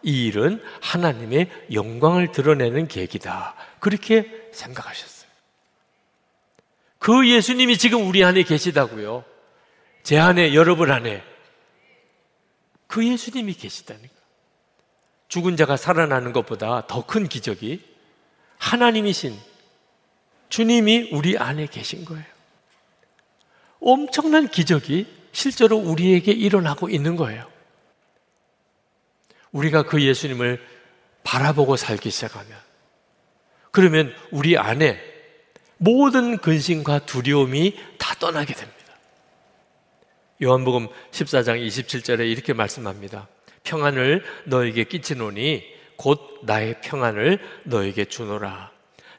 이 0.02 0.26
일은 0.26 0.62
하나님의 0.80 1.50
영광을 1.72 2.32
드러내는 2.32 2.88
계기다. 2.88 3.54
그렇게 3.78 4.48
생각하셨어요. 4.52 5.19
그 7.00 7.28
예수님이 7.28 7.78
지금 7.78 8.06
우리 8.06 8.22
안에 8.22 8.42
계시다고요. 8.42 9.24
제 10.02 10.18
안에, 10.18 10.54
여러분 10.54 10.92
안에. 10.92 11.24
그 12.86 13.04
예수님이 13.06 13.54
계시다니까. 13.54 14.14
죽은 15.28 15.56
자가 15.56 15.76
살아나는 15.76 16.32
것보다 16.32 16.86
더 16.86 17.06
큰 17.06 17.26
기적이 17.26 17.82
하나님이신 18.58 19.38
주님이 20.50 21.08
우리 21.12 21.38
안에 21.38 21.66
계신 21.66 22.04
거예요. 22.04 22.24
엄청난 23.80 24.48
기적이 24.48 25.06
실제로 25.32 25.78
우리에게 25.78 26.32
일어나고 26.32 26.90
있는 26.90 27.16
거예요. 27.16 27.50
우리가 29.52 29.84
그 29.84 30.02
예수님을 30.02 30.62
바라보고 31.24 31.76
살기 31.76 32.10
시작하면, 32.10 32.58
그러면 33.70 34.14
우리 34.30 34.58
안에 34.58 35.09
모든 35.82 36.36
근심과 36.36 37.06
두려움이 37.06 37.74
다 37.96 38.14
떠나게 38.16 38.52
됩니다. 38.52 38.78
요한복음 40.42 40.88
14장 41.10 41.66
27절에 41.66 42.30
이렇게 42.30 42.52
말씀합니다. 42.52 43.28
평안을 43.64 44.22
너에게 44.44 44.84
끼치노니 44.84 45.64
곧 45.96 46.40
나의 46.42 46.82
평안을 46.82 47.38
너에게 47.64 48.04
주노라. 48.04 48.70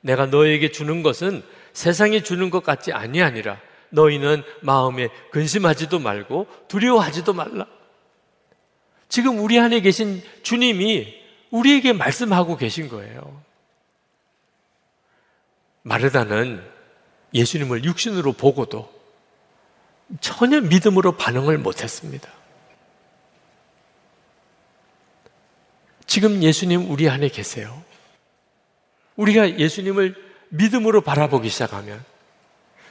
내가 0.01 0.27
너에게 0.27 0.69
주는 0.71 1.01
것은 1.01 1.43
세상이 1.73 2.23
주는 2.23 2.51
것 2.51 2.63
같지 2.63 2.93
아니하니라. 2.93 3.59
너희는 3.89 4.43
마음에 4.61 5.09
근심하지도 5.31 5.97
말고 5.97 6.45
두려워하지도 6.67 7.33
말라. 7.33 7.65
지금 9.09 9.39
우리 9.39 9.59
안에 9.59 9.81
계신 9.81 10.21
주님이 10.43 11.11
우리에게 11.49 11.93
말씀하고 11.93 12.55
계신 12.55 12.87
거예요. 12.87 13.41
마르다는 15.83 16.63
예수님을 17.33 17.83
육신으로 17.83 18.33
보고도 18.33 18.91
전혀 20.19 20.59
믿음으로 20.61 21.15
반응을 21.17 21.57
못했습니다. 21.57 22.29
지금 26.05 26.43
예수님 26.43 26.91
우리 26.91 27.09
안에 27.09 27.29
계세요. 27.29 27.81
우리가 29.15 29.57
예수님을 29.59 30.15
믿음으로 30.49 31.01
바라보기 31.01 31.49
시작하면 31.49 32.03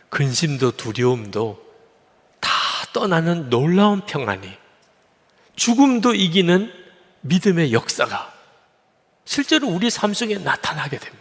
근심도 0.09 0.72
두려움도 0.72 1.62
다 2.41 2.51
떠나는 2.93 3.51
놀라운 3.51 4.01
평안이 4.07 4.51
죽음도 5.57 6.14
이기는 6.14 6.72
믿음의 7.20 7.72
역사가 7.74 8.32
실제로 9.26 9.68
우리 9.68 9.91
삶 9.91 10.14
속에 10.14 10.38
나타나게 10.38 10.99
됩니다. 10.99 11.20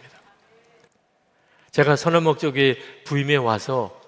제가 1.72 1.96
선언목적에 1.96 2.78
부임에 3.04 3.36
와서 3.36 4.00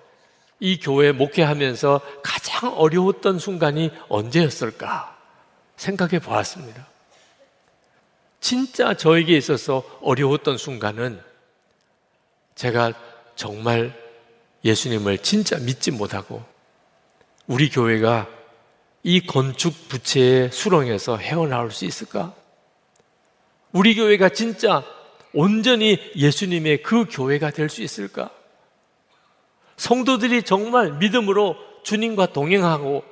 이 0.61 0.79
교회 0.79 1.13
목회하면서 1.13 2.01
가장 2.23 2.77
어려웠던 2.79 3.39
순간이 3.39 3.91
언제였을까 4.09 5.17
생각해 5.77 6.21
보았습니다. 6.21 6.87
진짜 8.41 8.95
저에게 8.95 9.37
있어서 9.37 9.83
어려웠던 10.03 10.59
순간은 10.59 11.21
제가 12.55 12.93
정말 13.35 13.97
예수님을 14.65 15.19
진짜 15.19 15.59
믿지 15.59 15.91
못하고 15.91 16.45
우리 17.47 17.69
교회가 17.69 18.29
이 19.03 19.21
건축 19.27 19.89
부채의 19.89 20.53
수렁에서 20.53 21.17
헤어나올 21.17 21.73
수 21.73 21.85
있을까? 21.85 22.35
우리 23.73 23.95
교회가 23.95 24.29
진짜 24.29 24.85
온전히 25.35 25.99
예수님의 26.17 26.83
그 26.83 27.07
교회가 27.11 27.51
될 27.51 27.69
수 27.69 27.83
있을까? 27.83 28.31
성도들이 29.77 30.43
정말 30.43 30.93
믿음으로 30.93 31.57
주님과 31.85 32.33
동행하고 32.33 33.05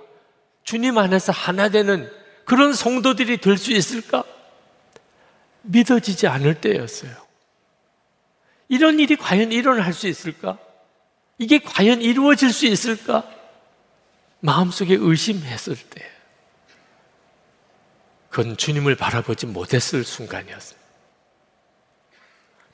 주님 0.65 0.99
안에서 0.99 1.33
하나 1.33 1.69
되는 1.69 2.11
그런 2.45 2.73
성도들이 2.75 3.39
될 3.39 3.57
수 3.57 3.73
있을까? 3.73 4.25
믿어지지 5.63 6.27
않을 6.27 6.61
때였어요. 6.61 7.13
이런 8.69 8.99
일이 9.01 9.17
과연 9.17 9.53
일어날 9.53 9.93
수 9.93 10.07
있을까? 10.07 10.59
이게 11.39 11.59
과연 11.59 12.03
이루어질 12.03 12.53
수 12.53 12.67
있을까? 12.67 13.29
마음속에 14.41 14.95
의심했을 14.99 15.77
때, 15.77 16.11
그건 18.31 18.57
주님을 18.57 18.95
바라보지 18.95 19.47
못했을 19.47 20.05
순간이었습니다. 20.05 20.80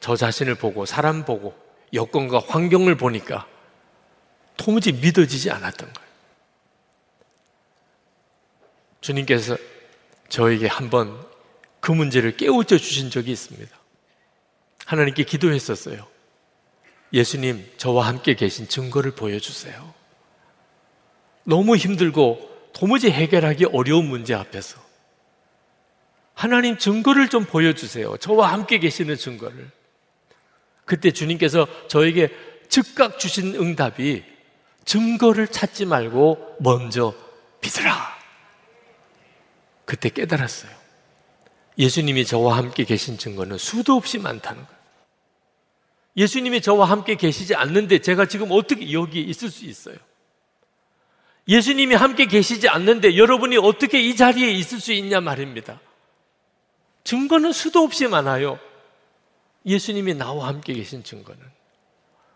저 0.06 0.14
자신을 0.14 0.54
보고, 0.54 0.86
사람 0.86 1.24
보고, 1.24 1.52
여건과 1.92 2.38
환경을 2.46 2.96
보니까 2.96 3.44
도무지 4.56 4.92
믿어지지 4.92 5.50
않았던 5.50 5.92
거예요. 5.92 6.08
주님께서 9.00 9.56
저에게 10.28 10.68
한번 10.68 11.26
그 11.80 11.90
문제를 11.90 12.36
깨우쳐 12.36 12.78
주신 12.78 13.10
적이 13.10 13.32
있습니다. 13.32 13.76
하나님께 14.84 15.24
기도했었어요. 15.24 16.06
예수님, 17.12 17.68
저와 17.76 18.06
함께 18.06 18.34
계신 18.34 18.68
증거를 18.68 19.10
보여주세요. 19.10 19.92
너무 21.42 21.76
힘들고 21.76 22.70
도무지 22.74 23.10
해결하기 23.10 23.64
어려운 23.72 24.08
문제 24.08 24.34
앞에서 24.34 24.78
하나님 26.32 26.78
증거를 26.78 27.28
좀 27.28 27.44
보여주세요. 27.44 28.18
저와 28.18 28.52
함께 28.52 28.78
계시는 28.78 29.16
증거를. 29.16 29.74
그때 30.86 31.10
주님께서 31.10 31.66
저에게 31.88 32.30
즉각 32.68 33.18
주신 33.18 33.54
응답이 33.54 34.24
증거를 34.86 35.48
찾지 35.48 35.84
말고 35.84 36.56
먼저 36.60 37.12
믿으라. 37.60 38.16
그때 39.84 40.08
깨달았어요. 40.08 40.70
예수님이 41.78 42.24
저와 42.24 42.56
함께 42.56 42.84
계신 42.84 43.18
증거는 43.18 43.58
수도 43.58 43.94
없이 43.94 44.18
많다는 44.18 44.64
거예요. 44.64 44.76
예수님이 46.16 46.62
저와 46.62 46.88
함께 46.88 47.16
계시지 47.16 47.54
않는데 47.54 47.98
제가 47.98 48.26
지금 48.26 48.48
어떻게 48.50 48.92
여기 48.92 49.20
있을 49.20 49.50
수 49.50 49.66
있어요? 49.66 49.96
예수님이 51.48 51.94
함께 51.94 52.26
계시지 52.26 52.68
않는데 52.68 53.16
여러분이 53.16 53.58
어떻게 53.58 54.00
이 54.00 54.16
자리에 54.16 54.50
있을 54.52 54.80
수 54.80 54.92
있냐 54.92 55.20
말입니다. 55.20 55.80
증거는 57.04 57.52
수도 57.52 57.82
없이 57.82 58.06
많아요. 58.06 58.58
예수님이 59.66 60.14
나와 60.14 60.48
함께 60.48 60.72
계신 60.72 61.02
증거는. 61.02 61.40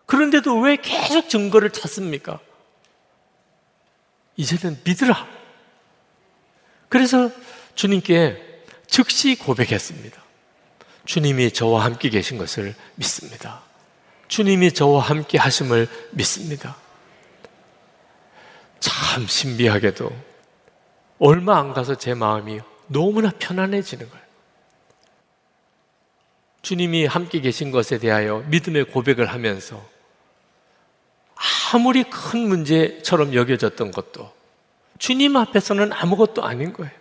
그런데도 0.07 0.59
왜 0.61 0.77
계속 0.77 1.29
증거를 1.29 1.71
찾습니까? 1.71 2.41
이제는 4.37 4.81
믿으라. 4.85 5.29
그래서 6.89 7.31
주님께 7.77 8.65
즉시 8.89 9.37
고백했습니다. 9.37 10.21
주님이 11.05 11.53
저와 11.53 11.85
함께 11.85 12.09
계신 12.09 12.39
것을 12.39 12.75
믿습니다. 12.97 13.63
주님이 14.29 14.73
저와 14.73 15.03
함께 15.03 15.39
하심을 15.39 15.89
믿습니다. 16.13 16.77
참 18.81 19.27
신비하게도 19.27 20.11
얼마 21.21 21.59
안 21.59 21.73
가서 21.73 21.95
제 21.97 22.15
마음이 22.15 22.61
너무나 22.89 23.31
편안해지는 23.39 24.09
거예요. 24.09 24.25
주님이 26.63 27.07
함께 27.07 27.41
계신 27.41 27.71
것에 27.71 27.99
대하여 27.99 28.45
믿음의 28.49 28.85
고백을 28.85 29.27
하면서 29.27 29.85
아무리 31.73 32.05
큰 32.05 32.49
문제처럼 32.49 33.35
여겨졌던 33.35 33.93
것도 33.93 34.33
주님 34.99 35.37
앞에서는 35.37 35.93
아무것도 35.93 36.45
아닌 36.45 36.73
거예요. 36.73 36.93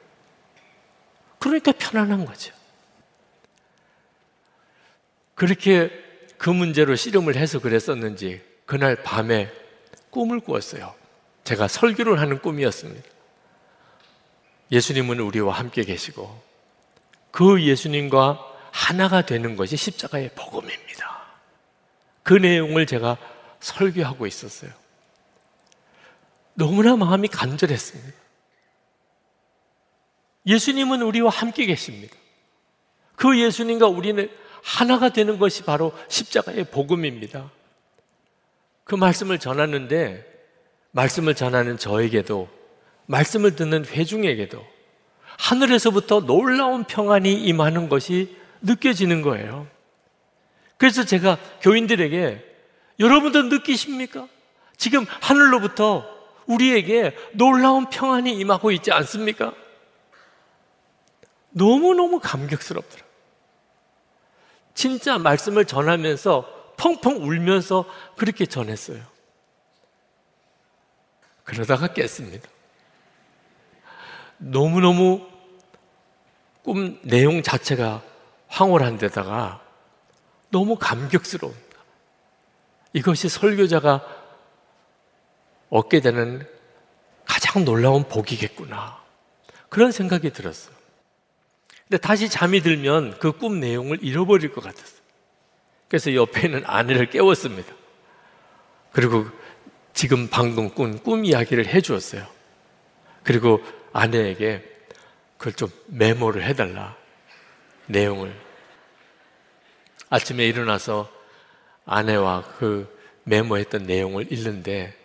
그러니까 1.39 1.73
편안한 1.73 2.25
거죠. 2.25 2.53
그렇게 5.35 5.89
그 6.37 6.49
문제로 6.49 6.95
씨름을 6.95 7.35
해서 7.35 7.59
그랬었는지 7.59 8.41
그날 8.65 9.03
밤에 9.03 9.51
꿈을 10.09 10.39
꾸었어요. 10.39 10.93
제가 11.43 11.67
설교를 11.67 12.19
하는 12.19 12.39
꿈이었습니다. 12.39 13.09
예수님은 14.71 15.19
우리와 15.19 15.53
함께 15.53 15.83
계시고 15.83 16.41
그 17.31 17.61
예수님과 17.61 18.45
하나가 18.79 19.25
되는 19.25 19.57
것이 19.57 19.75
십자가의 19.75 20.31
복음입니다. 20.35 21.19
그 22.23 22.33
내용을 22.33 22.85
제가 22.85 23.17
설교하고 23.59 24.25
있었어요. 24.25 24.71
너무나 26.53 26.95
마음이 26.95 27.27
간절했습니다. 27.27 28.17
예수님은 30.45 31.01
우리와 31.01 31.29
함께 31.29 31.65
계십니다. 31.65 32.15
그 33.17 33.37
예수님과 33.37 33.87
우리는 33.87 34.31
하나가 34.63 35.09
되는 35.09 35.37
것이 35.39 35.63
바로 35.63 35.91
십자가의 36.07 36.65
복음입니다. 36.65 37.51
그 38.85 38.95
말씀을 38.95 39.39
전하는데 39.39 40.25
말씀을 40.91 41.35
전하는 41.35 41.77
저에게도 41.77 42.47
말씀을 43.07 43.55
듣는 43.57 43.85
회중에게도 43.85 44.65
하늘에서부터 45.37 46.21
놀라운 46.21 46.85
평안이 46.85 47.33
임하는 47.33 47.89
것이 47.89 48.38
느껴지는 48.61 49.21
거예요. 49.21 49.67
그래서 50.77 51.03
제가 51.03 51.37
교인들에게 51.61 52.45
여러분도 52.99 53.43
느끼십니까? 53.43 54.27
지금 54.77 55.05
하늘로부터 55.21 56.05
우리에게 56.45 57.15
놀라운 57.33 57.89
평안이 57.89 58.33
임하고 58.39 58.71
있지 58.71 58.91
않습니까? 58.91 59.53
너무너무 61.51 62.19
감격스럽더라. 62.19 63.03
진짜 64.73 65.17
말씀을 65.17 65.65
전하면서 65.65 66.73
펑펑 66.77 67.27
울면서 67.27 67.85
그렇게 68.15 68.45
전했어요. 68.45 69.03
그러다가 71.43 71.87
깼습니다. 71.87 72.47
너무너무 74.37 75.27
꿈 76.63 76.99
내용 77.03 77.41
자체가 77.43 78.01
황홀한 78.49 78.97
데다가 78.97 79.61
너무 80.49 80.75
감격스러운다. 80.75 81.59
이것이 82.93 83.29
설교자가 83.29 84.03
얻게 85.69 85.99
되는 86.01 86.45
가장 87.25 87.63
놀라운 87.63 88.03
복이겠구나. 88.07 88.99
그런 89.69 89.91
생각이 89.91 90.31
들었어요. 90.31 90.75
근데 91.87 91.97
다시 92.01 92.29
잠이 92.29 92.61
들면 92.61 93.19
그 93.19 93.31
꿈 93.33 93.59
내용을 93.59 93.99
잃어버릴 94.03 94.51
것 94.51 94.63
같았어요. 94.63 94.99
그래서 95.87 96.13
옆에 96.13 96.47
있는 96.47 96.63
아내를 96.65 97.09
깨웠습니다. 97.09 97.73
그리고 98.91 99.25
지금 99.93 100.27
방금 100.27 100.69
꾼 100.71 100.99
꿈 101.03 101.25
이야기를 101.25 101.67
해 101.67 101.81
주었어요. 101.81 102.25
그리고 103.23 103.63
아내에게 103.93 104.63
그걸 105.37 105.53
좀 105.53 105.69
메모를 105.87 106.43
해달라. 106.43 106.95
내용을. 107.89 108.33
아침에 110.09 110.45
일어나서 110.47 111.09
아내와 111.85 112.43
그 112.57 112.97
메모했던 113.23 113.83
내용을 113.83 114.31
읽는데 114.31 114.95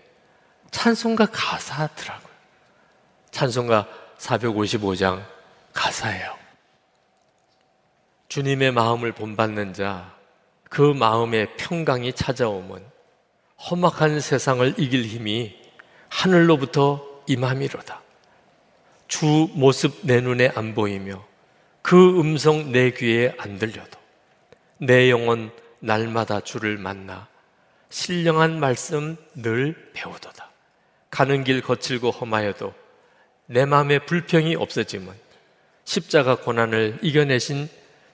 찬송가 0.71 1.27
가사더라고요. 1.27 2.35
찬송가 3.31 3.89
455장 4.19 5.25
가사예요. 5.73 6.37
주님의 8.29 8.73
마음을 8.73 9.13
본받는 9.13 9.75
자, 9.75 10.15
그 10.69 10.81
마음에 10.81 11.55
평강이 11.57 12.13
찾아오면 12.15 12.85
험악한 13.71 14.21
세상을 14.21 14.75
이길 14.79 15.05
힘이 15.05 15.57
하늘로부터 16.09 17.05
임함이로다. 17.27 18.03
주 19.09 19.49
모습 19.53 20.01
내 20.03 20.21
눈에 20.21 20.51
안 20.55 20.75
보이며 20.75 21.25
그 21.85 22.19
음성 22.19 22.73
내 22.73 22.93
귀에 22.93 23.35
안 23.37 23.59
들려도 23.59 23.99
내 24.79 25.11
영혼 25.11 25.53
날마다 25.81 26.41
주를 26.41 26.79
만나 26.79 27.29
신령한 27.91 28.59
말씀 28.59 29.19
늘 29.35 29.91
배우도다. 29.93 30.51
가는 31.11 31.45
길 31.45 31.61
거칠고 31.61 32.11
험하여도 32.11 32.73
내 33.45 33.67
마음에 33.67 33.99
불평이 33.99 34.57
없어지면 34.57 35.15
십자가 35.85 36.37
고난을 36.37 37.01
이겨내신 37.03 37.69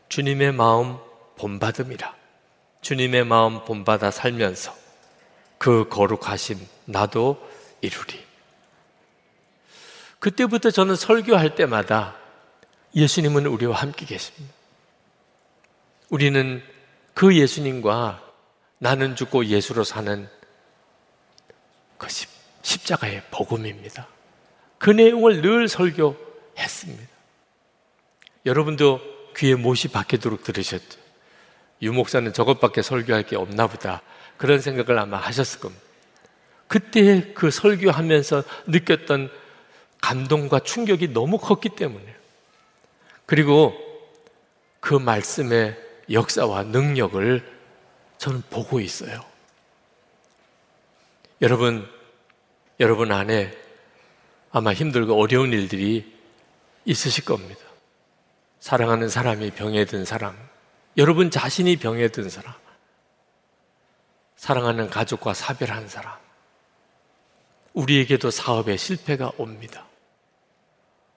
주님의 0.08 0.50
마음 0.50 0.98
본받음이라. 1.36 2.12
주님의 2.80 3.24
마음 3.24 3.64
본받아 3.64 4.10
살면서 4.10 4.74
그 5.58 5.88
거룩하심 5.88 6.58
나도 6.86 7.40
이루리. 7.82 8.18
그때부터 10.18 10.72
저는 10.72 10.96
설교할 10.96 11.54
때마다 11.54 12.19
예수님은 12.94 13.46
우리와 13.46 13.76
함께 13.76 14.06
계십니다. 14.06 14.54
우리는 16.08 16.62
그 17.14 17.36
예수님과 17.36 18.22
나는 18.78 19.14
죽고 19.14 19.46
예수로 19.46 19.84
사는 19.84 20.28
것이 21.98 22.26
십자가의 22.62 23.22
복음입니다. 23.30 24.08
그 24.78 24.90
내용을 24.90 25.42
늘 25.42 25.68
설교했습니다. 25.68 27.08
여러분도 28.46 29.00
귀에 29.36 29.54
못이 29.54 29.88
박히도록 29.88 30.42
들으셨죠? 30.42 30.98
유 31.82 31.92
목사는 31.92 32.32
저것밖에 32.32 32.82
설교할 32.82 33.24
게 33.24 33.36
없나 33.36 33.66
보다. 33.66 34.02
그런 34.36 34.60
생각을 34.60 34.98
아마 34.98 35.18
하셨을 35.18 35.60
겁니다. 35.60 35.82
그때 36.66 37.32
그 37.34 37.50
설교하면서 37.50 38.44
느꼈던 38.66 39.30
감동과 40.00 40.60
충격이 40.60 41.08
너무 41.08 41.38
컸기 41.38 41.70
때문에. 41.70 42.19
그리고 43.30 43.72
그 44.80 44.92
말씀의 44.92 45.78
역사와 46.10 46.64
능력을 46.64 47.48
저는 48.18 48.42
보고 48.50 48.80
있어요. 48.80 49.24
여러분, 51.40 51.88
여러분 52.80 53.12
안에 53.12 53.56
아마 54.50 54.72
힘들고 54.74 55.14
어려운 55.14 55.52
일들이 55.52 56.12
있으실 56.84 57.24
겁니다. 57.24 57.60
사랑하는 58.58 59.08
사람이 59.08 59.52
병에 59.52 59.84
든 59.84 60.04
사람, 60.04 60.36
여러분 60.96 61.30
자신이 61.30 61.76
병에 61.76 62.08
든 62.08 62.28
사람, 62.28 62.52
사랑하는 64.34 64.90
가족과 64.90 65.34
사별한 65.34 65.88
사람, 65.88 66.18
우리에게도 67.74 68.32
사업에 68.32 68.76
실패가 68.76 69.30
옵니다. 69.38 69.86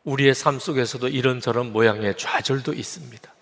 우리의 0.03 0.35
삶 0.35 0.59
속에서도 0.59 1.07
이런저런 1.07 1.71
모양의 1.71 2.17
좌절도 2.17 2.73
있습니다. 2.73 3.33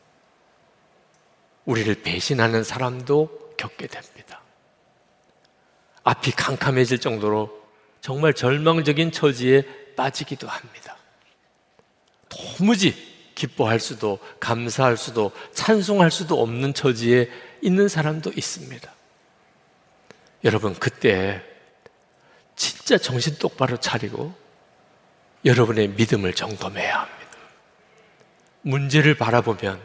우리를 1.66 2.01
배신하는 2.01 2.64
사람도 2.64 3.53
겪게 3.57 3.88
됩니다. 3.88 4.41
앞이 6.03 6.32
캄캄해질 6.32 6.99
정도로 6.99 7.62
정말 8.01 8.34
절망적인 8.34 9.12
처지에 9.12 9.64
빠지기도 9.95 10.47
합니다. 10.47 10.97
도무지 12.30 12.95
기뻐할 13.36 13.80
수도, 13.80 14.20
감사할 14.39 14.97
수도, 14.97 15.32
찬송할 15.53 16.12
수도 16.12 16.41
없는 16.41 16.74
처지에 16.74 17.30
있는 17.62 17.88
사람도 17.88 18.32
있습니다. 18.36 18.91
여러분, 20.43 20.74
그때 20.76 21.43
진짜 22.55 22.97
정신 22.97 23.38
똑바로 23.38 23.78
차리고 23.78 24.34
여러분의 25.46 25.89
믿음을 25.89 26.34
점검해야 26.34 27.00
합니다. 27.00 27.22
문제를 28.62 29.16
바라보면 29.16 29.82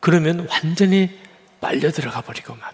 그러면 0.00 0.46
완전히 0.50 1.18
빨려 1.60 1.90
들어가 1.90 2.20
버리고 2.20 2.54
만. 2.54 2.72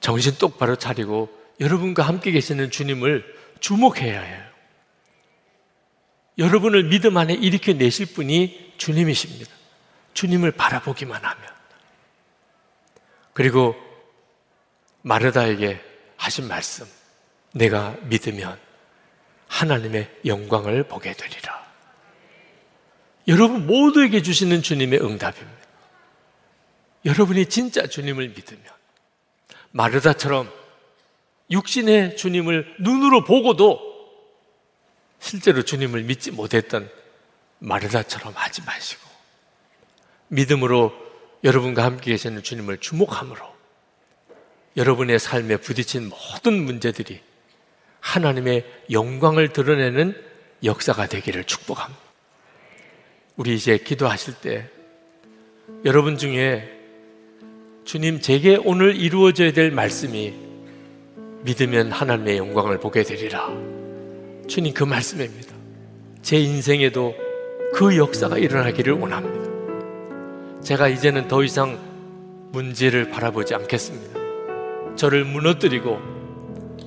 정신 0.00 0.36
똑바로 0.36 0.76
차리고 0.76 1.30
여러분과 1.60 2.02
함께 2.02 2.30
계시는 2.30 2.70
주님을 2.70 3.24
주목해야 3.60 4.20
해요. 4.20 4.50
여러분을 6.38 6.84
믿음 6.84 7.16
안에 7.18 7.34
일으켜 7.34 7.74
내실 7.74 8.06
분이 8.06 8.74
주님이십니다. 8.78 9.52
주님을 10.14 10.52
바라보기만 10.52 11.22
하면. 11.22 11.46
그리고 13.34 13.76
마르다에게 15.02 15.80
하신 16.16 16.48
말씀. 16.48 16.86
내가 17.52 17.96
믿으면 18.02 18.58
하나님의 19.50 20.08
영광을 20.26 20.84
보게 20.84 21.12
되리라. 21.12 21.60
여러분 23.28 23.66
모두에게 23.66 24.22
주시는 24.22 24.62
주님의 24.62 25.00
응답입니다. 25.00 25.60
여러분이 27.04 27.46
진짜 27.46 27.86
주님을 27.86 28.28
믿으면 28.28 28.62
마르다처럼 29.72 30.50
육신의 31.50 32.16
주님을 32.16 32.76
눈으로 32.78 33.24
보고도 33.24 33.90
실제로 35.18 35.62
주님을 35.62 36.04
믿지 36.04 36.30
못했던 36.30 36.88
마르다처럼 37.58 38.32
하지 38.36 38.62
마시고 38.62 39.02
믿음으로 40.28 40.92
여러분과 41.42 41.84
함께 41.84 42.12
계시는 42.12 42.42
주님을 42.42 42.78
주목함으로 42.78 43.44
여러분의 44.76 45.18
삶에 45.18 45.56
부딪힌 45.56 46.08
모든 46.08 46.64
문제들이 46.64 47.20
하나님의 48.00 48.64
영광을 48.90 49.52
드러내는 49.52 50.14
역사가 50.64 51.06
되기를 51.06 51.44
축복합니다. 51.44 52.00
우리 53.36 53.54
이제 53.54 53.78
기도하실 53.78 54.34
때 54.42 54.68
여러분 55.84 56.18
중에 56.18 56.78
주님 57.84 58.20
제게 58.20 58.58
오늘 58.62 58.96
이루어져야 58.96 59.52
될 59.52 59.70
말씀이 59.70 60.34
믿으면 61.42 61.90
하나님의 61.90 62.36
영광을 62.36 62.78
보게 62.78 63.02
되리라. 63.02 63.48
주님 64.46 64.74
그 64.74 64.84
말씀입니다. 64.84 65.54
제 66.22 66.38
인생에도 66.38 67.14
그 67.72 67.96
역사가 67.96 68.36
일어나기를 68.38 68.92
원합니다. 68.94 70.60
제가 70.62 70.88
이제는 70.88 71.28
더 71.28 71.42
이상 71.42 71.78
문제를 72.52 73.10
바라보지 73.10 73.54
않겠습니다. 73.54 74.20
저를 74.96 75.24
무너뜨리고 75.24 76.19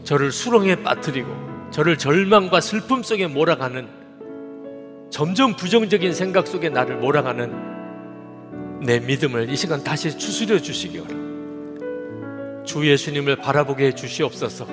저를 0.03 0.31
수렁에 0.31 0.83
빠뜨리고 0.83 1.29
저를 1.71 1.97
절망과 1.97 2.61
슬픔 2.61 3.03
속에 3.03 3.27
몰아가는 3.27 3.87
점점 5.09 5.55
부정적인 5.55 6.13
생각 6.13 6.47
속에 6.47 6.69
나를 6.69 6.97
몰아가는 6.97 8.81
내 8.81 8.99
믿음을 8.99 9.49
이 9.49 9.55
시간 9.55 9.83
다시 9.83 10.17
추스려 10.17 10.59
주시기 10.59 11.01
바랍니다. 11.01 11.23
주 12.65 12.89
예수님을 12.89 13.37
바라보게 13.37 13.87
해 13.87 13.95
주시옵소서. 13.95 14.67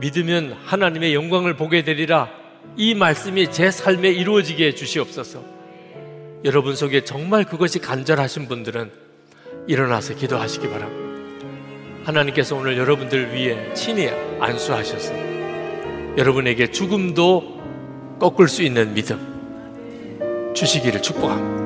믿으면 0.00 0.52
하나님의 0.64 1.14
영광을 1.14 1.56
보게 1.56 1.82
되리라. 1.82 2.28
이 2.76 2.94
말씀이 2.94 3.50
제 3.50 3.70
삶에 3.70 4.10
이루어지게 4.10 4.66
해 4.66 4.74
주시옵소서. 4.74 5.42
여러분 6.44 6.76
속에 6.76 7.02
정말 7.04 7.44
그것이 7.44 7.78
간절하신 7.78 8.46
분들은 8.46 8.90
일어나서 9.66 10.14
기도하시기 10.14 10.68
바랍니다. 10.68 11.05
하나님께서 12.06 12.54
오늘 12.54 12.78
여러분들 12.78 13.34
위해 13.34 13.74
친히 13.74 14.08
안수하셔서 14.40 15.12
여러분에게 16.16 16.70
죽음도 16.70 17.60
꺾을 18.20 18.48
수 18.48 18.62
있는 18.62 18.94
믿음 18.94 20.52
주시기를 20.54 21.02
축복합니다. 21.02 21.65